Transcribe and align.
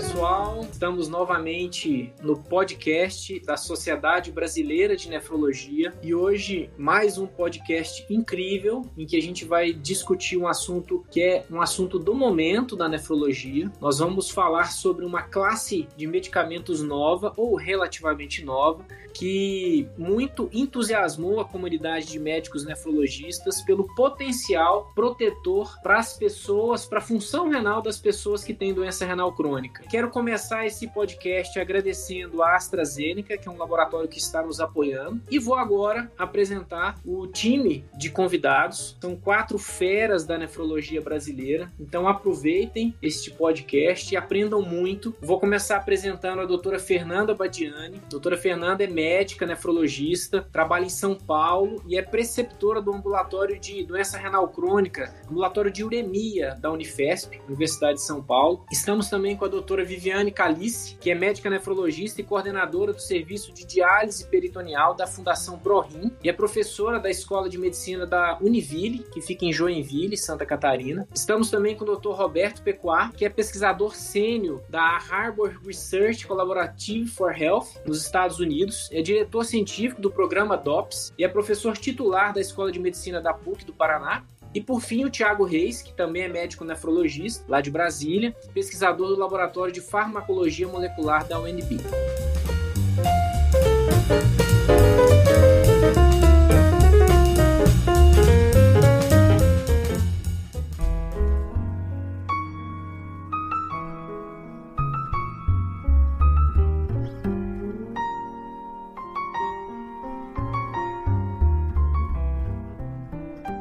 Pessoal, 0.00 0.66
estamos 0.72 1.08
novamente 1.10 2.10
no 2.22 2.34
podcast 2.34 3.38
da 3.40 3.58
Sociedade 3.58 4.32
Brasileira 4.32 4.96
de 4.96 5.10
Nefrologia 5.10 5.92
e 6.02 6.14
hoje 6.14 6.70
mais 6.78 7.18
um 7.18 7.26
podcast 7.26 8.06
incrível 8.08 8.80
em 8.96 9.04
que 9.04 9.14
a 9.14 9.20
gente 9.20 9.44
vai 9.44 9.74
discutir 9.74 10.38
um 10.38 10.48
assunto 10.48 11.04
que 11.10 11.22
é 11.22 11.44
um 11.50 11.60
assunto 11.60 11.98
do 11.98 12.14
momento 12.14 12.74
da 12.74 12.88
nefrologia. 12.88 13.70
Nós 13.78 13.98
vamos 13.98 14.30
falar 14.30 14.72
sobre 14.72 15.04
uma 15.04 15.20
classe 15.20 15.86
de 15.94 16.06
medicamentos 16.06 16.80
nova 16.80 17.34
ou 17.36 17.54
relativamente 17.54 18.42
nova 18.42 18.86
que 19.12 19.88
muito 19.98 20.48
entusiasmou 20.52 21.40
a 21.40 21.44
comunidade 21.44 22.06
de 22.06 22.18
médicos 22.18 22.64
nefrologistas 22.64 23.60
pelo 23.62 23.92
potencial 23.94 24.90
protetor 24.94 25.78
para 25.82 25.98
as 25.98 26.16
pessoas, 26.16 26.86
para 26.86 26.98
a 26.98 27.02
função 27.02 27.48
renal 27.48 27.82
das 27.82 27.98
pessoas 27.98 28.44
que 28.44 28.54
têm 28.54 28.72
doença 28.72 29.04
renal 29.04 29.32
crônica. 29.34 29.82
Quero 29.90 30.08
começar 30.08 30.64
esse 30.64 30.86
podcast 30.86 31.58
agradecendo 31.58 32.44
a 32.44 32.54
AstraZeneca, 32.54 33.36
que 33.36 33.48
é 33.48 33.50
um 33.50 33.58
laboratório 33.58 34.08
que 34.08 34.20
está 34.20 34.40
nos 34.40 34.60
apoiando, 34.60 35.20
e 35.28 35.36
vou 35.36 35.56
agora 35.56 36.08
apresentar 36.16 36.96
o 37.04 37.26
time 37.26 37.84
de 37.98 38.08
convidados. 38.08 38.96
São 39.00 39.16
quatro 39.16 39.58
feras 39.58 40.24
da 40.24 40.38
nefrologia 40.38 41.00
brasileira, 41.00 41.72
então 41.80 42.06
aproveitem 42.06 42.94
este 43.02 43.32
podcast 43.32 44.14
e 44.14 44.16
aprendam 44.16 44.62
muito. 44.62 45.12
Vou 45.20 45.40
começar 45.40 45.78
apresentando 45.78 46.40
a 46.40 46.46
doutora 46.46 46.78
Fernanda 46.78 47.34
Badiani. 47.34 48.00
doutora 48.08 48.36
Fernanda 48.36 48.84
é 48.84 48.86
médica 48.86 49.44
nefrologista, 49.44 50.46
trabalha 50.52 50.84
em 50.84 50.88
São 50.88 51.16
Paulo 51.16 51.82
e 51.88 51.98
é 51.98 52.02
preceptora 52.02 52.80
do 52.80 52.94
ambulatório 52.94 53.58
de 53.58 53.82
doença 53.82 54.16
renal 54.16 54.46
crônica, 54.50 55.12
ambulatório 55.28 55.72
de 55.72 55.82
uremia 55.82 56.56
da 56.60 56.70
Unifesp, 56.70 57.40
Universidade 57.48 57.94
de 57.94 58.04
São 58.04 58.22
Paulo. 58.22 58.64
Estamos 58.70 59.10
também 59.10 59.36
com 59.36 59.44
a 59.44 59.48
doutora 59.48 59.79
Viviane 59.84 60.30
Calice, 60.30 60.96
que 61.00 61.10
é 61.10 61.14
médica 61.14 61.50
nefrologista 61.50 62.20
e 62.20 62.24
coordenadora 62.24 62.92
do 62.92 63.00
serviço 63.00 63.52
de 63.52 63.64
diálise 63.64 64.26
peritoneal 64.26 64.94
da 64.94 65.06
Fundação 65.06 65.58
ProRim 65.58 66.12
e 66.22 66.28
é 66.28 66.32
professora 66.32 66.98
da 66.98 67.10
Escola 67.10 67.48
de 67.48 67.58
Medicina 67.58 68.06
da 68.06 68.38
Univille, 68.40 69.04
que 69.12 69.20
fica 69.20 69.44
em 69.44 69.52
Joinville, 69.52 70.16
Santa 70.16 70.46
Catarina. 70.46 71.06
Estamos 71.14 71.50
também 71.50 71.76
com 71.76 71.84
o 71.84 71.96
Dr. 71.96 72.10
Roberto 72.10 72.62
Pecuar, 72.62 73.12
que 73.12 73.24
é 73.24 73.28
pesquisador 73.28 73.94
sênior 73.94 74.62
da 74.68 74.98
Harbor 75.10 75.58
Research 75.64 76.26
Collaborative 76.26 77.06
for 77.06 77.36
Health 77.36 77.80
nos 77.86 78.02
Estados 78.02 78.38
Unidos 78.38 78.88
é 78.92 79.02
diretor 79.02 79.44
científico 79.44 80.00
do 80.00 80.10
programa 80.10 80.56
DOPS 80.56 81.12
e 81.18 81.24
é 81.24 81.28
professor 81.28 81.76
titular 81.76 82.32
da 82.32 82.40
Escola 82.40 82.70
de 82.70 82.78
Medicina 82.78 83.20
da 83.20 83.32
PUC 83.32 83.64
do 83.64 83.72
Paraná. 83.72 84.24
E 84.52 84.60
por 84.60 84.80
fim, 84.80 85.04
o 85.04 85.10
Tiago 85.10 85.44
Reis, 85.44 85.80
que 85.80 85.92
também 85.92 86.22
é 86.22 86.28
médico 86.28 86.64
nefrologista, 86.64 87.44
lá 87.48 87.60
de 87.60 87.70
Brasília, 87.70 88.34
pesquisador 88.52 89.08
do 89.08 89.16
Laboratório 89.16 89.72
de 89.72 89.80
Farmacologia 89.80 90.66
Molecular 90.66 91.26
da 91.26 91.38
UNB. 91.40 91.78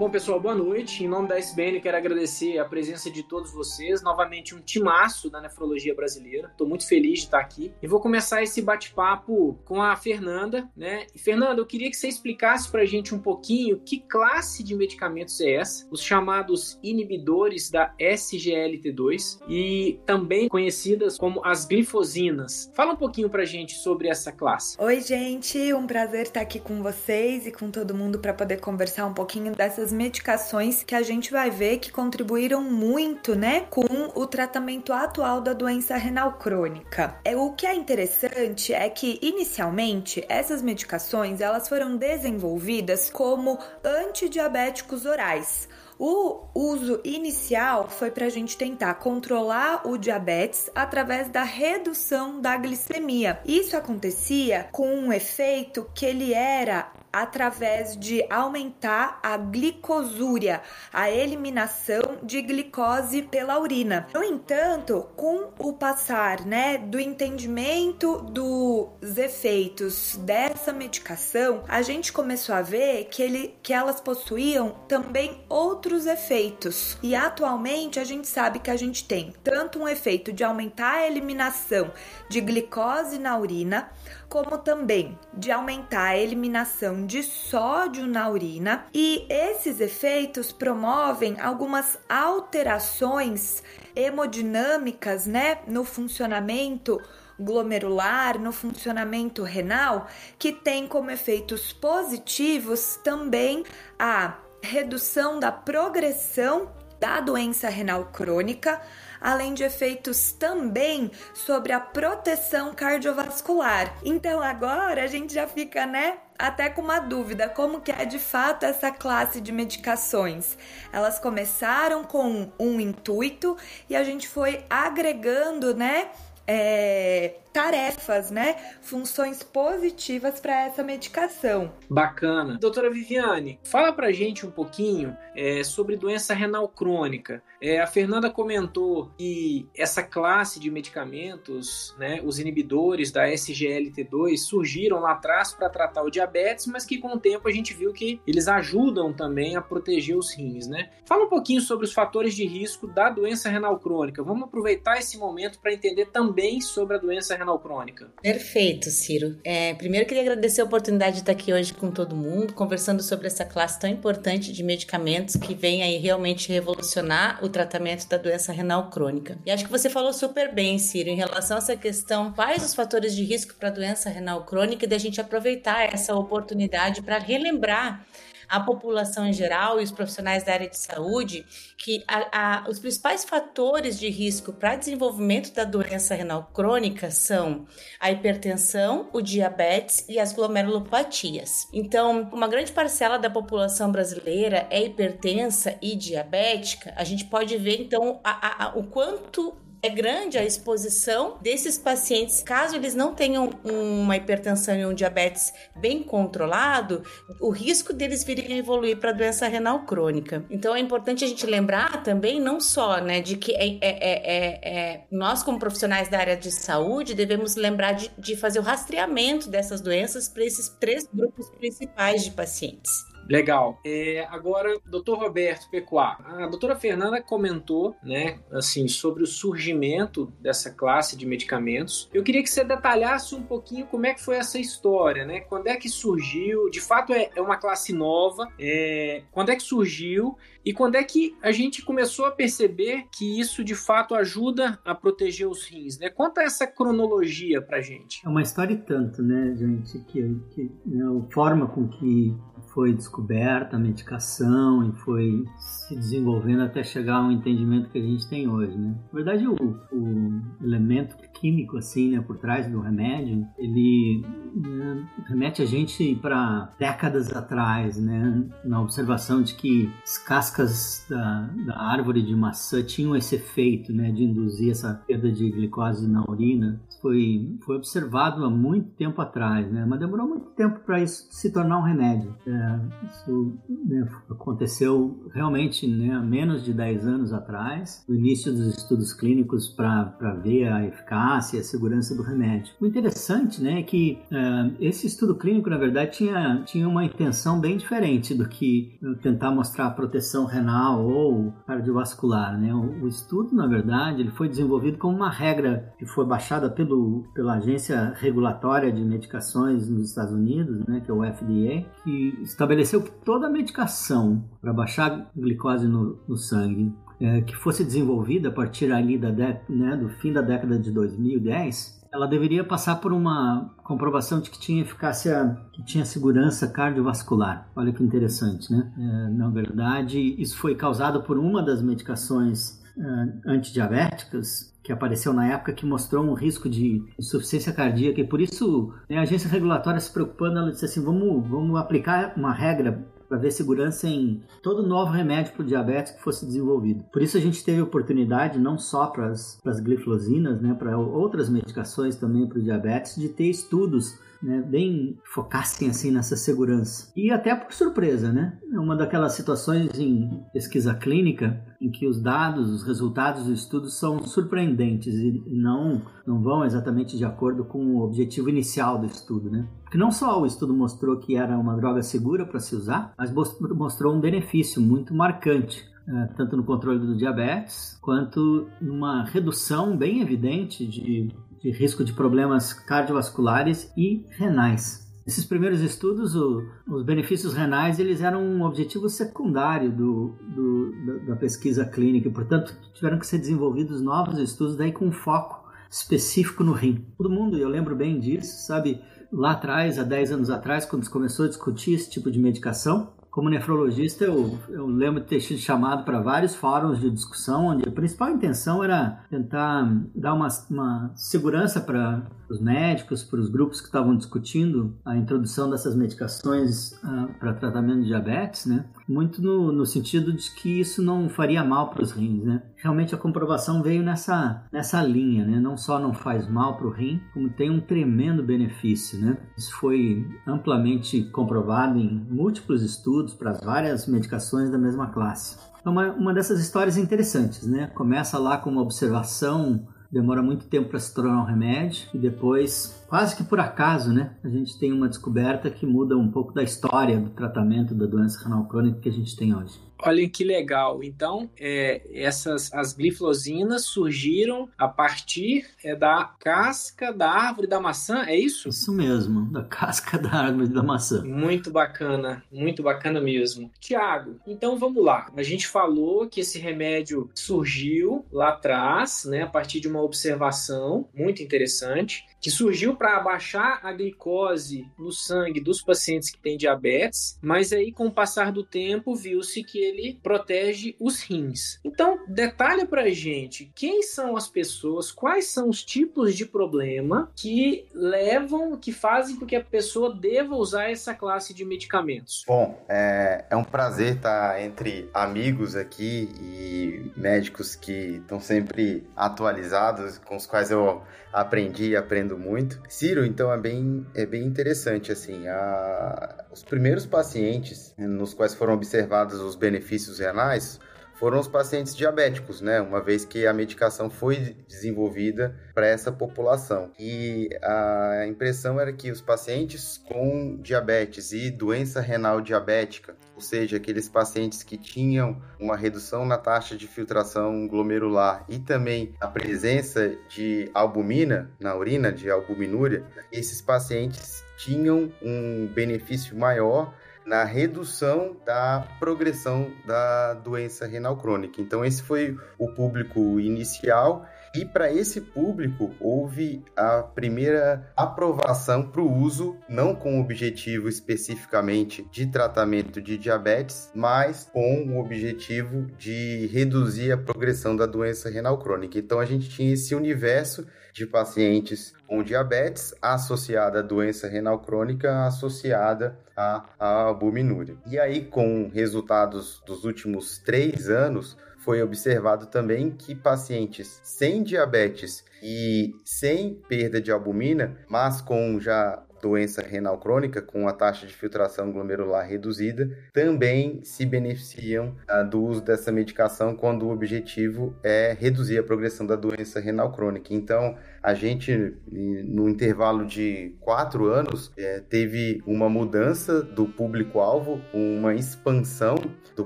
Bom, 0.09 0.13
pessoal, 0.13 0.39
boa 0.39 0.55
noite. 0.55 1.03
Em 1.03 1.07
nome 1.07 1.27
da 1.27 1.37
SBN, 1.37 1.79
quero 1.79 1.95
agradecer 1.95 2.57
a 2.57 2.65
presença 2.65 3.11
de 3.11 3.21
todos 3.21 3.53
vocês. 3.53 4.01
Novamente, 4.01 4.55
um 4.55 4.59
timaço 4.59 5.29
da 5.29 5.39
nefrologia 5.39 5.93
brasileira. 5.93 6.47
Estou 6.47 6.67
muito 6.67 6.87
feliz 6.87 7.19
de 7.19 7.25
estar 7.25 7.39
aqui. 7.39 7.71
E 7.79 7.85
vou 7.85 7.99
começar 7.99 8.41
esse 8.41 8.59
bate-papo 8.59 9.59
com 9.63 9.79
a 9.79 9.95
Fernanda, 9.95 10.67
né? 10.75 11.05
Fernanda, 11.15 11.61
eu 11.61 11.65
queria 11.67 11.91
que 11.91 11.95
você 11.95 12.07
explicasse 12.07 12.71
para 12.71 12.81
a 12.81 12.85
gente 12.87 13.13
um 13.13 13.19
pouquinho 13.19 13.79
que 13.81 13.99
classe 13.99 14.63
de 14.63 14.75
medicamentos 14.75 15.39
é 15.41 15.51
essa, 15.51 15.87
os 15.91 16.01
chamados 16.01 16.79
inibidores 16.81 17.69
da 17.69 17.93
SGLT2 17.99 19.41
e 19.47 19.99
também 20.07 20.49
conhecidas 20.49 21.19
como 21.19 21.45
as 21.45 21.65
glifosinas. 21.65 22.71
Fala 22.73 22.93
um 22.93 22.97
pouquinho 22.97 23.29
para 23.29 23.43
a 23.43 23.45
gente 23.45 23.75
sobre 23.75 24.07
essa 24.07 24.31
classe. 24.31 24.75
Oi, 24.81 25.01
gente. 25.01 25.71
Um 25.71 25.85
prazer 25.85 26.23
estar 26.23 26.41
aqui 26.41 26.59
com 26.59 26.81
vocês 26.81 27.45
e 27.45 27.51
com 27.51 27.69
todo 27.69 27.93
mundo 27.93 28.17
para 28.17 28.33
poder 28.33 28.59
conversar 28.59 29.05
um 29.05 29.13
pouquinho 29.13 29.53
dessas 29.55 29.98
medicações 29.99 30.81
que 30.81 30.95
a 30.95 31.01
gente 31.01 31.29
vai 31.29 31.51
ver 31.51 31.79
que 31.79 31.91
contribuíram 31.91 32.63
muito, 32.63 33.35
né, 33.35 33.67
com 33.69 33.83
o 34.15 34.25
tratamento 34.25 34.93
atual 34.93 35.41
da 35.41 35.51
doença 35.51 35.97
renal 35.97 36.37
crônica. 36.37 37.19
É 37.25 37.35
o 37.35 37.51
que 37.51 37.65
é 37.65 37.75
interessante 37.75 38.73
é 38.73 38.89
que 38.89 39.19
inicialmente 39.21 40.23
essas 40.29 40.61
medicações 40.61 41.41
elas 41.41 41.67
foram 41.67 41.97
desenvolvidas 41.97 43.09
como 43.09 43.59
antidiabéticos 43.83 45.05
orais. 45.05 45.67
O 46.01 46.45
uso 46.55 47.01
inicial 47.03 47.89
foi 47.89 48.09
para 48.09 48.27
a 48.27 48.29
gente 48.29 48.55
tentar 48.55 48.93
controlar 48.93 49.85
o 49.85 49.97
diabetes 49.97 50.69
através 50.73 51.27
da 51.27 51.43
redução 51.43 52.39
da 52.39 52.55
glicemia. 52.55 53.41
Isso 53.45 53.75
acontecia 53.75 54.69
com 54.71 54.87
um 54.95 55.11
efeito 55.11 55.85
que 55.93 56.05
ele 56.05 56.33
era 56.33 56.89
através 57.11 57.97
de 57.97 58.25
aumentar 58.29 59.19
a 59.21 59.37
glicosúria, 59.37 60.61
a 60.93 61.09
eliminação 61.09 62.19
de 62.23 62.41
glicose 62.41 63.23
pela 63.23 63.59
urina. 63.59 64.07
No 64.13 64.23
entanto, 64.23 65.07
com 65.15 65.49
o 65.57 65.73
passar, 65.73 66.45
né, 66.45 66.77
do 66.77 66.99
entendimento 66.99 68.17
dos 68.21 69.17
efeitos 69.17 70.15
dessa 70.17 70.71
medicação, 70.71 71.63
a 71.67 71.81
gente 71.81 72.11
começou 72.11 72.55
a 72.55 72.61
ver 72.61 73.05
que 73.05 73.21
ele 73.21 73.55
que 73.61 73.73
elas 73.73 73.99
possuíam 73.99 74.75
também 74.87 75.43
outros 75.49 76.05
efeitos. 76.05 76.97
E 77.01 77.15
atualmente 77.15 77.99
a 77.99 78.03
gente 78.03 78.27
sabe 78.27 78.59
que 78.59 78.71
a 78.71 78.77
gente 78.77 79.03
tem 79.03 79.33
tanto 79.43 79.79
um 79.79 79.87
efeito 79.87 80.31
de 80.31 80.43
aumentar 80.43 80.95
a 80.95 81.07
eliminação 81.07 81.91
de 82.29 82.41
glicose 82.41 83.19
na 83.19 83.37
urina, 83.37 83.89
como 84.29 84.59
também 84.59 85.17
de 85.33 85.51
aumentar 85.51 86.09
a 86.09 86.17
eliminação 86.17 87.05
de 87.05 87.23
sódio 87.23 88.05
na 88.05 88.29
urina, 88.29 88.85
e 88.93 89.25
esses 89.27 89.81
efeitos 89.81 90.51
promovem 90.51 91.39
algumas 91.41 91.97
alterações 92.07 93.63
hemodinâmicas, 93.95 95.25
né, 95.25 95.57
no 95.67 95.83
funcionamento 95.83 97.01
glomerular, 97.39 98.37
no 98.37 98.51
funcionamento 98.51 99.43
renal, 99.43 100.07
que 100.37 100.51
tem 100.51 100.87
como 100.87 101.09
efeitos 101.09 101.73
positivos 101.73 102.99
também 103.03 103.63
a 103.97 104.37
redução 104.61 105.39
da 105.39 105.51
progressão 105.51 106.69
da 106.99 107.21
doença 107.21 107.69
renal 107.69 108.05
crônica, 108.11 108.81
além 109.21 109.53
de 109.53 109.63
efeitos 109.63 110.31
também 110.31 111.11
sobre 111.33 111.71
a 111.71 111.79
proteção 111.79 112.73
cardiovascular. 112.73 113.93
Então 114.03 114.41
agora 114.41 115.03
a 115.03 115.07
gente 115.07 115.33
já 115.33 115.47
fica, 115.47 115.85
né, 115.85 116.17
até 116.37 116.69
com 116.69 116.81
uma 116.81 116.99
dúvida, 116.99 117.49
como 117.49 117.81
que 117.81 117.91
é 117.91 118.05
de 118.05 118.19
fato 118.19 118.65
essa 118.65 118.91
classe 118.91 119.41
de 119.41 119.51
medicações? 119.51 120.57
Elas 120.91 121.19
começaram 121.19 122.03
com 122.03 122.49
um 122.57 122.79
intuito 122.79 123.57
e 123.89 123.95
a 123.95 124.03
gente 124.03 124.27
foi 124.27 124.63
agregando, 124.69 125.75
né, 125.75 126.09
é, 126.47 127.35
tarefas, 127.51 128.31
né? 128.31 128.55
Funções 128.81 129.43
positivas 129.43 130.39
para 130.39 130.65
essa 130.65 130.83
medicação. 130.83 131.71
Bacana. 131.89 132.57
Doutora 132.59 132.89
Viviane, 132.89 133.59
fala 133.63 133.91
pra 133.93 134.11
gente 134.11 134.45
um 134.45 134.51
pouquinho 134.51 135.15
é, 135.35 135.63
sobre 135.63 135.95
doença 135.95 136.33
renal 136.33 136.67
crônica. 136.67 137.41
É, 137.61 137.81
a 137.81 137.87
Fernanda 137.87 138.29
comentou 138.29 139.11
que 139.17 139.67
essa 139.75 140.01
classe 140.01 140.59
de 140.59 140.71
medicamentos, 140.71 141.93
né, 141.97 142.21
os 142.23 142.39
inibidores 142.39 143.11
da 143.11 143.27
SGLT2, 143.27 144.37
surgiram 144.37 144.99
lá 144.99 145.11
atrás 145.11 145.53
para 145.53 145.69
tratar 145.69 146.03
o 146.03 146.09
diabetes, 146.09 146.67
mas 146.67 146.85
que 146.85 146.97
com 146.97 147.13
o 147.13 147.19
tempo 147.19 147.47
a 147.47 147.51
gente 147.51 147.73
viu 147.73 147.91
que 147.91 148.21
eles 148.25 148.47
ajudam 148.47 149.11
também 149.11 149.55
a 149.55 149.61
proteger 149.61 150.15
os 150.15 150.33
rins, 150.33 150.67
né? 150.67 150.89
Fala 151.05 151.25
um 151.25 151.29
pouquinho 151.29 151.61
sobre 151.61 151.85
os 151.85 151.93
fatores 151.93 152.33
de 152.33 152.45
risco 152.45 152.87
da 152.87 153.09
doença 153.09 153.49
renal 153.49 153.77
crônica. 153.79 154.23
Vamos 154.23 154.43
aproveitar 154.43 154.97
esse 154.97 155.17
momento 155.17 155.59
para 155.59 155.73
entender 155.73 156.07
também 156.07 156.61
sobre 156.61 156.95
a 156.95 156.99
doença 156.99 157.35
renal 157.39 157.59
crônica. 157.59 158.07
Perfeito, 158.21 158.89
Ciro. 158.91 159.39
É, 159.43 159.73
primeiro 159.73 160.05
queria 160.05 160.23
agradecer 160.23 160.61
a 160.61 160.65
oportunidade 160.65 161.13
de 161.13 161.21
estar 161.21 161.31
aqui 161.31 161.53
hoje 161.53 161.73
com 161.73 161.89
todo 161.89 162.15
mundo, 162.15 162.53
conversando 162.53 163.01
sobre 163.01 163.27
essa 163.27 163.45
classe 163.45 163.79
tão 163.79 163.89
importante 163.89 164.51
de 164.51 164.63
medicamentos 164.63 165.35
que 165.35 165.53
vem 165.53 165.81
aí 165.81 165.97
realmente 165.97 166.51
revolucionar 166.51 167.43
o 167.43 167.49
tratamento 167.49 168.07
da 168.07 168.17
doença 168.17 168.51
renal 168.51 168.89
crônica. 168.89 169.37
E 169.45 169.51
acho 169.51 169.65
que 169.65 169.71
você 169.71 169.89
falou 169.89 170.13
super 170.13 170.53
bem, 170.53 170.77
Ciro, 170.77 171.09
em 171.09 171.15
relação 171.15 171.57
a 171.57 171.59
essa 171.59 171.75
questão, 171.75 172.33
quais 172.33 172.63
os 172.63 172.75
fatores 172.75 173.15
de 173.15 173.23
risco 173.23 173.55
para 173.55 173.69
a 173.69 173.71
doença 173.71 174.09
renal 174.09 174.43
crônica 174.45 174.85
e 174.85 174.87
da 174.87 174.97
gente 174.97 175.21
aproveitar 175.21 175.93
essa 175.93 176.13
oportunidade 176.15 177.01
para 177.01 177.17
relembrar 177.17 178.05
a 178.49 178.59
população 178.59 179.27
em 179.27 179.33
geral 179.33 179.79
e 179.79 179.83
os 179.83 179.91
profissionais 179.91 180.43
da 180.43 180.53
área 180.53 180.69
de 180.69 180.77
saúde 180.77 181.45
que 181.77 182.03
a, 182.07 182.63
a, 182.65 182.69
os 182.69 182.79
principais 182.79 183.23
fatores 183.23 183.99
de 183.99 184.09
risco 184.09 184.51
para 184.51 184.75
desenvolvimento 184.75 185.53
da 185.53 185.63
doença 185.63 186.15
renal 186.15 186.49
crônica 186.53 187.11
são 187.11 187.67
a 187.99 188.11
hipertensão, 188.11 189.09
o 189.13 189.21
diabetes 189.21 190.05
e 190.09 190.19
as 190.19 190.33
glomerulopatias. 190.33 191.67
Então, 191.73 192.29
uma 192.33 192.47
grande 192.47 192.71
parcela 192.71 193.17
da 193.19 193.29
população 193.29 193.91
brasileira 193.91 194.67
é 194.69 194.83
hipertensa 194.83 195.77
e 195.81 195.95
diabética. 195.95 196.93
A 196.95 197.03
gente 197.03 197.25
pode 197.25 197.55
ver 197.57 197.81
então 197.81 198.19
a, 198.23 198.73
o 198.75 198.83
quanto 198.83 199.55
é 199.81 199.89
grande 199.89 200.37
a 200.37 200.43
exposição 200.43 201.37
desses 201.41 201.77
pacientes, 201.77 202.41
caso 202.41 202.75
eles 202.75 202.93
não 202.93 203.13
tenham 203.13 203.49
uma 203.63 204.17
hipertensão 204.17 204.75
e 204.75 204.85
um 204.85 204.93
diabetes 204.93 205.53
bem 205.75 206.03
controlado, 206.03 207.03
o 207.39 207.49
risco 207.49 207.93
deles 207.93 208.23
virem 208.23 208.53
a 208.53 208.57
evoluir 208.57 208.97
para 208.97 209.11
doença 209.11 209.47
renal 209.47 209.85
crônica. 209.85 210.45
Então 210.49 210.75
é 210.75 210.79
importante 210.79 211.23
a 211.23 211.27
gente 211.27 211.45
lembrar 211.45 212.03
também, 212.03 212.39
não 212.39 212.59
só, 212.59 212.99
né, 212.99 213.21
de 213.21 213.37
que 213.37 213.53
é, 213.53 213.77
é, 213.81 214.59
é, 214.61 215.05
nós, 215.11 215.43
como 215.43 215.59
profissionais 215.59 216.09
da 216.09 216.19
área 216.19 216.35
de 216.35 216.51
saúde, 216.51 217.13
devemos 217.13 217.55
lembrar 217.55 217.93
de, 217.93 218.11
de 218.17 218.35
fazer 218.35 218.59
o 218.59 218.63
rastreamento 218.63 219.49
dessas 219.49 219.81
doenças 219.81 220.27
para 220.27 220.43
esses 220.43 220.69
três 220.79 221.07
grupos 221.13 221.49
principais 221.49 222.23
de 222.23 222.31
pacientes. 222.31 223.08
Legal. 223.29 223.79
É, 223.85 224.25
agora, 224.31 224.79
doutor 224.85 225.19
Roberto 225.19 225.69
Pecuá, 225.69 226.17
a 226.25 226.47
doutora 226.47 226.75
Fernanda 226.75 227.21
comentou, 227.21 227.95
né, 228.01 228.39
assim, 228.51 228.87
sobre 228.87 229.21
o 229.21 229.27
surgimento 229.27 230.33
dessa 230.39 230.71
classe 230.71 231.15
de 231.15 231.27
medicamentos. 231.27 232.09
Eu 232.11 232.23
queria 232.23 232.41
que 232.41 232.49
você 232.49 232.63
detalhasse 232.63 233.35
um 233.35 233.43
pouquinho 233.43 233.85
como 233.85 234.07
é 234.07 234.15
que 234.15 234.23
foi 234.23 234.37
essa 234.37 234.57
história, 234.57 235.25
né? 235.25 235.41
Quando 235.41 235.67
é 235.67 235.77
que 235.77 235.87
surgiu? 235.87 236.69
De 236.71 236.81
fato, 236.81 237.13
é, 237.13 237.29
é 237.35 237.41
uma 237.41 237.57
classe 237.57 237.93
nova. 237.93 238.51
É, 238.59 239.21
quando 239.31 239.49
é 239.49 239.55
que 239.55 239.63
surgiu? 239.63 240.35
E 240.65 240.73
quando 240.73 240.95
é 240.95 241.03
que 241.03 241.35
a 241.41 241.51
gente 241.51 241.83
começou 241.83 242.25
a 242.25 242.31
perceber 242.31 243.05
que 243.11 243.39
isso 243.39 243.63
de 243.63 243.75
fato 243.75 244.15
ajuda 244.15 244.79
a 244.85 244.93
proteger 244.93 245.47
os 245.47 245.63
rins, 245.65 245.97
né? 245.97 246.09
Conta 246.09 246.41
essa 246.41 246.67
cronologia 246.67 247.61
pra 247.61 247.81
gente. 247.81 248.21
É 248.25 248.29
uma 248.29 248.41
história 248.41 248.73
e 248.73 248.77
tanto, 248.77 249.21
né, 249.23 249.55
gente? 249.55 249.99
Que, 250.05 250.35
que 250.51 250.71
né, 250.85 251.03
a 251.05 251.33
forma 251.33 251.67
com 251.67 251.87
que 251.87 252.35
foi 252.73 252.93
descoberta 252.93 253.75
a 253.75 253.79
medicação 253.79 254.87
e 254.87 254.91
foi 254.99 255.43
se 255.57 255.95
desenvolvendo 255.95 256.63
até 256.63 256.83
chegar 256.83 257.15
a 257.15 257.27
um 257.27 257.31
entendimento 257.31 257.89
que 257.89 257.97
a 257.97 258.01
gente 258.01 258.27
tem 258.29 258.49
hoje, 258.49 258.77
né? 258.77 258.95
Na 259.11 259.23
verdade, 259.23 259.47
o, 259.47 259.55
o 259.91 260.41
elemento 260.63 261.15
químico 261.33 261.77
assim, 261.77 262.11
né, 262.11 262.21
por 262.21 262.37
trás 262.37 262.67
do 262.67 262.79
remédio, 262.79 263.47
ele 263.57 264.23
né, 264.55 265.07
remete 265.25 265.61
a 265.61 265.65
gente 265.65 266.15
para 266.15 266.73
décadas 266.77 267.31
atrás, 267.33 267.97
né, 267.97 268.45
na 268.63 268.81
observação 268.81 269.41
de 269.41 269.55
que 269.55 269.91
as 270.29 270.48
cascas 270.49 271.05
da, 271.09 271.49
da 271.65 271.79
árvore 271.79 272.21
de 272.21 272.35
maçã 272.35 272.83
tinham 272.83 273.15
esse 273.15 273.35
efeito, 273.35 273.93
né, 273.93 274.11
de 274.11 274.23
induzir 274.23 274.71
essa 274.71 274.93
perda 275.07 275.31
de 275.31 275.49
glicose 275.49 276.07
na 276.07 276.23
urina. 276.29 276.81
Foi 277.01 277.57
foi 277.65 277.77
observado 277.77 278.43
há 278.43 278.49
muito 278.49 278.89
tempo 278.91 279.21
atrás, 279.21 279.71
né, 279.71 279.85
mas 279.87 279.99
demorou 279.99 280.27
muito 280.27 280.47
tempo 280.51 280.79
para 280.79 281.01
isso 281.01 281.27
se 281.29 281.51
tornar 281.51 281.79
um 281.79 281.83
remédio. 281.83 282.35
É, 282.45 282.79
isso 283.05 283.53
né, 283.85 284.07
aconteceu 284.29 285.29
realmente 285.33 285.87
né, 285.87 286.13
há 286.13 286.21
menos 286.21 286.63
de 286.63 286.73
10 286.73 287.07
anos 287.07 287.33
atrás, 287.33 288.03
o 288.07 288.13
início 288.13 288.51
dos 288.51 288.77
estudos 288.77 289.13
clínicos 289.13 289.69
para 289.69 290.33
ver 290.43 290.67
a 290.67 290.85
eficácia 290.85 291.57
e 291.57 291.59
a 291.59 291.63
segurança 291.63 292.15
do 292.15 292.23
remédio. 292.23 292.73
O 292.81 292.85
interessante 292.85 293.61
né, 293.61 293.79
é 293.79 293.83
que 293.83 294.19
uh, 294.31 294.75
esse 294.79 295.07
estudo 295.07 295.35
clínico, 295.35 295.69
na 295.69 295.77
verdade, 295.77 296.11
tinha, 296.11 296.63
tinha 296.65 296.87
uma 296.87 297.05
intenção 297.05 297.59
bem 297.59 297.77
diferente 297.77 298.33
do 298.33 298.47
que 298.47 298.99
tentar 299.21 299.51
mostrar 299.51 299.87
a 299.87 299.91
proteção 299.91 300.38
renal 300.45 301.05
ou 301.05 301.53
cardiovascular. 301.65 302.59
Né? 302.59 302.73
O, 302.73 303.03
o 303.03 303.07
estudo, 303.07 303.55
na 303.55 303.67
verdade, 303.67 304.21
ele 304.21 304.31
foi 304.31 304.49
desenvolvido 304.49 304.97
como 304.97 305.15
uma 305.15 305.29
regra 305.29 305.93
que 305.97 306.05
foi 306.05 306.25
baixada 306.25 306.69
pelo, 306.69 307.23
pela 307.33 307.55
Agência 307.55 308.13
Regulatória 308.17 308.91
de 308.91 309.03
Medicações 309.03 309.89
nos 309.89 310.09
Estados 310.09 310.33
Unidos, 310.33 310.85
né, 310.87 311.01
que 311.01 311.11
é 311.11 311.13
o 311.13 311.23
FDA, 311.23 311.85
que 312.03 312.39
estabeleceu 312.41 313.01
que 313.01 313.11
toda 313.11 313.49
medicação 313.49 314.43
para 314.61 314.73
baixar 314.73 315.29
glicose 315.35 315.87
no, 315.87 316.19
no 316.27 316.37
sangue 316.37 316.93
é, 317.19 317.41
que 317.41 317.55
fosse 317.55 317.83
desenvolvida 317.83 318.49
a 318.49 318.51
partir 318.51 318.91
ali 318.91 319.17
da 319.17 319.29
né, 319.29 319.97
do 319.97 320.09
fim 320.09 320.31
da 320.31 320.41
década 320.41 320.79
de 320.79 320.91
2010, 320.91 321.98
ela 322.11 322.27
deveria 322.27 322.63
passar 322.63 322.95
por 322.95 323.13
uma 323.13 323.73
comprovação 323.83 324.39
de 324.39 324.49
que 324.49 324.59
tinha 324.59 324.81
eficácia, 324.81 325.57
que 325.73 325.83
tinha 325.83 326.05
segurança 326.05 326.67
cardiovascular. 326.67 327.69
Olha 327.75 327.93
que 327.93 328.03
interessante, 328.03 328.71
né? 328.71 328.91
É, 328.97 329.29
na 329.29 329.49
verdade, 329.49 330.19
isso 330.41 330.57
foi 330.57 330.75
causado 330.75 331.21
por 331.21 331.37
uma 331.37 331.61
das 331.61 331.81
medicações 331.81 332.81
é, 332.97 333.51
antidiabéticas 333.51 334.69
que 334.83 334.91
apareceu 334.91 335.33
na 335.33 335.47
época 335.47 335.73
que 335.73 335.85
mostrou 335.85 336.25
um 336.25 336.33
risco 336.33 336.67
de 336.67 337.03
insuficiência 337.19 337.71
cardíaca 337.71 338.21
e 338.21 338.27
por 338.27 338.41
isso 338.41 338.91
né, 339.07 339.17
a 339.17 339.21
agência 339.21 339.49
regulatória 339.49 339.99
se 339.99 340.11
preocupando, 340.11 340.57
ela 340.57 340.71
disse 340.71 340.85
assim, 340.85 341.03
vamos, 341.03 341.47
vamos 341.47 341.79
aplicar 341.79 342.33
uma 342.35 342.51
regra 342.51 343.05
para 343.29 343.37
ver 343.37 343.51
segurança 343.51 344.07
em 344.07 344.41
todo 344.63 344.85
novo 344.85 345.11
remédio 345.11 345.53
para 345.53 345.61
o 345.61 345.65
diabetes 345.65 346.13
que 346.13 346.21
fosse 346.21 346.45
desenvolvido. 346.45 347.05
Por 347.13 347.21
isso 347.21 347.37
a 347.37 347.39
gente 347.39 347.63
teve 347.63 347.79
oportunidade, 347.79 348.57
não 348.57 348.77
só 348.77 349.05
para 349.05 349.27
as 349.27 349.79
glifosinas, 349.79 350.59
né, 350.59 350.73
para 350.73 350.97
outras 350.97 351.47
medicações 351.47 352.15
também 352.15 352.47
para 352.47 352.57
o 352.57 352.63
diabetes, 352.63 353.15
de 353.15 353.29
ter 353.29 353.45
estudos 353.45 354.17
né, 354.41 354.61
bem 354.61 355.17
focassem 355.25 355.89
assim 355.89 356.11
nessa 356.11 356.35
segurança. 356.35 357.11
E 357.15 357.31
até 357.31 357.53
por 357.55 357.73
surpresa, 357.73 358.31
né? 358.31 358.57
Uma 358.71 358.95
daquelas 358.95 359.33
situações 359.33 359.97
em 359.99 360.43
pesquisa 360.53 360.93
clínica 360.93 361.61
em 361.81 361.89
que 361.89 362.07
os 362.07 362.21
dados, 362.21 362.69
os 362.69 362.83
resultados 362.83 363.45
do 363.45 363.53
estudo 363.53 363.89
são 363.89 364.21
surpreendentes 364.23 365.13
e 365.15 365.43
não 365.47 366.01
não 366.25 366.41
vão 366.41 366.63
exatamente 366.63 367.17
de 367.17 367.25
acordo 367.25 367.65
com 367.65 367.95
o 367.95 368.01
objetivo 368.03 368.49
inicial 368.49 368.99
do 368.99 369.07
estudo, 369.07 369.49
né? 369.49 369.67
Porque 369.83 369.97
não 369.97 370.11
só 370.11 370.39
o 370.39 370.45
estudo 370.45 370.73
mostrou 370.73 371.17
que 371.17 371.35
era 371.35 371.57
uma 371.57 371.75
droga 371.75 372.03
segura 372.03 372.45
para 372.45 372.59
se 372.59 372.75
usar, 372.75 373.13
mas 373.17 373.33
mostrou 373.33 374.13
um 374.13 374.19
benefício 374.19 374.79
muito 374.79 375.13
marcante 375.13 375.89
é, 376.11 376.25
tanto 376.35 376.57
no 376.57 376.63
controle 376.63 376.99
do 376.99 377.15
diabetes 377.15 377.97
quanto 378.01 378.67
numa 378.81 379.25
redução 379.25 379.95
bem 379.95 380.21
evidente 380.21 380.85
de 380.87 381.31
de 381.61 381.71
risco 381.71 382.03
de 382.03 382.13
problemas 382.13 382.73
cardiovasculares 382.73 383.91
e 383.97 384.25
renais. 384.29 385.07
Nesses 385.25 385.45
primeiros 385.45 385.81
estudos, 385.81 386.35
o, 386.35 386.63
os 386.87 387.03
benefícios 387.03 387.53
renais 387.53 387.99
eles 387.99 388.21
eram 388.21 388.41
um 388.41 388.63
objetivo 388.63 389.07
secundário 389.09 389.91
do, 389.91 390.33
do, 390.55 391.25
da 391.27 391.35
pesquisa 391.35 391.85
clínica 391.85 392.29
portanto, 392.31 392.75
tiveram 392.93 393.19
que 393.19 393.27
ser 393.27 393.37
desenvolvidos 393.37 394.01
novos 394.01 394.39
estudos 394.39 394.75
daí 394.75 394.91
com 394.91 395.11
foco 395.11 395.69
específico 395.89 396.63
no 396.63 396.71
rim. 396.71 397.05
Todo 397.17 397.29
mundo, 397.29 397.57
eu 397.57 397.67
lembro 397.67 397.95
bem 397.95 398.19
disso, 398.19 398.65
sabe, 398.65 399.01
lá 399.31 399.51
atrás, 399.51 399.99
há 399.99 400.03
10 400.03 400.31
anos 400.31 400.49
atrás, 400.49 400.85
quando 400.85 401.03
se 401.03 401.09
começou 401.09 401.45
a 401.45 401.49
discutir 401.49 401.93
esse 401.93 402.09
tipo 402.09 402.31
de 402.31 402.39
medicação, 402.39 403.13
como 403.29 403.49
nefrologista, 403.49 404.25
eu, 404.25 404.57
eu 404.69 404.87
lembro 404.87 405.21
de 405.21 405.27
ter 405.27 405.39
sido 405.39 405.59
chamado 405.59 406.03
para 406.03 406.19
vários 406.19 406.55
fóruns 406.55 406.99
de 406.99 407.09
discussão, 407.09 407.67
onde 407.67 407.87
a 407.87 407.91
principal 407.91 408.29
intenção 408.31 408.83
era 408.83 409.23
tentar 409.29 409.87
dar 410.15 410.33
uma, 410.33 410.47
uma 410.69 411.11
segurança 411.15 411.79
para 411.79 412.23
os 412.49 412.59
médicos, 412.59 413.23
para 413.23 413.39
os 413.39 413.49
grupos 413.49 413.79
que 413.79 413.87
estavam 413.87 414.17
discutindo 414.17 414.95
a 415.05 415.15
introdução 415.15 415.69
dessas 415.69 415.95
medicações 415.95 416.93
uh, 417.03 417.31
para 417.39 417.53
tratamento 417.53 418.01
de 418.01 418.07
diabetes, 418.07 418.65
né? 418.65 418.85
Muito 419.09 419.41
no, 419.41 419.71
no 419.71 419.87
sentido 419.87 420.31
de 420.31 420.51
que 420.51 420.79
isso 420.79 421.01
não 421.01 421.27
faria 421.27 421.63
mal 421.63 421.89
para 421.89 422.03
os 422.03 422.11
rins, 422.11 422.43
né? 422.43 422.61
Realmente 422.75 423.15
a 423.15 423.17
comprovação 423.17 423.81
veio 423.81 424.03
nessa, 424.03 424.63
nessa 424.71 425.01
linha, 425.01 425.43
né? 425.45 425.59
Não 425.59 425.75
só 425.75 425.97
não 425.97 426.13
faz 426.13 426.47
mal 426.47 426.77
para 426.77 426.85
o 426.85 426.91
rim, 426.91 427.19
como 427.33 427.49
tem 427.49 427.71
um 427.71 427.79
tremendo 427.79 428.43
benefício, 428.43 429.19
né? 429.19 429.37
Isso 429.57 429.73
foi 429.77 430.23
amplamente 430.45 431.23
comprovado 431.31 431.97
em 431.97 432.23
múltiplos 432.29 432.83
estudos 432.83 433.33
para 433.33 433.49
as 433.49 433.61
várias 433.61 434.07
medicações 434.07 434.69
da 434.69 434.77
mesma 434.77 435.07
classe. 435.07 435.57
É 435.83 435.89
uma, 435.89 436.11
uma 436.11 436.33
dessas 436.33 436.59
histórias 436.59 436.95
interessantes, 436.95 437.65
né? 437.65 437.87
Começa 437.87 438.37
lá 438.37 438.59
com 438.59 438.69
uma 438.69 438.81
observação 438.81 439.87
demora 440.11 440.41
muito 440.41 440.65
tempo 440.65 440.89
para 440.89 440.99
se 440.99 441.13
tornar 441.13 441.41
um 441.41 441.45
remédio 441.45 442.07
e 442.13 442.17
depois 442.17 442.98
quase 443.09 443.35
que 443.35 443.43
por 443.43 443.59
acaso, 443.59 444.13
né? 444.13 444.35
A 444.43 444.47
gente 444.47 444.77
tem 444.77 444.93
uma 444.93 445.09
descoberta 445.09 445.69
que 445.69 445.85
muda 445.85 446.15
um 446.15 446.29
pouco 446.29 446.53
da 446.53 446.61
história 446.61 447.19
do 447.19 447.31
tratamento 447.31 447.95
da 447.95 448.05
doença 448.05 448.43
renal 448.43 448.65
crônica 448.65 448.99
que 448.99 449.09
a 449.09 449.13
gente 449.13 449.35
tem 449.35 449.53
hoje. 449.55 449.89
Olhem 450.01 450.29
que 450.29 450.43
legal. 450.45 451.03
Então, 451.03 451.49
é, 451.59 452.01
essas 452.13 452.73
as 452.73 452.93
glifosinas 452.93 453.85
surgiram 453.85 454.69
a 454.77 454.87
partir 454.87 455.65
é, 455.83 455.93
da 455.93 456.33
casca 456.39 457.11
da 457.11 457.29
árvore 457.29 457.67
da 457.67 457.81
maçã, 457.81 458.23
é 458.25 458.37
isso? 458.37 458.69
Isso 458.69 458.93
mesmo, 458.93 459.51
da 459.51 459.63
casca 459.63 460.17
da 460.17 460.31
árvore 460.31 460.69
da 460.69 460.81
maçã. 460.81 461.23
Muito 461.25 461.69
bacana, 461.69 462.41
muito 462.51 462.81
bacana 462.81 463.19
mesmo. 463.19 463.69
Tiago, 463.79 464.39
então 464.47 464.77
vamos 464.77 465.03
lá. 465.03 465.29
A 465.35 465.43
gente 465.43 465.67
falou 465.67 466.27
que 466.27 466.39
esse 466.39 466.59
remédio 466.59 467.29
surgiu 467.35 468.25
lá 468.31 468.49
atrás, 468.49 469.25
né, 469.25 469.43
a 469.43 469.47
partir 469.47 469.81
de 469.81 469.87
uma 469.87 470.01
observação 470.01 471.09
muito 471.13 471.43
interessante 471.43 472.25
que 472.41 472.49
surgiu 472.49 472.95
para 472.99 473.15
abaixar 473.15 473.79
a 473.81 473.93
glicose 473.93 474.85
no 474.97 475.11
sangue 475.11 475.61
dos 475.61 475.81
pacientes 475.81 476.29
que 476.29 476.37
têm 476.37 476.57
diabetes, 476.57 477.39
mas 477.41 477.71
aí 477.71 477.93
com 477.93 478.07
o 478.07 478.11
passar 478.11 478.51
do 478.51 478.63
tempo 478.63 479.15
viu-se 479.15 479.63
que 479.63 479.79
ele 479.79 480.19
protege 480.21 480.95
os 480.99 481.21
rins. 481.21 481.79
Então, 481.83 482.19
detalhe 482.27 482.85
para 482.85 483.09
gente, 483.09 483.71
quem 483.73 484.03
são 484.03 484.35
as 484.35 484.49
pessoas, 484.49 485.11
quais 485.11 485.47
são 485.47 485.69
os 485.69 485.83
tipos 485.83 486.35
de 486.35 486.45
problema 486.45 487.31
que 487.35 487.85
levam, 487.93 488.77
que 488.77 488.91
fazem 488.91 489.37
com 489.37 489.45
que 489.45 489.55
a 489.55 489.63
pessoa 489.63 490.13
deva 490.13 490.55
usar 490.55 490.91
essa 490.91 491.13
classe 491.13 491.53
de 491.53 491.63
medicamentos? 491.63 492.43
Bom, 492.45 492.83
é, 492.89 493.45
é 493.49 493.55
um 493.55 493.63
prazer 493.63 494.17
estar 494.17 494.61
entre 494.61 495.09
amigos 495.13 495.75
aqui 495.75 496.29
e 496.41 497.11
médicos 497.15 497.75
que 497.75 498.17
estão 498.17 498.41
sempre 498.41 499.07
atualizados, 499.15 500.17
com 500.17 500.35
os 500.35 500.45
quais 500.45 500.69
eu 500.69 501.01
aprendi 501.31 501.89
e 501.91 501.95
aprendo 501.95 502.37
muito. 502.37 502.81
Ciro, 502.89 503.23
então, 503.23 503.53
é 503.53 503.57
bem, 503.57 504.05
é 504.15 504.25
bem 504.25 504.43
interessante, 504.43 505.11
assim, 505.11 505.47
a... 505.47 506.43
os 506.51 506.63
primeiros 506.63 507.05
pacientes 507.05 507.93
nos 507.97 508.33
quais 508.33 508.55
foram 508.55 508.73
observados 508.73 509.39
os 509.39 509.55
benefícios 509.55 510.17
renais 510.17 510.79
foram 511.19 511.37
os 511.37 511.49
pacientes 511.49 511.93
diabéticos, 511.93 512.61
né? 512.61 512.79
Uma 512.79 513.01
vez 513.01 513.25
que 513.25 513.45
a 513.45 513.53
medicação 513.53 514.09
foi 514.09 514.55
desenvolvida 514.65 515.53
para 515.75 515.85
essa 515.85 516.13
população. 516.13 516.93
E 516.97 517.49
a 517.61 518.25
impressão 518.25 518.79
era 518.79 518.93
que 518.93 519.11
os 519.11 519.19
pacientes 519.19 519.97
com 520.07 520.57
diabetes 520.61 521.33
e 521.33 521.51
doença 521.51 521.99
renal 521.99 522.39
diabética, 522.39 523.17
ou 523.35 523.41
seja, 523.41 523.75
aqueles 523.75 524.07
pacientes 524.07 524.63
que 524.63 524.77
tinham 524.77 525.41
uma 525.59 525.75
redução 525.75 526.25
na 526.25 526.37
taxa 526.37 526.77
de 526.77 526.87
filtração 526.87 527.67
glomerular 527.67 528.45
e 528.47 528.57
também 528.57 529.13
a 529.19 529.27
presença 529.27 530.15
de 530.29 530.71
albumina 530.73 531.51
na 531.59 531.75
urina, 531.75 532.13
de 532.13 532.31
albuminúria, 532.31 533.03
esses 533.29 533.61
pacientes 533.61 534.41
tinham 534.57 535.11
um 535.21 535.67
benefício 535.67 536.37
maior 536.37 536.93
na 537.29 537.43
redução 537.43 538.35
da 538.43 538.87
progressão 538.99 539.71
da 539.85 540.33
doença 540.33 540.87
renal 540.87 541.15
crônica. 541.15 541.61
Então, 541.61 541.85
esse 541.85 542.01
foi 542.01 542.35
o 542.57 542.69
público 542.69 543.39
inicial. 543.39 544.25
E 544.59 544.65
para 544.65 544.91
esse 544.91 545.21
público 545.21 545.95
houve 546.01 546.61
a 546.75 547.01
primeira 547.01 547.89
aprovação 547.95 548.83
para 548.83 548.99
o 548.99 549.09
uso, 549.09 549.55
não 549.69 549.95
com 549.95 550.17
o 550.17 550.21
objetivo 550.21 550.89
especificamente 550.89 552.05
de 552.11 552.25
tratamento 552.25 553.01
de 553.01 553.17
diabetes, 553.17 553.89
mas 553.95 554.49
com 554.51 554.85
o 554.89 554.99
objetivo 554.99 555.89
de 555.97 556.47
reduzir 556.47 557.13
a 557.13 557.17
progressão 557.17 557.73
da 557.73 557.85
doença 557.85 558.29
renal 558.29 558.57
crônica. 558.57 558.99
Então 558.99 559.21
a 559.21 559.25
gente 559.25 559.47
tinha 559.47 559.73
esse 559.73 559.95
universo 559.95 560.67
de 560.91 561.05
pacientes 561.05 561.93
com 562.05 562.21
diabetes 562.21 562.93
associada 563.01 563.79
à 563.79 563.81
doença 563.81 564.27
renal 564.27 564.59
crônica 564.59 565.25
associada 565.25 566.19
à, 566.35 566.65
albuminúria. 566.79 567.77
E 567.85 567.97
aí, 567.97 568.25
com 568.25 568.69
resultados 568.73 569.63
dos 569.65 569.85
últimos 569.85 570.37
três 570.39 570.89
anos, 570.89 571.37
foi 571.69 571.83
observado 571.83 572.47
também 572.47 572.89
que 572.89 573.13
pacientes 573.13 574.01
sem 574.03 574.41
diabetes 574.41 575.23
e 575.43 575.93
sem 576.03 576.55
perda 576.67 576.99
de 576.99 577.11
albumina, 577.11 577.77
mas 577.87 578.21
com 578.21 578.59
já 578.59 579.03
doença 579.21 579.61
renal 579.61 579.99
crônica 579.99 580.41
com 580.41 580.67
a 580.67 580.73
taxa 580.73 581.05
de 581.05 581.13
filtração 581.13 581.71
glomerular 581.71 582.27
reduzida 582.27 582.89
também 583.13 583.81
se 583.83 584.03
beneficiam 584.03 584.95
ah, 585.07 585.21
do 585.21 585.43
uso 585.43 585.61
dessa 585.61 585.91
medicação 585.91 586.55
quando 586.55 586.87
o 586.87 586.91
objetivo 586.91 587.75
é 587.83 588.17
reduzir 588.19 588.57
a 588.57 588.63
progressão 588.63 589.05
da 589.05 589.15
doença 589.15 589.59
renal 589.59 589.91
crônica. 589.91 590.33
Então, 590.33 590.75
a 591.01 591.13
gente, 591.13 591.75
no 591.87 592.49
intervalo 592.49 593.05
de 593.05 593.55
quatro 593.59 594.07
anos, 594.07 594.51
é, 594.57 594.79
teve 594.79 595.41
uma 595.45 595.69
mudança 595.69 596.41
do 596.41 596.65
público-alvo, 596.65 597.61
uma 597.73 598.13
expansão 598.13 598.95
do 599.35 599.45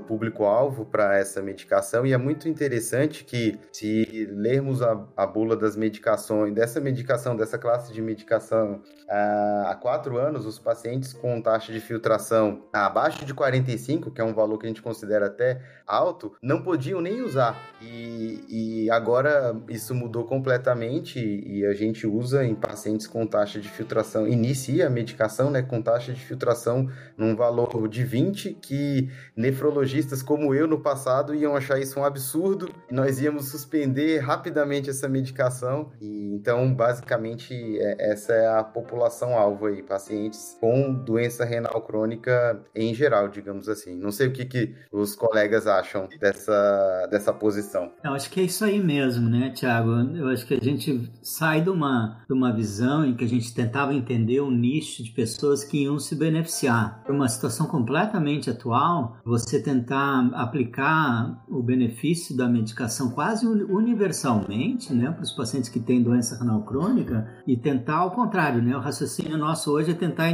público-alvo 0.00 0.84
para 0.84 1.18
essa 1.18 1.40
medicação, 1.40 2.04
e 2.04 2.12
é 2.12 2.18
muito 2.18 2.48
interessante 2.48 3.24
que, 3.24 3.58
se 3.72 4.26
lermos 4.32 4.82
a, 4.82 5.06
a 5.16 5.26
bula 5.26 5.56
das 5.56 5.76
medicações, 5.76 6.52
dessa 6.54 6.80
medicação, 6.80 7.36
dessa 7.36 7.58
classe 7.58 7.92
de 7.92 8.02
medicação, 8.02 8.82
ah, 9.08 9.68
há 9.68 9.74
quatro 9.74 10.18
anos, 10.18 10.46
os 10.46 10.58
pacientes 10.58 11.12
com 11.12 11.40
taxa 11.40 11.72
de 11.72 11.80
filtração 11.80 12.64
abaixo 12.72 13.24
de 13.24 13.32
45, 13.32 14.10
que 14.10 14.20
é 14.20 14.24
um 14.24 14.34
valor 14.34 14.58
que 14.58 14.66
a 14.66 14.68
gente 14.68 14.82
considera 14.82 15.26
até 15.26 15.60
alto, 15.86 16.32
não 16.42 16.62
podiam 16.62 17.00
nem 17.00 17.22
usar. 17.22 17.60
E, 17.80 18.84
e 18.86 18.90
agora 18.90 19.56
isso 19.68 19.94
mudou 19.94 20.24
completamente 20.24 21.18
e 21.18 21.64
a 21.66 21.74
gente 21.74 22.06
usa 22.06 22.44
em 22.44 22.54
pacientes 22.54 23.06
com 23.06 23.26
taxa 23.26 23.60
de 23.60 23.68
filtração, 23.68 24.26
inicia 24.26 24.86
a 24.86 24.90
medicação 24.90 25.50
né, 25.50 25.62
com 25.62 25.82
taxa 25.82 26.12
de 26.12 26.20
filtração 26.20 26.88
num 27.16 27.36
valor 27.36 27.88
de 27.88 28.04
20, 28.04 28.54
que 28.54 29.10
nefrologistas 29.36 30.22
como 30.22 30.54
eu 30.54 30.66
no 30.66 30.80
passado 30.80 31.34
iam 31.34 31.56
achar 31.56 31.78
isso 31.78 32.00
um 32.00 32.04
absurdo, 32.04 32.70
e 32.90 32.94
nós 32.94 33.20
íamos 33.20 33.48
suspender 33.48 34.18
rapidamente 34.18 34.90
essa 34.90 35.08
medicação. 35.08 35.92
E 36.00 36.24
então, 36.34 36.74
basicamente, 36.74 37.54
é, 37.78 38.10
essa 38.12 38.32
é 38.32 38.46
a 38.46 38.64
população-alvo 38.64 39.66
aí, 39.66 39.82
pacientes 39.82 40.56
com 40.60 40.92
doença 40.92 41.44
renal 41.44 41.80
crônica 41.82 42.60
em 42.74 42.92
geral, 42.92 43.28
digamos 43.28 43.68
assim. 43.68 43.94
Não 43.94 44.10
sei 44.10 44.28
o 44.28 44.32
que, 44.32 44.44
que 44.44 44.74
os 44.90 45.14
colegas 45.14 45.66
acham 45.78 46.08
dessa, 46.20 47.08
dessa 47.10 47.32
posição. 47.32 47.92
Eu 48.02 48.12
acho 48.12 48.30
que 48.30 48.40
é 48.40 48.44
isso 48.44 48.64
aí 48.64 48.82
mesmo, 48.82 49.28
né, 49.28 49.50
Tiago? 49.50 49.90
Eu 50.16 50.28
acho 50.28 50.46
que 50.46 50.54
a 50.54 50.60
gente 50.60 51.10
sai 51.22 51.60
de 51.60 51.70
uma, 51.70 52.24
de 52.26 52.32
uma 52.32 52.52
visão 52.52 53.04
em 53.04 53.14
que 53.14 53.24
a 53.24 53.28
gente 53.28 53.54
tentava 53.54 53.94
entender 53.94 54.40
um 54.40 54.50
nicho 54.50 55.02
de 55.02 55.10
pessoas 55.10 55.64
que 55.64 55.84
iam 55.84 55.98
se 55.98 56.14
beneficiar. 56.14 57.02
Uma 57.08 57.28
situação 57.28 57.66
completamente 57.66 58.50
atual, 58.50 59.18
você 59.24 59.62
tentar 59.62 60.30
aplicar 60.34 61.44
o 61.48 61.62
benefício 61.62 62.36
da 62.36 62.48
medicação 62.48 63.10
quase 63.10 63.46
universalmente, 63.46 64.92
né, 64.92 65.10
para 65.10 65.22
os 65.22 65.32
pacientes 65.32 65.68
que 65.68 65.80
têm 65.80 66.02
doença 66.02 66.38
renal 66.38 66.62
crônica 66.62 67.28
e 67.46 67.56
tentar 67.56 67.96
ao 67.96 68.10
contrário, 68.10 68.62
né? 68.62 68.76
O 68.76 68.80
raciocínio 68.80 69.36
nosso 69.36 69.70
hoje 69.70 69.90
é 69.90 69.94
tentar 69.94 70.30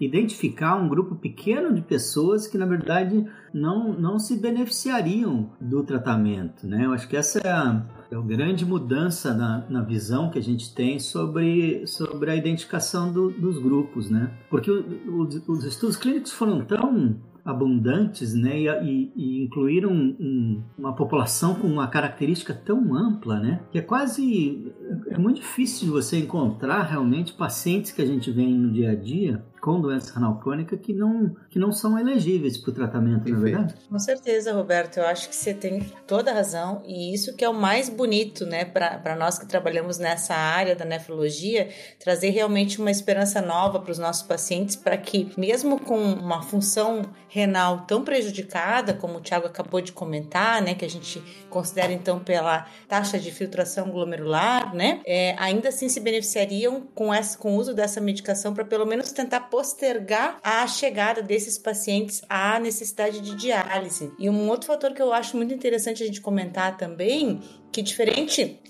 identificar 0.00 0.76
um 0.76 0.88
grupo 0.88 1.14
pequeno 1.14 1.72
de 1.72 1.80
pessoas 1.80 2.46
que 2.46 2.58
na 2.58 2.66
verdade 2.66 3.26
não, 3.52 3.92
não 3.92 4.18
se 4.18 4.36
beneficiariam 4.82 5.50
do 5.60 5.82
tratamento, 5.84 6.66
né? 6.66 6.84
Eu 6.84 6.92
acho 6.92 7.08
que 7.08 7.16
essa 7.16 7.38
é 7.38 7.50
a 7.50 7.86
é 8.10 8.18
uma 8.18 8.26
grande 8.26 8.66
mudança 8.66 9.32
na, 9.32 9.64
na 9.70 9.80
visão 9.80 10.30
que 10.30 10.38
a 10.38 10.42
gente 10.42 10.74
tem 10.74 10.98
sobre, 10.98 11.86
sobre 11.86 12.30
a 12.30 12.36
identificação 12.36 13.10
do, 13.10 13.30
dos 13.30 13.58
grupos, 13.58 14.10
né? 14.10 14.30
Porque 14.50 14.70
o, 14.70 14.84
o, 15.08 15.22
os 15.22 15.64
estudos 15.64 15.96
clínicos 15.96 16.30
foram 16.30 16.62
tão 16.62 17.16
abundantes, 17.44 18.34
né, 18.34 18.56
e, 18.84 19.12
e 19.16 19.42
incluíram 19.42 19.90
um, 19.90 20.62
uma 20.78 20.94
população 20.94 21.56
com 21.56 21.66
uma 21.66 21.88
característica 21.88 22.54
tão 22.54 22.94
ampla, 22.94 23.40
né, 23.40 23.62
que 23.72 23.78
é 23.78 23.82
quase 23.82 24.72
é 25.08 25.18
muito 25.18 25.40
difícil 25.40 25.86
de 25.86 25.90
você 25.90 26.18
encontrar 26.18 26.82
realmente 26.82 27.32
pacientes 27.32 27.90
que 27.90 28.00
a 28.00 28.06
gente 28.06 28.30
vê 28.30 28.46
no 28.46 28.70
dia 28.70 28.92
a 28.92 28.94
dia 28.94 29.44
com 29.62 29.80
doença 29.80 30.12
renal 30.14 30.40
crônica 30.40 30.76
que 30.76 30.92
não, 30.92 31.36
que 31.48 31.56
não 31.56 31.70
são 31.70 31.96
elegíveis 31.96 32.58
para 32.58 32.70
o 32.72 32.74
tratamento, 32.74 33.30
não 33.30 33.38
é 33.38 33.40
verdade? 33.40 33.74
Com 33.88 33.98
certeza, 33.98 34.52
Roberto. 34.52 34.96
Eu 34.96 35.06
acho 35.06 35.28
que 35.28 35.36
você 35.36 35.54
tem 35.54 35.80
toda 36.04 36.32
a 36.32 36.34
razão 36.34 36.82
e 36.84 37.14
isso 37.14 37.36
que 37.36 37.44
é 37.44 37.48
o 37.48 37.54
mais 37.54 37.88
bonito, 37.88 38.44
né, 38.44 38.64
para 38.64 39.14
nós 39.14 39.38
que 39.38 39.46
trabalhamos 39.46 39.98
nessa 39.98 40.34
área 40.34 40.74
da 40.74 40.84
nefrologia, 40.84 41.68
trazer 42.00 42.30
realmente 42.30 42.80
uma 42.80 42.90
esperança 42.90 43.40
nova 43.40 43.78
para 43.78 43.92
os 43.92 44.00
nossos 44.00 44.24
pacientes 44.24 44.74
para 44.74 44.96
que, 44.96 45.32
mesmo 45.38 45.78
com 45.78 45.96
uma 45.96 46.42
função 46.42 47.02
renal 47.32 47.86
tão 47.86 48.04
prejudicada, 48.04 48.92
como 48.92 49.16
o 49.16 49.20
Tiago 49.22 49.46
acabou 49.46 49.80
de 49.80 49.90
comentar, 49.90 50.60
né, 50.60 50.74
que 50.74 50.84
a 50.84 50.90
gente 50.90 51.18
considera 51.48 51.90
então 51.90 52.18
pela 52.20 52.66
taxa 52.86 53.18
de 53.18 53.32
filtração 53.32 53.88
glomerular, 53.90 54.74
né, 54.74 55.00
é, 55.06 55.34
ainda 55.38 55.70
assim 55.70 55.88
se 55.88 55.98
beneficiariam 55.98 56.82
com, 56.94 57.12
essa, 57.12 57.38
com 57.38 57.56
o 57.56 57.58
uso 57.58 57.72
dessa 57.72 58.02
medicação 58.02 58.52
para 58.52 58.66
pelo 58.66 58.84
menos 58.84 59.12
tentar 59.12 59.40
postergar 59.48 60.38
a 60.44 60.66
chegada 60.66 61.22
desses 61.22 61.56
pacientes 61.56 62.20
à 62.28 62.60
necessidade 62.60 63.22
de 63.22 63.34
diálise. 63.34 64.12
E 64.18 64.28
um 64.28 64.50
outro 64.50 64.66
fator 64.66 64.92
que 64.92 65.00
eu 65.00 65.10
acho 65.10 65.34
muito 65.34 65.54
interessante 65.54 66.02
a 66.02 66.06
gente 66.06 66.20
comentar 66.20 66.76
também 66.76 67.40
que 67.72 67.82
diferente 67.82 68.60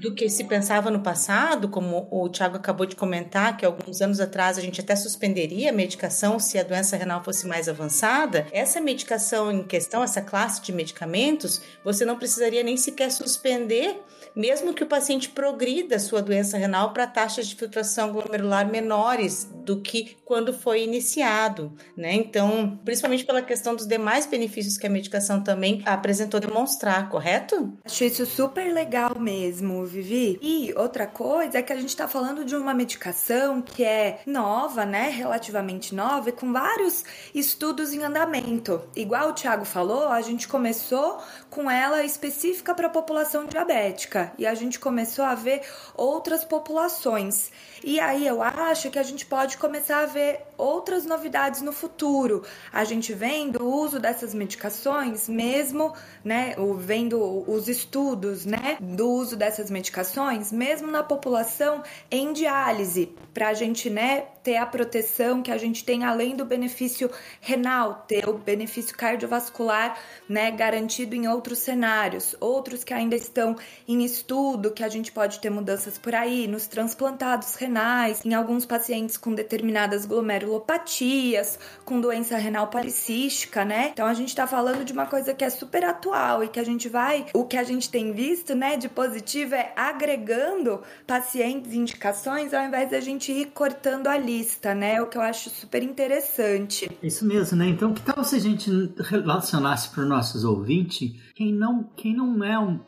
do 0.00 0.14
que 0.14 0.28
se 0.28 0.44
pensava 0.44 0.90
no 0.90 1.00
passado, 1.00 1.68
como 1.68 2.08
o 2.10 2.28
Tiago 2.28 2.56
acabou 2.56 2.86
de 2.86 2.96
comentar, 2.96 3.56
que 3.56 3.64
alguns 3.64 4.00
anos 4.00 4.20
atrás 4.20 4.56
a 4.56 4.60
gente 4.60 4.80
até 4.80 4.94
suspenderia 4.94 5.70
a 5.70 5.72
medicação 5.72 6.38
se 6.38 6.58
a 6.58 6.62
doença 6.62 6.96
renal 6.96 7.22
fosse 7.22 7.46
mais 7.46 7.68
avançada, 7.68 8.46
essa 8.52 8.80
medicação 8.80 9.50
em 9.50 9.62
questão, 9.62 10.02
essa 10.02 10.22
classe 10.22 10.62
de 10.62 10.72
medicamentos, 10.72 11.60
você 11.84 12.04
não 12.04 12.16
precisaria 12.16 12.62
nem 12.62 12.76
sequer 12.76 13.10
suspender 13.10 14.00
mesmo 14.34 14.74
que 14.74 14.82
o 14.82 14.86
paciente 14.86 15.28
progrida 15.28 15.98
sua 15.98 16.22
doença 16.22 16.56
renal 16.56 16.92
para 16.92 17.06
taxas 17.06 17.46
de 17.46 17.54
filtração 17.54 18.12
glomerular 18.12 18.68
menores 18.68 19.48
do 19.52 19.80
que 19.80 20.16
quando 20.24 20.52
foi 20.52 20.82
iniciado, 20.82 21.72
né? 21.96 22.14
Então, 22.14 22.78
principalmente 22.84 23.24
pela 23.24 23.42
questão 23.42 23.74
dos 23.74 23.86
demais 23.86 24.26
benefícios 24.26 24.76
que 24.76 24.86
a 24.86 24.90
medicação 24.90 25.42
também 25.42 25.82
apresentou 25.84 26.40
demonstrar, 26.40 27.08
correto? 27.08 27.72
Acho 27.84 28.04
isso 28.04 28.26
super 28.26 28.72
legal 28.72 29.18
mesmo, 29.18 29.84
Vivi. 29.84 30.38
E 30.42 30.72
outra 30.76 31.06
coisa 31.06 31.58
é 31.58 31.62
que 31.62 31.72
a 31.72 31.76
gente 31.76 31.90
está 31.90 32.08
falando 32.08 32.44
de 32.44 32.56
uma 32.56 32.74
medicação 32.74 33.62
que 33.62 33.84
é 33.84 34.20
nova, 34.26 34.84
né? 34.84 35.10
Relativamente 35.10 35.94
nova 35.94 36.30
e 36.30 36.32
com 36.32 36.52
vários 36.52 37.04
estudos 37.34 37.92
em 37.92 38.02
andamento. 38.02 38.82
Igual 38.96 39.30
o 39.30 39.34
Thiago 39.34 39.64
falou, 39.64 40.08
a 40.08 40.20
gente 40.20 40.48
começou 40.48 41.18
com 41.50 41.70
ela 41.70 42.02
específica 42.02 42.74
para 42.74 42.86
a 42.86 42.90
população 42.90 43.46
diabética 43.46 44.21
e 44.38 44.46
a 44.46 44.54
gente 44.54 44.78
começou 44.78 45.24
a 45.24 45.34
ver 45.34 45.62
outras 45.96 46.44
populações. 46.44 47.50
E 47.82 47.98
aí 47.98 48.26
eu 48.26 48.42
acho 48.42 48.90
que 48.90 48.98
a 48.98 49.02
gente 49.02 49.26
pode 49.26 49.56
começar 49.56 49.98
a 49.98 50.06
ver 50.06 50.40
outras 50.62 51.04
novidades 51.04 51.60
no 51.60 51.72
futuro. 51.72 52.44
A 52.72 52.84
gente 52.84 53.12
vendo 53.12 53.62
o 53.62 53.82
uso 53.82 53.98
dessas 53.98 54.32
medicações, 54.32 55.28
mesmo, 55.28 55.92
né, 56.24 56.54
vendo 56.78 57.20
os 57.50 57.68
estudos, 57.68 58.46
né, 58.46 58.76
do 58.80 59.10
uso 59.10 59.36
dessas 59.36 59.70
medicações, 59.70 60.52
mesmo 60.52 60.90
na 60.90 61.02
população 61.02 61.82
em 62.10 62.32
diálise, 62.32 63.14
para 63.34 63.48
a 63.48 63.54
gente, 63.54 63.90
né, 63.90 64.26
ter 64.42 64.56
a 64.56 64.66
proteção 64.66 65.42
que 65.42 65.50
a 65.50 65.58
gente 65.58 65.84
tem 65.84 66.04
além 66.04 66.34
do 66.34 66.44
benefício 66.44 67.10
renal, 67.40 68.04
ter 68.06 68.28
o 68.28 68.34
benefício 68.34 68.96
cardiovascular, 68.96 69.98
né, 70.28 70.50
garantido 70.50 71.14
em 71.14 71.28
outros 71.28 71.58
cenários, 71.58 72.34
outros 72.40 72.84
que 72.84 72.92
ainda 72.92 73.16
estão 73.16 73.56
em 73.86 74.04
estudo, 74.04 74.70
que 74.70 74.82
a 74.82 74.88
gente 74.88 75.12
pode 75.12 75.40
ter 75.40 75.50
mudanças 75.50 75.98
por 75.98 76.14
aí, 76.14 76.46
nos 76.46 76.66
transplantados 76.66 77.54
renais, 77.54 78.24
em 78.24 78.34
alguns 78.34 78.66
pacientes 78.66 79.16
com 79.16 79.34
determinadas 79.34 80.04
glomerulopatias, 80.52 81.58
com 81.84 82.00
doença 82.00 82.36
renal 82.36 82.68
policística, 82.68 83.64
né? 83.64 83.90
Então 83.92 84.06
a 84.06 84.14
gente 84.14 84.34
tá 84.34 84.46
falando 84.46 84.84
de 84.84 84.92
uma 84.92 85.06
coisa 85.06 85.32
que 85.32 85.44
é 85.44 85.50
super 85.50 85.84
atual 85.84 86.44
e 86.44 86.48
que 86.48 86.60
a 86.60 86.64
gente 86.64 86.88
vai, 86.88 87.26
o 87.32 87.44
que 87.44 87.56
a 87.56 87.64
gente 87.64 87.88
tem 87.88 88.12
visto, 88.12 88.54
né, 88.54 88.76
de 88.76 88.88
positivo 88.88 89.54
é 89.54 89.72
agregando 89.76 90.82
pacientes 91.06 91.72
indicações 91.72 92.52
ao 92.52 92.64
invés 92.64 92.90
da 92.90 93.00
gente 93.00 93.32
ir 93.32 93.46
cortando 93.46 94.08
a 94.08 94.18
lista, 94.18 94.74
né? 94.74 95.00
O 95.00 95.06
que 95.06 95.16
eu 95.16 95.22
acho 95.22 95.48
super 95.50 95.82
interessante. 95.82 96.90
Isso 97.02 97.24
mesmo, 97.24 97.56
né? 97.56 97.66
Então, 97.66 97.94
que 97.94 98.02
tal 98.02 98.22
se 98.24 98.36
a 98.36 98.40
gente 98.40 98.70
relacionasse 98.98 99.88
para 99.90 100.02
os 100.02 100.08
nossos 100.08 100.44
ouvintes 100.44 101.12
quem 101.34 101.52
não, 101.52 101.84
quem 101.96 102.14
não 102.14 102.44
é 102.44 102.58
um 102.58 102.78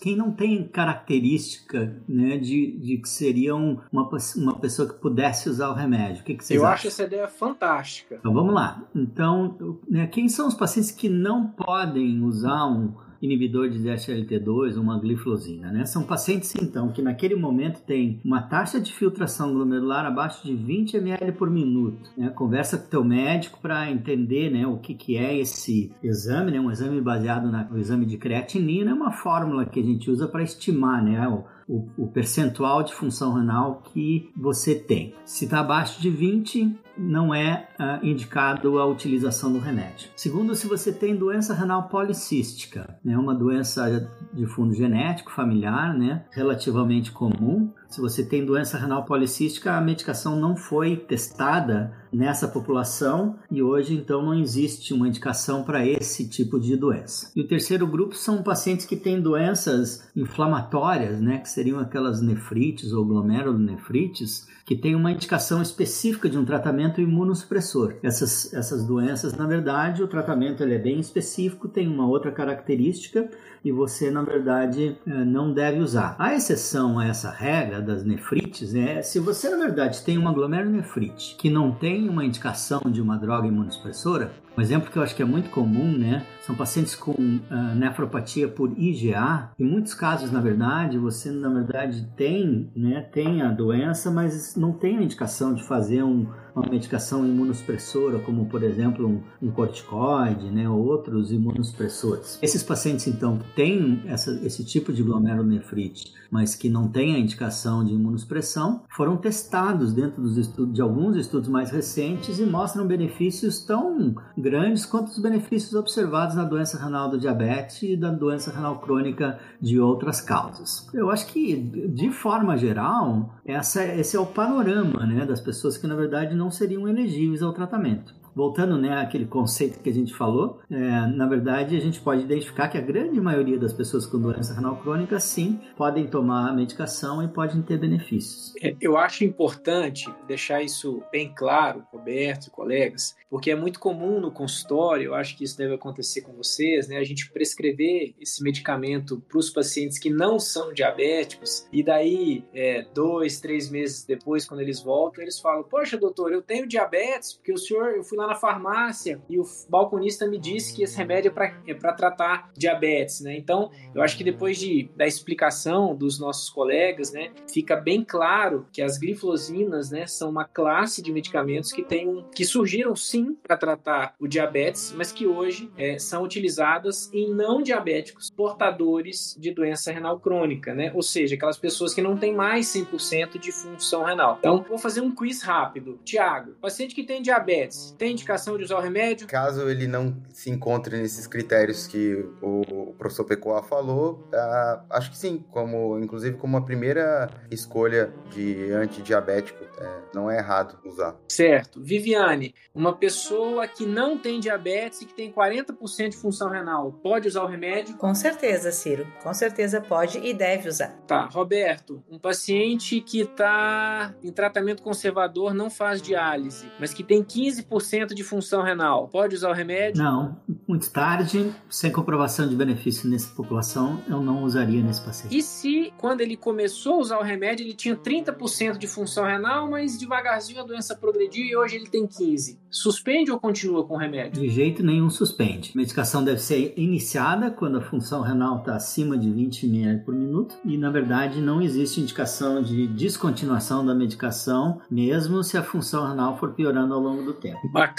quem 0.00 0.16
não 0.16 0.32
tem 0.32 0.66
característica 0.66 2.02
né, 2.08 2.36
de, 2.36 2.72
de 2.78 2.98
que 2.98 3.08
seria 3.08 3.54
uma, 3.54 3.84
uma 3.92 4.58
pessoa 4.58 4.88
que 4.88 4.94
pudesse 4.94 5.48
usar 5.48 5.70
o 5.70 5.74
remédio. 5.74 6.22
O 6.22 6.24
que, 6.24 6.34
que 6.34 6.44
vocês 6.44 6.58
Eu 6.58 6.64
acham? 6.64 6.74
acho 6.74 6.88
essa 6.88 7.04
ideia 7.04 7.28
fantástica. 7.28 8.16
Então 8.16 8.32
vamos 8.32 8.52
lá. 8.52 8.82
Então, 8.94 9.78
né, 9.88 10.06
quem 10.06 10.28
são 10.28 10.48
os 10.48 10.54
pacientes 10.54 10.90
que 10.90 11.08
não 11.08 11.46
podem 11.46 12.22
usar 12.22 12.66
um 12.66 12.92
inibidor 13.22 13.70
de 13.70 13.78
SLT2, 13.78 14.76
uma 14.76 14.98
gliflozina, 14.98 15.70
né? 15.70 15.86
São 15.86 16.02
pacientes, 16.02 16.54
então, 16.56 16.90
que 16.90 17.00
naquele 17.00 17.36
momento 17.36 17.80
têm 17.82 18.20
uma 18.24 18.42
taxa 18.42 18.80
de 18.80 18.92
filtração 18.92 19.54
glomerular 19.54 20.04
abaixo 20.04 20.44
de 20.44 20.54
20 20.54 20.96
ml 20.96 21.32
por 21.32 21.48
minuto. 21.48 22.10
Né? 22.16 22.28
Conversa 22.30 22.76
com 22.76 22.86
o 22.86 22.90
teu 22.90 23.04
médico 23.04 23.60
para 23.62 23.88
entender 23.90 24.50
né, 24.50 24.66
o 24.66 24.78
que, 24.78 24.94
que 24.94 25.16
é 25.16 25.38
esse 25.38 25.92
exame, 26.02 26.50
né? 26.50 26.60
Um 26.60 26.70
exame 26.70 27.00
baseado 27.00 27.50
no 27.50 27.78
exame 27.78 28.04
de 28.04 28.16
creatinina, 28.18 28.90
é 28.90 28.94
uma 28.94 29.12
fórmula 29.12 29.64
que 29.64 29.78
a 29.78 29.84
gente 29.84 30.10
usa 30.10 30.26
para 30.26 30.42
estimar, 30.42 31.02
né? 31.02 31.28
O, 31.28 31.44
o, 31.68 31.88
o, 31.96 32.08
percentual 32.08 32.82
de 32.82 32.92
função 32.92 33.34
renal 33.34 33.82
que 33.92 34.30
você 34.36 34.74
tem. 34.74 35.14
Se 35.24 35.44
está 35.44 35.60
abaixo 35.60 36.02
de 36.02 36.10
20, 36.10 36.76
não 37.02 37.34
é 37.34 37.68
uh, 37.78 38.04
indicado 38.06 38.78
a 38.78 38.86
utilização 38.86 39.52
do 39.52 39.58
remédio. 39.58 40.10
Segundo, 40.16 40.54
se 40.54 40.66
você 40.66 40.92
tem 40.92 41.16
doença 41.16 41.52
renal 41.52 41.88
policística, 41.88 42.98
né, 43.04 43.16
uma 43.18 43.34
doença 43.34 44.08
de 44.32 44.46
fundo 44.46 44.72
genético 44.74 45.32
familiar, 45.32 45.96
né, 45.96 46.24
relativamente 46.30 47.10
comum, 47.10 47.72
se 47.88 48.00
você 48.00 48.24
tem 48.24 48.44
doença 48.44 48.78
renal 48.78 49.04
policística, 49.04 49.72
a 49.72 49.80
medicação 49.80 50.36
não 50.36 50.56
foi 50.56 50.96
testada 50.96 51.92
nessa 52.12 52.46
população 52.46 53.36
e 53.50 53.62
hoje 53.62 53.94
então 53.94 54.22
não 54.22 54.34
existe 54.34 54.92
uma 54.92 55.08
indicação 55.08 55.62
para 55.62 55.86
esse 55.86 56.28
tipo 56.28 56.60
de 56.60 56.76
doença. 56.76 57.30
E 57.34 57.40
o 57.40 57.48
terceiro 57.48 57.86
grupo 57.86 58.14
são 58.14 58.42
pacientes 58.42 58.84
que 58.84 58.96
têm 58.96 59.20
doenças 59.20 60.08
inflamatórias, 60.14 61.20
né, 61.20 61.38
que 61.38 61.48
seriam 61.48 61.78
aquelas 61.78 62.20
nefrites 62.20 62.92
ou 62.92 63.04
glomerulonefrites, 63.04 64.46
que 64.64 64.76
têm 64.76 64.94
uma 64.94 65.10
indicação 65.10 65.60
específica 65.60 66.28
de 66.28 66.38
um 66.38 66.44
tratamento 66.44 67.00
imunossupressor. 67.00 67.96
Essas, 68.02 68.52
essas 68.54 68.84
doenças, 68.84 69.34
na 69.34 69.46
verdade, 69.46 70.02
o 70.02 70.08
tratamento 70.08 70.62
ele 70.62 70.74
é 70.74 70.78
bem 70.78 71.00
específico, 71.00 71.68
tem 71.68 71.88
uma 71.88 72.06
outra 72.06 72.30
característica 72.30 73.28
e 73.64 73.70
você, 73.70 74.10
na 74.10 74.22
verdade, 74.22 74.96
eh, 75.06 75.24
não 75.24 75.52
deve 75.52 75.80
usar. 75.80 76.16
A 76.18 76.34
exceção 76.34 76.98
a 76.98 77.06
essa 77.06 77.30
regra 77.30 77.80
das 77.80 78.04
nefrites 78.04 78.74
é 78.74 79.02
se 79.02 79.18
você, 79.18 79.48
na 79.50 79.58
verdade, 79.58 80.02
tem 80.02 80.18
uma 80.18 80.32
glomerulonefrite 80.32 81.36
que 81.36 81.50
não 81.50 81.72
tem 81.72 82.01
uma 82.08 82.24
indicação 82.24 82.80
de 82.86 83.00
uma 83.00 83.16
droga 83.16 83.46
imunossupressora, 83.46 84.32
um 84.56 84.60
exemplo 84.60 84.90
que 84.90 84.98
eu 84.98 85.02
acho 85.02 85.14
que 85.14 85.22
é 85.22 85.24
muito 85.24 85.48
comum, 85.50 85.96
né? 85.96 86.26
São 86.42 86.54
pacientes 86.54 86.94
com 86.94 87.12
uh, 87.12 87.74
nefropatia 87.74 88.48
por 88.48 88.72
IgA. 88.76 89.50
Em 89.58 89.64
muitos 89.64 89.94
casos, 89.94 90.30
na 90.30 90.40
verdade, 90.40 90.98
você 90.98 91.30
na 91.30 91.48
verdade 91.48 92.06
tem, 92.16 92.70
né, 92.76 93.00
tem 93.00 93.40
a 93.40 93.48
doença, 93.48 94.10
mas 94.10 94.54
não 94.54 94.72
tem 94.72 94.98
a 94.98 95.02
indicação 95.02 95.54
de 95.54 95.62
fazer 95.64 96.02
um, 96.02 96.26
uma 96.54 96.68
medicação 96.68 97.26
imunossupressora, 97.26 98.18
como 98.18 98.46
por 98.46 98.62
exemplo 98.62 99.06
um, 99.08 99.48
um 99.48 99.50
corticoide, 99.50 100.50
né, 100.50 100.68
ou 100.68 100.84
outros 100.84 101.32
imunossupressores. 101.32 102.38
Esses 102.42 102.62
pacientes 102.62 103.06
então 103.06 103.38
que 103.38 103.54
têm 103.54 104.02
essa, 104.06 104.30
esse 104.44 104.64
tipo 104.64 104.92
de 104.92 105.02
glomerulonefrite, 105.02 106.12
mas 106.30 106.54
que 106.54 106.68
não 106.68 106.88
têm 106.88 107.14
a 107.14 107.18
indicação 107.18 107.84
de 107.84 107.92
imunossupressão, 107.92 108.82
foram 108.88 109.16
testados 109.16 109.92
dentro 109.92 110.22
dos 110.22 110.36
estudos, 110.36 110.74
de 110.74 110.80
alguns 110.80 111.16
estudos 111.16 111.48
mais 111.48 111.70
recentes 111.70 112.38
e 112.38 112.46
mostram 112.46 112.86
benefícios 112.86 113.60
tão 113.64 114.14
grandes 114.36 114.86
quanto 114.86 115.08
os 115.08 115.18
benefícios 115.18 115.74
observados 115.74 116.34
na 116.34 116.44
doença 116.44 116.78
renal 116.78 117.10
do 117.10 117.18
diabetes 117.18 117.82
e 117.82 117.96
da 117.96 118.10
doença 118.10 118.50
renal 118.50 118.80
crônica 118.80 119.38
de 119.60 119.78
outras 119.78 120.20
causas. 120.20 120.88
Eu 120.92 121.10
acho 121.10 121.26
que, 121.26 121.56
de 121.56 122.10
forma 122.10 122.56
geral, 122.56 123.34
essa, 123.44 123.84
esse 123.84 124.16
é 124.16 124.20
o 124.20 124.26
panorama 124.26 125.04
né, 125.06 125.26
das 125.26 125.40
pessoas 125.40 125.76
que, 125.76 125.86
na 125.86 125.94
verdade, 125.94 126.34
não 126.42 126.50
seriam 126.50 126.88
elegíveis 126.88 127.40
ao 127.40 127.52
tratamento 127.52 128.12
voltando 128.34 128.78
né, 128.78 129.00
àquele 129.00 129.26
conceito 129.26 129.80
que 129.80 129.90
a 129.90 129.92
gente 129.92 130.14
falou, 130.14 130.60
é, 130.70 130.76
na 130.76 131.26
verdade 131.26 131.76
a 131.76 131.80
gente 131.80 132.00
pode 132.00 132.22
identificar 132.22 132.68
que 132.68 132.78
a 132.78 132.80
grande 132.80 133.20
maioria 133.20 133.58
das 133.58 133.72
pessoas 133.72 134.06
com 134.06 134.18
doença 134.18 134.54
renal 134.54 134.76
crônica 134.76 135.18
sim 135.20 135.60
podem 135.76 136.06
tomar 136.06 136.50
a 136.50 136.52
medicação 136.52 137.22
e 137.22 137.28
podem 137.28 137.62
ter 137.62 137.78
benefícios. 137.78 138.54
É, 138.62 138.74
eu 138.80 138.96
acho 138.96 139.24
importante 139.24 140.12
deixar 140.26 140.62
isso 140.62 141.02
bem 141.10 141.32
claro, 141.34 141.84
Roberto 141.92 142.46
e 142.46 142.50
colegas, 142.50 143.16
porque 143.28 143.50
é 143.50 143.56
muito 143.56 143.78
comum 143.78 144.20
no 144.20 144.30
consultório, 144.30 145.06
eu 145.06 145.14
acho 145.14 145.36
que 145.36 145.44
isso 145.44 145.56
deve 145.56 145.74
acontecer 145.74 146.22
com 146.22 146.32
vocês, 146.32 146.88
né, 146.88 146.98
a 146.98 147.04
gente 147.04 147.30
prescrever 147.30 148.14
esse 148.20 148.42
medicamento 148.42 149.20
para 149.28 149.38
os 149.38 149.50
pacientes 149.50 149.98
que 149.98 150.10
não 150.10 150.38
são 150.38 150.72
diabéticos 150.72 151.66
e 151.72 151.82
daí 151.82 152.44
é, 152.52 152.84
dois, 152.94 153.40
três 153.40 153.70
meses 153.70 154.04
depois, 154.04 154.46
quando 154.46 154.60
eles 154.60 154.80
voltam, 154.82 155.22
eles 155.22 155.40
falam: 155.40 155.62
Poxa, 155.62 155.96
doutor, 155.96 156.32
eu 156.32 156.42
tenho 156.42 156.66
diabetes 156.66 157.34
porque 157.34 157.52
o 157.52 157.58
senhor, 157.58 157.92
eu 157.92 158.04
fui 158.04 158.18
lá 158.18 158.21
na 158.26 158.34
farmácia 158.34 159.20
e 159.28 159.38
o 159.38 159.44
balconista 159.68 160.26
me 160.26 160.38
disse 160.38 160.74
que 160.74 160.82
esse 160.82 160.96
remédio 160.96 161.30
é 161.30 161.32
para 161.32 161.92
é 161.92 161.92
tratar 161.92 162.50
diabetes, 162.56 163.20
né? 163.20 163.36
Então, 163.36 163.70
eu 163.94 164.02
acho 164.02 164.16
que 164.16 164.24
depois 164.24 164.58
de, 164.58 164.90
da 164.96 165.06
explicação 165.06 165.94
dos 165.94 166.18
nossos 166.18 166.50
colegas, 166.50 167.12
né, 167.12 167.32
fica 167.52 167.76
bem 167.76 168.04
claro 168.04 168.66
que 168.72 168.82
as 168.82 168.98
glifosinas, 168.98 169.90
né, 169.90 170.06
são 170.06 170.30
uma 170.30 170.44
classe 170.44 171.02
de 171.02 171.12
medicamentos 171.12 171.72
que 171.72 171.82
tem 171.82 172.24
que 172.34 172.44
surgiram 172.44 172.94
sim 172.96 173.34
para 173.42 173.56
tratar 173.56 174.14
o 174.18 174.26
diabetes, 174.26 174.92
mas 174.96 175.12
que 175.12 175.26
hoje 175.26 175.70
é, 175.76 175.98
são 175.98 176.22
utilizadas 176.22 177.12
em 177.12 177.32
não 177.32 177.62
diabéticos 177.62 178.30
portadores 178.30 179.36
de 179.38 179.52
doença 179.52 179.92
renal 179.92 180.18
crônica, 180.18 180.74
né? 180.74 180.90
Ou 180.94 181.02
seja, 181.02 181.34
aquelas 181.34 181.58
pessoas 181.58 181.94
que 181.94 182.02
não 182.02 182.16
têm 182.16 182.34
mais 182.34 182.66
100% 182.66 183.38
de 183.38 183.52
função 183.52 184.04
renal. 184.04 184.36
Então, 184.38 184.64
vou 184.68 184.78
fazer 184.78 185.00
um 185.00 185.14
quiz 185.14 185.42
rápido. 185.42 185.98
Tiago, 186.04 186.52
paciente 186.60 186.94
que 186.94 187.04
tem 187.04 187.22
diabetes, 187.22 187.94
tem 187.98 188.11
indicação 188.12 188.56
de 188.56 188.64
usar 188.64 188.76
o 188.76 188.80
remédio? 188.80 189.26
Caso 189.26 189.68
ele 189.68 189.86
não 189.86 190.16
se 190.30 190.50
encontre 190.50 190.96
nesses 190.96 191.26
critérios 191.26 191.86
que 191.86 192.14
o 192.40 192.94
professor 192.98 193.24
Pecoa 193.24 193.62
falou, 193.62 194.28
uh, 194.32 194.82
acho 194.90 195.10
que 195.10 195.16
sim, 195.16 195.44
como 195.50 195.98
inclusive 195.98 196.36
como 196.36 196.56
a 196.56 196.62
primeira 196.62 197.28
escolha 197.50 198.12
de 198.30 198.72
antidiabético, 198.72 199.64
é, 199.78 200.00
não 200.14 200.30
é 200.30 200.38
errado 200.38 200.78
usar. 200.84 201.16
Certo. 201.28 201.82
Viviane, 201.82 202.54
uma 202.74 202.96
pessoa 202.96 203.66
que 203.66 203.84
não 203.86 204.18
tem 204.18 204.38
diabetes 204.40 205.02
e 205.02 205.06
que 205.06 205.14
tem 205.14 205.32
40% 205.32 206.10
de 206.10 206.16
função 206.16 206.50
renal, 206.50 206.92
pode 207.02 207.28
usar 207.28 207.42
o 207.42 207.46
remédio? 207.46 207.96
Com 207.96 208.14
certeza, 208.14 208.70
Ciro. 208.70 209.06
Com 209.22 209.32
certeza 209.32 209.80
pode 209.80 210.18
e 210.18 210.32
deve 210.32 210.68
usar. 210.68 210.96
Tá. 211.06 211.26
Roberto, 211.26 212.02
um 212.10 212.18
paciente 212.18 213.00
que 213.00 213.20
está 213.20 214.14
em 214.22 214.32
tratamento 214.32 214.82
conservador, 214.82 215.54
não 215.54 215.70
faz 215.70 216.00
diálise, 216.00 216.70
mas 216.78 216.92
que 216.92 217.02
tem 217.02 217.22
15% 217.22 218.01
de 218.06 218.24
função 218.24 218.62
renal, 218.62 219.08
pode 219.08 219.34
usar 219.34 219.50
o 219.50 219.52
remédio? 219.52 220.02
Não. 220.02 220.36
Muito 220.66 220.90
tarde, 220.90 221.52
sem 221.68 221.90
comprovação 221.90 222.48
de 222.48 222.54
benefício 222.54 223.08
nessa 223.08 223.34
população, 223.34 224.00
eu 224.08 224.20
não 224.20 224.42
usaria 224.42 224.82
nesse 224.82 225.00
paciente. 225.00 225.36
E 225.36 225.42
se, 225.42 225.92
quando 225.98 226.20
ele 226.20 226.36
começou 226.36 226.94
a 226.94 226.98
usar 226.98 227.18
o 227.18 227.22
remédio, 227.22 227.64
ele 227.64 227.74
tinha 227.74 227.96
30% 227.96 228.78
de 228.78 228.86
função 228.86 229.24
renal, 229.24 229.70
mas 229.70 229.98
devagarzinho 229.98 230.60
a 230.60 230.64
doença 230.64 230.96
progrediu 230.96 231.44
e 231.44 231.56
hoje 231.56 231.76
ele 231.76 231.88
tem 231.88 232.06
15%? 232.06 232.58
Suspende 232.70 233.30
ou 233.30 233.38
continua 233.38 233.84
com 233.84 233.94
o 233.94 233.98
remédio? 233.98 234.40
De 234.40 234.48
jeito 234.48 234.82
nenhum 234.82 235.10
suspende. 235.10 235.72
A 235.74 235.78
medicação 235.78 236.24
deve 236.24 236.40
ser 236.40 236.72
iniciada 236.74 237.50
quando 237.50 237.76
a 237.76 237.82
função 237.82 238.22
renal 238.22 238.58
está 238.58 238.74
acima 238.74 239.18
de 239.18 239.30
20 239.30 239.66
ml 239.66 240.00
por 240.00 240.14
minuto 240.14 240.56
e, 240.64 240.78
na 240.78 240.90
verdade, 240.90 241.42
não 241.42 241.60
existe 241.60 242.00
indicação 242.00 242.62
de 242.62 242.86
descontinuação 242.86 243.84
da 243.84 243.94
medicação, 243.94 244.80
mesmo 244.90 245.44
se 245.44 245.58
a 245.58 245.62
função 245.62 246.08
renal 246.08 246.38
for 246.38 246.54
piorando 246.54 246.94
ao 246.94 247.00
longo 247.00 247.22
do 247.22 247.34
tempo. 247.34 247.60
Bacana. 247.70 247.91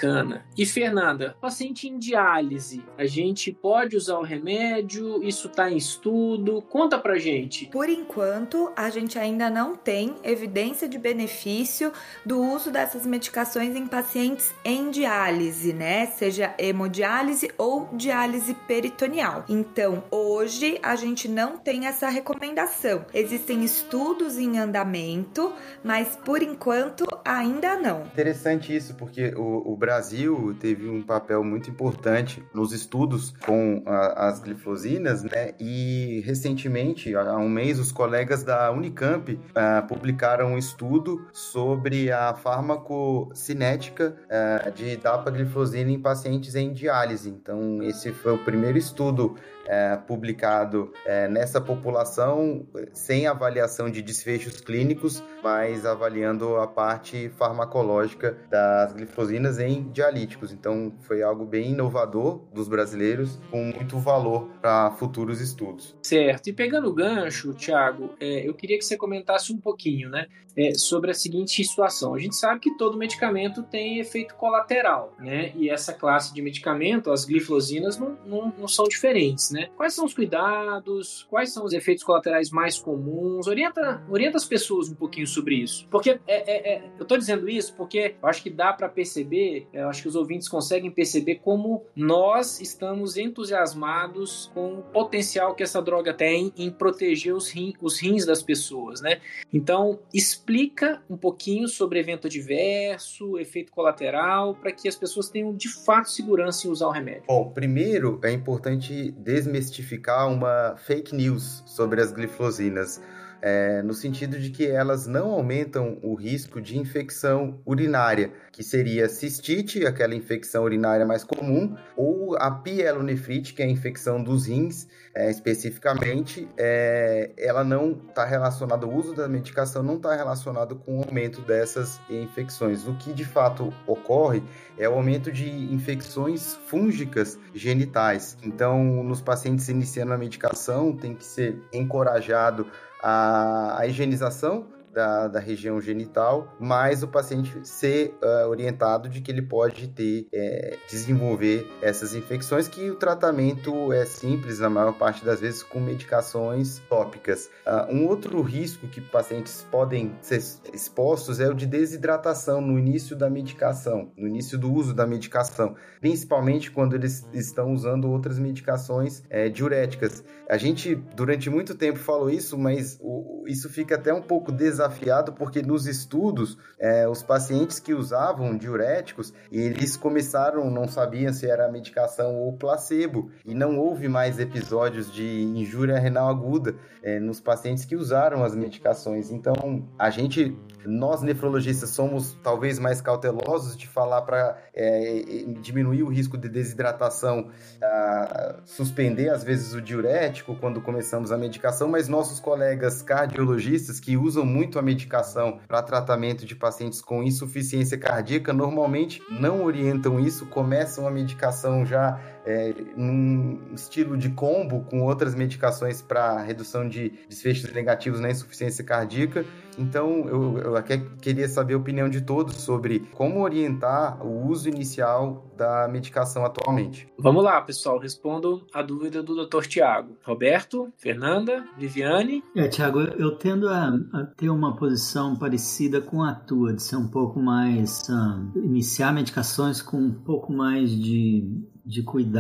E, 0.58 0.66
Fernanda, 0.66 1.36
paciente 1.40 1.88
em 1.88 1.98
diálise, 1.98 2.84
a 2.98 3.06
gente 3.06 3.52
pode 3.52 3.96
usar 3.96 4.18
o 4.18 4.24
remédio? 4.24 5.24
Isso 5.24 5.48
está 5.48 5.70
em 5.72 5.78
estudo? 5.78 6.62
Conta 6.62 6.98
pra 6.98 7.18
gente. 7.18 7.68
Por 7.68 7.90
enquanto, 7.90 8.72
a 8.76 8.90
gente 8.90 9.18
ainda 9.18 9.50
não 9.50 9.76
tem 9.76 10.16
evidência 10.24 10.88
de 10.88 10.98
benefício 10.98 11.92
do 12.26 12.42
uso 12.42 12.72
dessas 12.72 13.06
medicações 13.06 13.76
em 13.76 13.88
pacientes 13.88 14.54
em 14.64 14.90
diálise, 14.90 15.74
né? 15.74 16.08
Seja 16.08 16.54
hemodiálise 16.58 17.52
ou 17.58 17.90
diálise 17.94 18.54
peritoneal. 18.68 19.46
Então, 19.48 20.04
hoje 20.12 20.80
a 20.82 20.96
gente 20.96 21.28
não 21.28 21.58
tem 21.58 21.88
essa 21.88 22.10
recomendação. 22.10 23.06
Existem 23.14 23.64
estudos 23.64 24.38
em 24.38 24.58
andamento, 24.58 25.54
mas 25.84 26.16
por 26.16 26.42
enquanto 26.42 27.06
ainda 27.24 27.78
não. 27.78 28.02
Interessante 28.06 28.76
isso, 28.76 28.96
porque 28.96 29.34
o, 29.36 29.74
o 29.74 29.76
Brasil 29.84 30.56
teve 30.62 30.88
um 30.88 31.02
papel 31.02 31.44
muito 31.44 31.70
importante 31.70 32.42
nos 32.54 32.72
estudos 32.72 33.34
com 33.46 33.84
a, 33.86 34.30
as 34.30 34.40
glifosinas, 34.40 35.24
né? 35.24 35.54
E 35.60 36.24
recentemente, 36.26 37.14
há 37.14 37.36
um 37.36 37.50
mês, 37.50 37.80
os 37.80 37.92
colegas 37.92 38.46
da 38.46 38.72
Unicamp 38.72 39.34
uh, 39.34 39.86
publicaram 39.86 40.54
um 40.54 40.58
estudo 40.58 41.28
sobre 41.34 42.14
a 42.14 42.34
farmacocinética 42.34 44.16
uh, 44.24 44.72
de 44.72 44.96
dapaglifosina 44.96 45.92
em 45.92 46.00
pacientes 46.00 46.56
em 46.56 46.72
diálise. 46.72 47.30
Então, 47.30 47.84
esse 47.84 48.14
foi 48.14 48.36
o 48.36 48.38
primeiro 48.38 48.78
estudo 48.78 49.36
é, 49.66 49.96
publicado 49.96 50.92
é, 51.06 51.28
nessa 51.28 51.62
população 51.62 52.66
sem 52.92 53.28
avaliação 53.28 53.90
de 53.90 54.02
desfechos 54.02 54.60
clínicos, 54.62 55.24
mas 55.42 55.86
avaliando 55.86 56.58
a 56.58 56.68
parte 56.68 57.30
farmacológica 57.38 58.38
das 58.50 58.94
glifosinas 58.94 59.60
em 59.60 59.90
dialíticos. 59.92 60.52
Então 60.52 60.94
foi 61.02 61.22
algo 61.22 61.46
bem 61.46 61.72
inovador 61.72 62.42
dos 62.54 62.68
brasileiros, 62.68 63.40
com 63.50 63.64
muito 63.64 63.98
valor 64.00 64.50
para 64.62 64.92
futuros 64.92 65.42
estudos. 65.42 65.96
Certo. 66.02 66.48
E 66.48 66.54
pegando 66.54 66.90
o 66.90 66.94
gancho, 66.94 67.54
Thiago, 67.54 68.16
é, 68.20 68.48
eu 68.48 68.54
queria 68.54 68.78
que 68.78 68.86
você 68.86 68.98
comentasse 68.98 69.54
um 69.54 69.58
pouquinho, 69.58 70.10
né, 70.10 70.28
é, 70.56 70.74
sobre 70.74 71.12
a 71.12 71.14
seguinte 71.14 71.64
situação. 71.64 72.14
A 72.14 72.20
gente 72.20 72.36
sabe 72.36 72.60
que 72.60 72.78
todo 72.78 72.98
medicamento 72.98 73.64
tem 73.64 74.00
efeito 74.00 74.36
colateral, 74.36 75.14
né? 75.20 75.52
E 75.56 75.70
essa 75.70 75.94
classe 75.94 76.34
de 76.34 76.42
medicamento, 76.42 77.12
as 77.12 77.26
glifosinas, 77.26 77.98
não, 77.98 78.18
não, 78.26 78.54
não 78.58 78.68
são 78.68 78.86
diferentes 78.88 79.52
né? 79.54 79.70
Quais 79.78 79.94
são 79.94 80.06
os 80.06 80.14
cuidados? 80.14 81.26
Quais 81.30 81.54
são 81.54 81.66
os 81.66 81.74
efeitos 81.74 82.04
colaterais 82.04 82.50
mais 82.52 82.78
comuns? 82.78 83.48
Orienta, 83.48 84.04
orienta 84.10 84.38
as 84.38 84.46
pessoas 84.46 84.90
um 84.90 84.96
pouquinho 84.96 85.28
sobre 85.28 85.56
isso. 85.56 85.88
Porque 85.90 86.12
é, 86.12 86.20
é, 86.28 86.74
é, 86.74 86.92
eu 86.98 87.04
estou 87.04 87.18
dizendo 87.18 87.50
isso 87.50 87.74
porque 87.76 88.16
eu 88.22 88.28
acho 88.28 88.42
que 88.42 88.50
dá 88.50 88.74
para 88.74 88.90
perceber, 88.90 89.68
eu 89.72 89.88
acho 89.88 90.02
que 90.02 90.08
os 90.08 90.16
ouvintes 90.16 90.48
conseguem 90.48 90.92
perceber 90.92 91.36
como 91.36 91.86
nós 91.96 92.60
estamos 92.60 93.18
entusiasmados 93.18 94.52
com 94.54 94.80
o 94.80 94.84
potencial 94.84 95.56
que 95.56 95.64
essa 95.64 95.82
droga 95.82 96.14
tem 96.14 96.52
em 96.58 96.70
proteger 96.70 97.34
os, 97.34 97.50
rim, 97.50 97.74
os 97.82 98.00
rins 98.00 98.26
das 98.26 98.42
pessoas, 98.42 99.02
né? 99.02 99.22
Então, 99.54 100.00
explica 100.14 101.02
um 101.10 101.18
pouquinho 101.18 101.68
sobre 101.68 102.00
evento 102.00 102.28
adverso, 102.28 103.38
efeito 103.38 103.72
colateral, 103.72 104.56
para 104.56 104.72
que 104.72 104.88
as 104.88 104.96
pessoas 104.96 105.30
tenham 105.30 105.56
de 105.56 105.70
fato 105.70 106.10
segurança 106.10 106.68
em 106.68 106.72
usar 106.72 106.88
o 106.88 106.92
remédio. 106.92 107.24
Bom, 107.28 107.50
primeiro 107.50 108.20
é 108.24 108.32
importante 108.32 109.12
desmistificar 109.44 110.28
uma 110.30 110.76
fake 110.78 111.16
news 111.16 111.64
sobre 111.66 112.02
as 112.02 112.12
glifosinas 112.12 113.02
é, 113.46 113.82
no 113.82 113.94
sentido 113.94 114.40
de 114.40 114.50
que 114.50 114.66
elas 114.66 115.06
não 115.06 115.32
aumentam 115.32 115.98
o 116.02 116.16
risco 116.16 116.62
de 116.62 116.78
infecção 116.78 117.60
urinária, 117.66 118.32
que 118.54 118.64
seria 118.64 119.10
cistite, 119.10 119.86
aquela 119.86 120.16
infecção 120.16 120.64
urinária 120.64 121.06
mais 121.06 121.26
comum, 121.26 121.76
ou 121.98 122.38
a 122.38 122.50
pielonefrite, 122.50 123.54
que 123.54 123.62
é 123.62 123.66
a 123.66 123.70
infecção 123.70 124.24
dos 124.24 124.48
rins, 124.48 124.88
é, 125.14 125.30
especificamente, 125.30 126.48
é, 126.56 127.32
ela 127.38 127.66
não 127.66 127.92
está 128.08 128.24
relacionada, 128.24 128.88
o 128.88 128.96
uso 128.96 129.14
da 129.14 129.28
medicação 129.28 129.84
não 129.84 129.98
está 129.98 130.16
relacionado 130.16 130.78
com 130.78 131.00
o 131.00 131.04
aumento 131.04 131.42
dessas 131.42 132.00
infecções. 132.10 132.88
O 132.88 132.96
que 132.96 133.12
de 133.12 133.26
fato 133.26 133.74
ocorre 133.86 134.42
é 134.78 134.88
o 134.88 134.94
aumento 134.94 135.34
de 135.34 135.50
infecções 135.74 136.58
fúngicas 136.68 137.38
genitais. 137.54 138.38
Então, 138.42 139.04
nos 139.04 139.22
pacientes 139.22 139.68
iniciando 139.68 140.14
a 140.14 140.18
medicação, 140.18 140.96
tem 140.96 141.14
que 141.14 141.26
ser 141.26 141.62
encorajado 141.74 142.66
a, 143.04 143.80
a 143.80 143.88
higienização 143.88 144.66
da, 144.94 145.28
da 145.28 145.40
região 145.40 145.82
genital, 145.82 146.56
mas 146.60 147.02
o 147.02 147.08
paciente 147.08 147.52
ser 147.68 148.16
uh, 148.24 148.48
orientado 148.48 149.10
de 149.10 149.22
que 149.22 149.32
ele 149.32 149.42
pode 149.42 149.88
ter, 149.90 150.28
é, 150.32 150.78
desenvolver 150.88 151.68
essas 151.82 152.14
infecções, 152.14 152.68
que 152.68 152.92
o 152.92 152.96
tratamento 152.96 153.92
é 153.92 154.06
simples, 154.06 154.60
na 154.60 154.70
maior 154.70 154.94
parte 154.94 155.26
das 155.26 155.42
vezes, 155.42 155.64
com 155.64 155.80
medicações 155.80 156.80
tópicas. 156.88 157.50
Uh, 157.66 157.94
um 157.94 158.08
outro 158.08 158.42
risco 158.42 158.88
que 158.88 159.02
pacientes 159.02 159.66
podem 159.72 160.16
ser 160.22 160.42
expostos 160.72 161.40
é 161.40 161.50
o 161.50 161.54
de 161.54 161.66
desidratação 161.66 162.62
no 162.62 162.78
início 162.78 163.16
da 163.16 163.30
medicação, 163.30 164.12
no 164.16 164.28
início 164.28 164.58
do 164.58 164.72
uso 164.72 164.94
da 164.94 165.08
medicação, 165.08 165.76
principalmente 166.00 166.70
quando 166.70 166.94
eles 166.96 167.28
estão 167.34 167.74
usando 167.74 168.10
outras 168.10 168.38
medicações 168.38 169.24
é, 169.30 169.50
diuréticas. 169.50 170.24
A 170.48 170.58
gente, 170.58 170.96
durante 171.16 171.50
muito 171.50 171.74
tempo, 171.74 171.98
falou 171.98 172.30
isso, 172.30 172.58
mas 172.58 173.00
o, 173.02 173.46
isso 173.48 173.70
fica 173.70 173.96
até 173.96 174.14
um 174.14 174.22
pouco 174.22 174.52
desafiado 174.52 174.83
desafiado 174.84 175.34
porque 175.34 175.62
nos 175.62 175.88
estudos, 175.88 176.58
é, 176.78 177.08
os 177.08 177.24
pacientes 177.24 177.80
que 177.80 177.94
usavam 177.94 178.58
diuréticos, 178.58 179.34
eles 179.52 179.96
começaram, 179.96 180.70
não 180.70 180.88
sabiam 180.88 181.34
se 181.34 181.50
era 181.50 181.72
medicação 181.72 182.36
ou 182.36 182.54
placebo, 182.54 183.32
e 183.46 183.54
não 183.54 183.80
houve 183.80 184.08
mais 184.08 184.40
episódios 184.40 185.12
de 185.12 185.44
injúria 185.44 185.98
renal 185.98 186.30
aguda 186.30 186.76
é, 187.02 187.20
nos 187.20 187.40
pacientes 187.40 187.86
que 187.86 187.96
usaram 187.96 188.44
as 188.44 188.56
medicações. 188.56 189.32
Então, 189.32 189.88
a 189.98 190.10
gente, 190.10 190.58
nós 190.86 191.22
nefrologistas, 191.22 191.90
somos 191.90 192.38
talvez 192.44 192.80
mais 192.80 193.02
cautelosos 193.02 193.78
de 193.78 193.88
falar 193.88 194.22
para 194.24 194.58
é, 194.74 195.46
diminuir 195.62 196.04
o 196.04 196.10
risco 196.10 196.38
de 196.38 196.50
desidratação, 196.50 197.50
a, 197.82 198.56
suspender 198.66 199.30
às 199.30 199.44
vezes 199.44 199.74
o 199.74 199.82
diurético 199.82 200.56
quando 200.56 200.82
começamos 200.82 201.32
a 201.32 201.38
medicação, 201.38 201.88
mas 201.88 202.08
nossos 202.08 202.40
colegas 202.40 203.02
cardiologistas 203.02 204.00
que 204.00 204.18
usam 204.18 204.46
muito 204.46 204.73
a 204.78 204.82
medicação 204.82 205.60
para 205.68 205.82
tratamento 205.82 206.46
de 206.46 206.56
pacientes 206.56 207.02
com 207.02 207.24
insuficiência 207.24 207.98
cardíaca. 207.98 208.54
Normalmente 208.54 209.22
não 209.30 209.64
orientam 209.64 210.20
isso, 210.20 210.46
começam 210.48 211.08
a 211.08 211.12
medicação 211.12 211.86
já 211.86 212.20
é, 212.46 212.74
num 212.96 213.60
estilo 213.74 214.18
de 214.18 214.30
combo 214.30 214.82
com 214.82 215.02
outras 215.02 215.36
medicações 215.36 216.02
para 216.02 216.42
redução 216.42 216.88
de 216.88 217.10
desfechos 217.30 217.72
negativos 217.74 218.20
na 218.20 218.30
insuficiência 218.30 218.84
cardíaca. 218.84 219.46
Então, 219.78 220.28
eu, 220.28 220.58
eu 220.60 220.76
até 220.76 220.98
queria 221.22 221.48
saber 221.48 221.74
a 221.74 221.78
opinião 221.78 222.08
de 222.08 222.22
todos 222.22 222.56
sobre 222.58 223.00
como 223.14 223.42
orientar 223.42 224.24
o 224.26 224.48
uso 224.48 224.70
inicial 224.70 225.52
da 225.58 225.88
medicação 225.88 226.46
atualmente. 226.46 227.08
Vamos 227.18 227.44
lá, 227.44 227.60
pessoal, 227.62 227.98
respondo 227.98 228.68
a 228.74 228.82
dúvida 228.82 229.24
do 229.24 229.46
Dr. 229.46 229.66
Tiago. 229.66 230.18
Roberto, 230.24 230.92
Fernanda, 230.98 231.66
Viviane? 231.78 232.44
É, 232.56 232.68
Tiago, 232.68 233.00
eu 233.02 233.36
tendo 233.36 233.68
a, 233.70 233.94
a, 234.14 234.26
ter 234.38 234.50
uma 234.50 234.76
posição 234.76 235.36
parecida 235.36 236.02
com 236.02 236.24
a 236.24 236.34
tua, 236.34 236.74
de 236.74 236.84
ser 236.84 236.98
um 236.98 237.08
pouco 237.08 237.40
mais. 237.40 238.08
Um, 238.10 238.14
ah, 238.14 238.44
iniciar 238.56 239.12
medicações 239.12 239.82
com 239.82 239.98
um 239.98 240.12
pouco 240.12 240.52
mais 240.54 240.90
de 240.92 241.64
de 241.86 242.02
cuidado. 242.02 242.33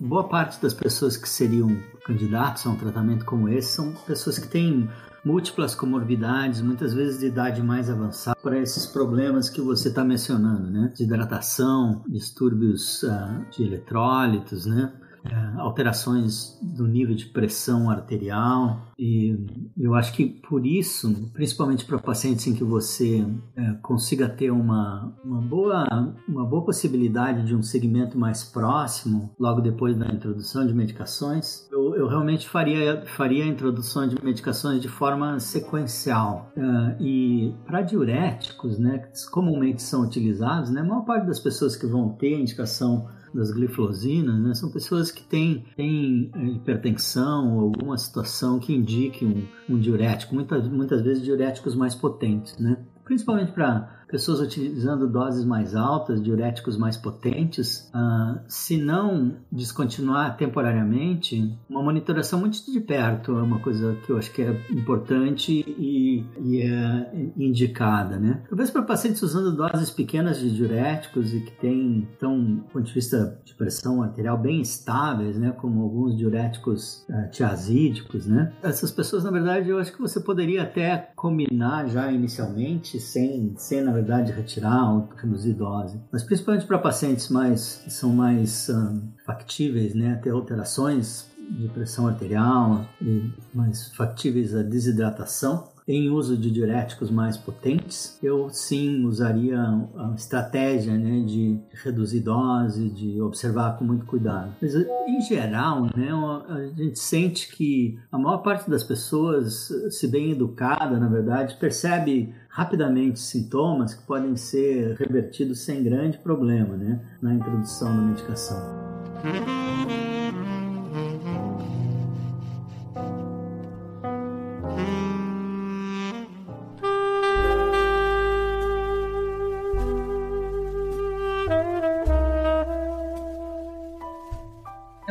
Boa 0.00 0.28
parte 0.28 0.60
das 0.60 0.72
pessoas 0.72 1.16
que 1.16 1.28
seriam 1.28 1.76
candidatos 2.04 2.66
a 2.66 2.70
um 2.70 2.76
tratamento 2.76 3.24
como 3.24 3.48
esse 3.48 3.72
são 3.72 3.92
pessoas 4.06 4.38
que 4.38 4.48
têm 4.48 4.88
múltiplas 5.24 5.74
comorbidades, 5.74 6.60
muitas 6.62 6.94
vezes 6.94 7.20
de 7.20 7.26
idade 7.26 7.62
mais 7.62 7.90
avançada, 7.90 8.38
para 8.42 8.58
esses 8.58 8.86
problemas 8.86 9.50
que 9.50 9.60
você 9.60 9.88
está 9.88 10.02
mencionando, 10.02 10.70
né? 10.70 10.88
Desidratação, 10.92 12.02
distúrbios 12.08 13.02
uh, 13.02 13.44
de 13.50 13.64
eletrólitos, 13.64 14.64
né? 14.64 14.92
É, 15.24 15.60
alterações 15.60 16.58
do 16.62 16.86
nível 16.86 17.14
de 17.14 17.26
pressão 17.26 17.90
arterial 17.90 18.88
e 18.98 19.36
eu 19.78 19.94
acho 19.94 20.12
que 20.12 20.26
por 20.26 20.66
isso, 20.66 21.30
principalmente 21.32 21.84
para 21.84 21.98
pacientes 21.98 22.46
em 22.48 22.54
que 22.54 22.64
você 22.64 23.24
é, 23.56 23.72
consiga 23.80 24.28
ter 24.28 24.50
uma, 24.50 25.14
uma, 25.24 25.40
boa, 25.40 25.86
uma 26.28 26.44
boa 26.44 26.64
possibilidade 26.64 27.46
de 27.46 27.54
um 27.54 27.62
segmento 27.62 28.18
mais 28.18 28.42
próximo 28.42 29.30
logo 29.38 29.60
depois 29.60 29.96
da 29.96 30.06
introdução 30.06 30.66
de 30.66 30.74
medicações, 30.74 31.68
eu, 31.70 31.94
eu 31.94 32.08
realmente 32.08 32.48
faria, 32.48 33.04
faria 33.16 33.44
a 33.44 33.46
introdução 33.46 34.08
de 34.08 34.22
medicações 34.24 34.82
de 34.82 34.88
forma 34.88 35.38
sequencial. 35.38 36.52
É, 36.56 36.96
e 37.00 37.54
para 37.66 37.82
diuréticos, 37.82 38.80
né, 38.80 38.98
que 38.98 39.30
comumente 39.30 39.80
são 39.80 40.02
utilizados, 40.02 40.70
né, 40.70 40.80
a 40.80 40.84
maior 40.84 41.04
parte 41.04 41.26
das 41.26 41.38
pessoas 41.38 41.76
que 41.76 41.86
vão 41.86 42.08
ter 42.08 42.36
indicação 42.36 43.08
das 43.34 43.50
glifosinas, 43.50 44.40
né, 44.40 44.54
são 44.54 44.70
pessoas 44.70 45.10
que 45.10 45.22
têm, 45.22 45.64
têm 45.76 46.30
é, 46.34 46.44
hipertensão 46.46 47.56
ou 47.56 47.60
alguma 47.64 47.96
situação 47.96 48.58
que 48.58 48.74
indique 48.74 49.24
um, 49.24 49.46
um 49.68 49.78
diurético, 49.78 50.34
muitas, 50.34 50.66
muitas 50.68 51.02
vezes 51.02 51.22
diuréticos 51.22 51.74
mais 51.74 51.94
potentes, 51.94 52.58
né? 52.58 52.78
principalmente 53.04 53.52
para 53.52 53.97
pessoas 54.08 54.40
utilizando 54.40 55.06
doses 55.06 55.44
mais 55.44 55.74
altas, 55.74 56.22
diuréticos 56.22 56.76
mais 56.76 56.96
potentes, 56.96 57.90
uh, 57.94 58.40
se 58.48 58.76
não 58.76 59.36
descontinuar 59.52 60.36
temporariamente, 60.36 61.56
uma 61.68 61.82
monitoração 61.82 62.40
muito 62.40 62.58
de 62.70 62.80
perto 62.80 63.38
é 63.38 63.42
uma 63.42 63.60
coisa 63.60 63.96
que 64.04 64.10
eu 64.10 64.16
acho 64.16 64.32
que 64.32 64.42
é 64.42 64.50
importante 64.70 65.52
e, 65.52 66.24
e 66.40 66.62
é 66.62 67.32
indicada, 67.36 68.18
né? 68.18 68.42
Talvez 68.48 68.70
para 68.70 68.82
pacientes 68.82 69.22
usando 69.22 69.54
doses 69.54 69.90
pequenas 69.90 70.38
de 70.38 70.50
diuréticos 70.50 71.34
e 71.34 71.40
que 71.40 71.52
têm, 71.52 72.08
então, 72.16 72.56
do 72.56 72.62
ponto 72.64 72.84
de 72.84 72.92
vista 72.92 73.38
de 73.44 73.54
pressão 73.54 74.02
arterial 74.02 74.38
bem 74.38 74.60
estáveis, 74.60 75.38
né? 75.38 75.52
Como 75.52 75.82
alguns 75.82 76.16
diuréticos 76.16 77.04
uh, 77.08 77.30
tiazídicos, 77.30 78.26
né? 78.26 78.52
Essas 78.62 78.90
pessoas, 78.90 79.24
na 79.24 79.30
verdade, 79.30 79.68
eu 79.68 79.78
acho 79.78 79.92
que 79.92 80.00
você 80.00 80.20
poderia 80.20 80.62
até 80.62 81.10
combinar 81.14 81.88
já 81.88 82.10
inicialmente, 82.10 82.98
sem, 82.98 83.54
sem 83.56 83.82
na 83.82 83.97
verdade, 84.00 84.32
retirar 84.32 84.92
ou 84.92 85.08
reduzir 85.16 85.54
dose. 85.54 86.00
Mas 86.12 86.22
principalmente 86.22 86.66
para 86.66 86.78
pacientes 86.78 87.28
mais, 87.28 87.80
que 87.84 87.90
são 87.90 88.10
mais 88.10 88.68
um, 88.68 89.00
factíveis, 89.24 89.94
né, 89.94 90.18
ter 90.22 90.30
alterações 90.30 91.26
de 91.50 91.68
pressão 91.68 92.06
arterial 92.06 92.84
e 93.00 93.30
mais 93.54 93.88
factíveis 93.94 94.54
à 94.54 94.62
desidratação, 94.62 95.68
em 95.88 96.10
uso 96.10 96.36
de 96.36 96.50
diuréticos 96.50 97.10
mais 97.10 97.38
potentes, 97.38 98.18
eu 98.22 98.50
sim 98.50 99.06
usaria 99.06 99.58
a 99.58 100.12
estratégia 100.14 100.92
né, 100.92 101.24
de 101.24 101.58
reduzir 101.82 102.20
dose, 102.20 102.90
de 102.90 103.18
observar 103.22 103.78
com 103.78 103.84
muito 103.84 104.04
cuidado. 104.04 104.52
Mas 104.60 104.74
em 104.74 105.20
geral, 105.22 105.84
né, 105.96 106.10
a 106.48 106.66
gente 106.76 106.98
sente 106.98 107.50
que 107.50 107.98
a 108.12 108.18
maior 108.18 108.38
parte 108.38 108.68
das 108.68 108.84
pessoas, 108.84 109.72
se 109.90 110.06
bem 110.06 110.32
educada, 110.32 110.98
na 110.98 111.08
verdade, 111.08 111.56
percebe 111.58 112.34
rapidamente 112.50 113.18
sintomas 113.18 113.94
que 113.94 114.06
podem 114.06 114.36
ser 114.36 114.94
revertidos 114.96 115.60
sem 115.60 115.82
grande 115.82 116.18
problema 116.18 116.76
né, 116.76 117.00
na 117.22 117.32
introdução 117.32 117.96
da 117.96 118.02
medicação. 118.02 118.58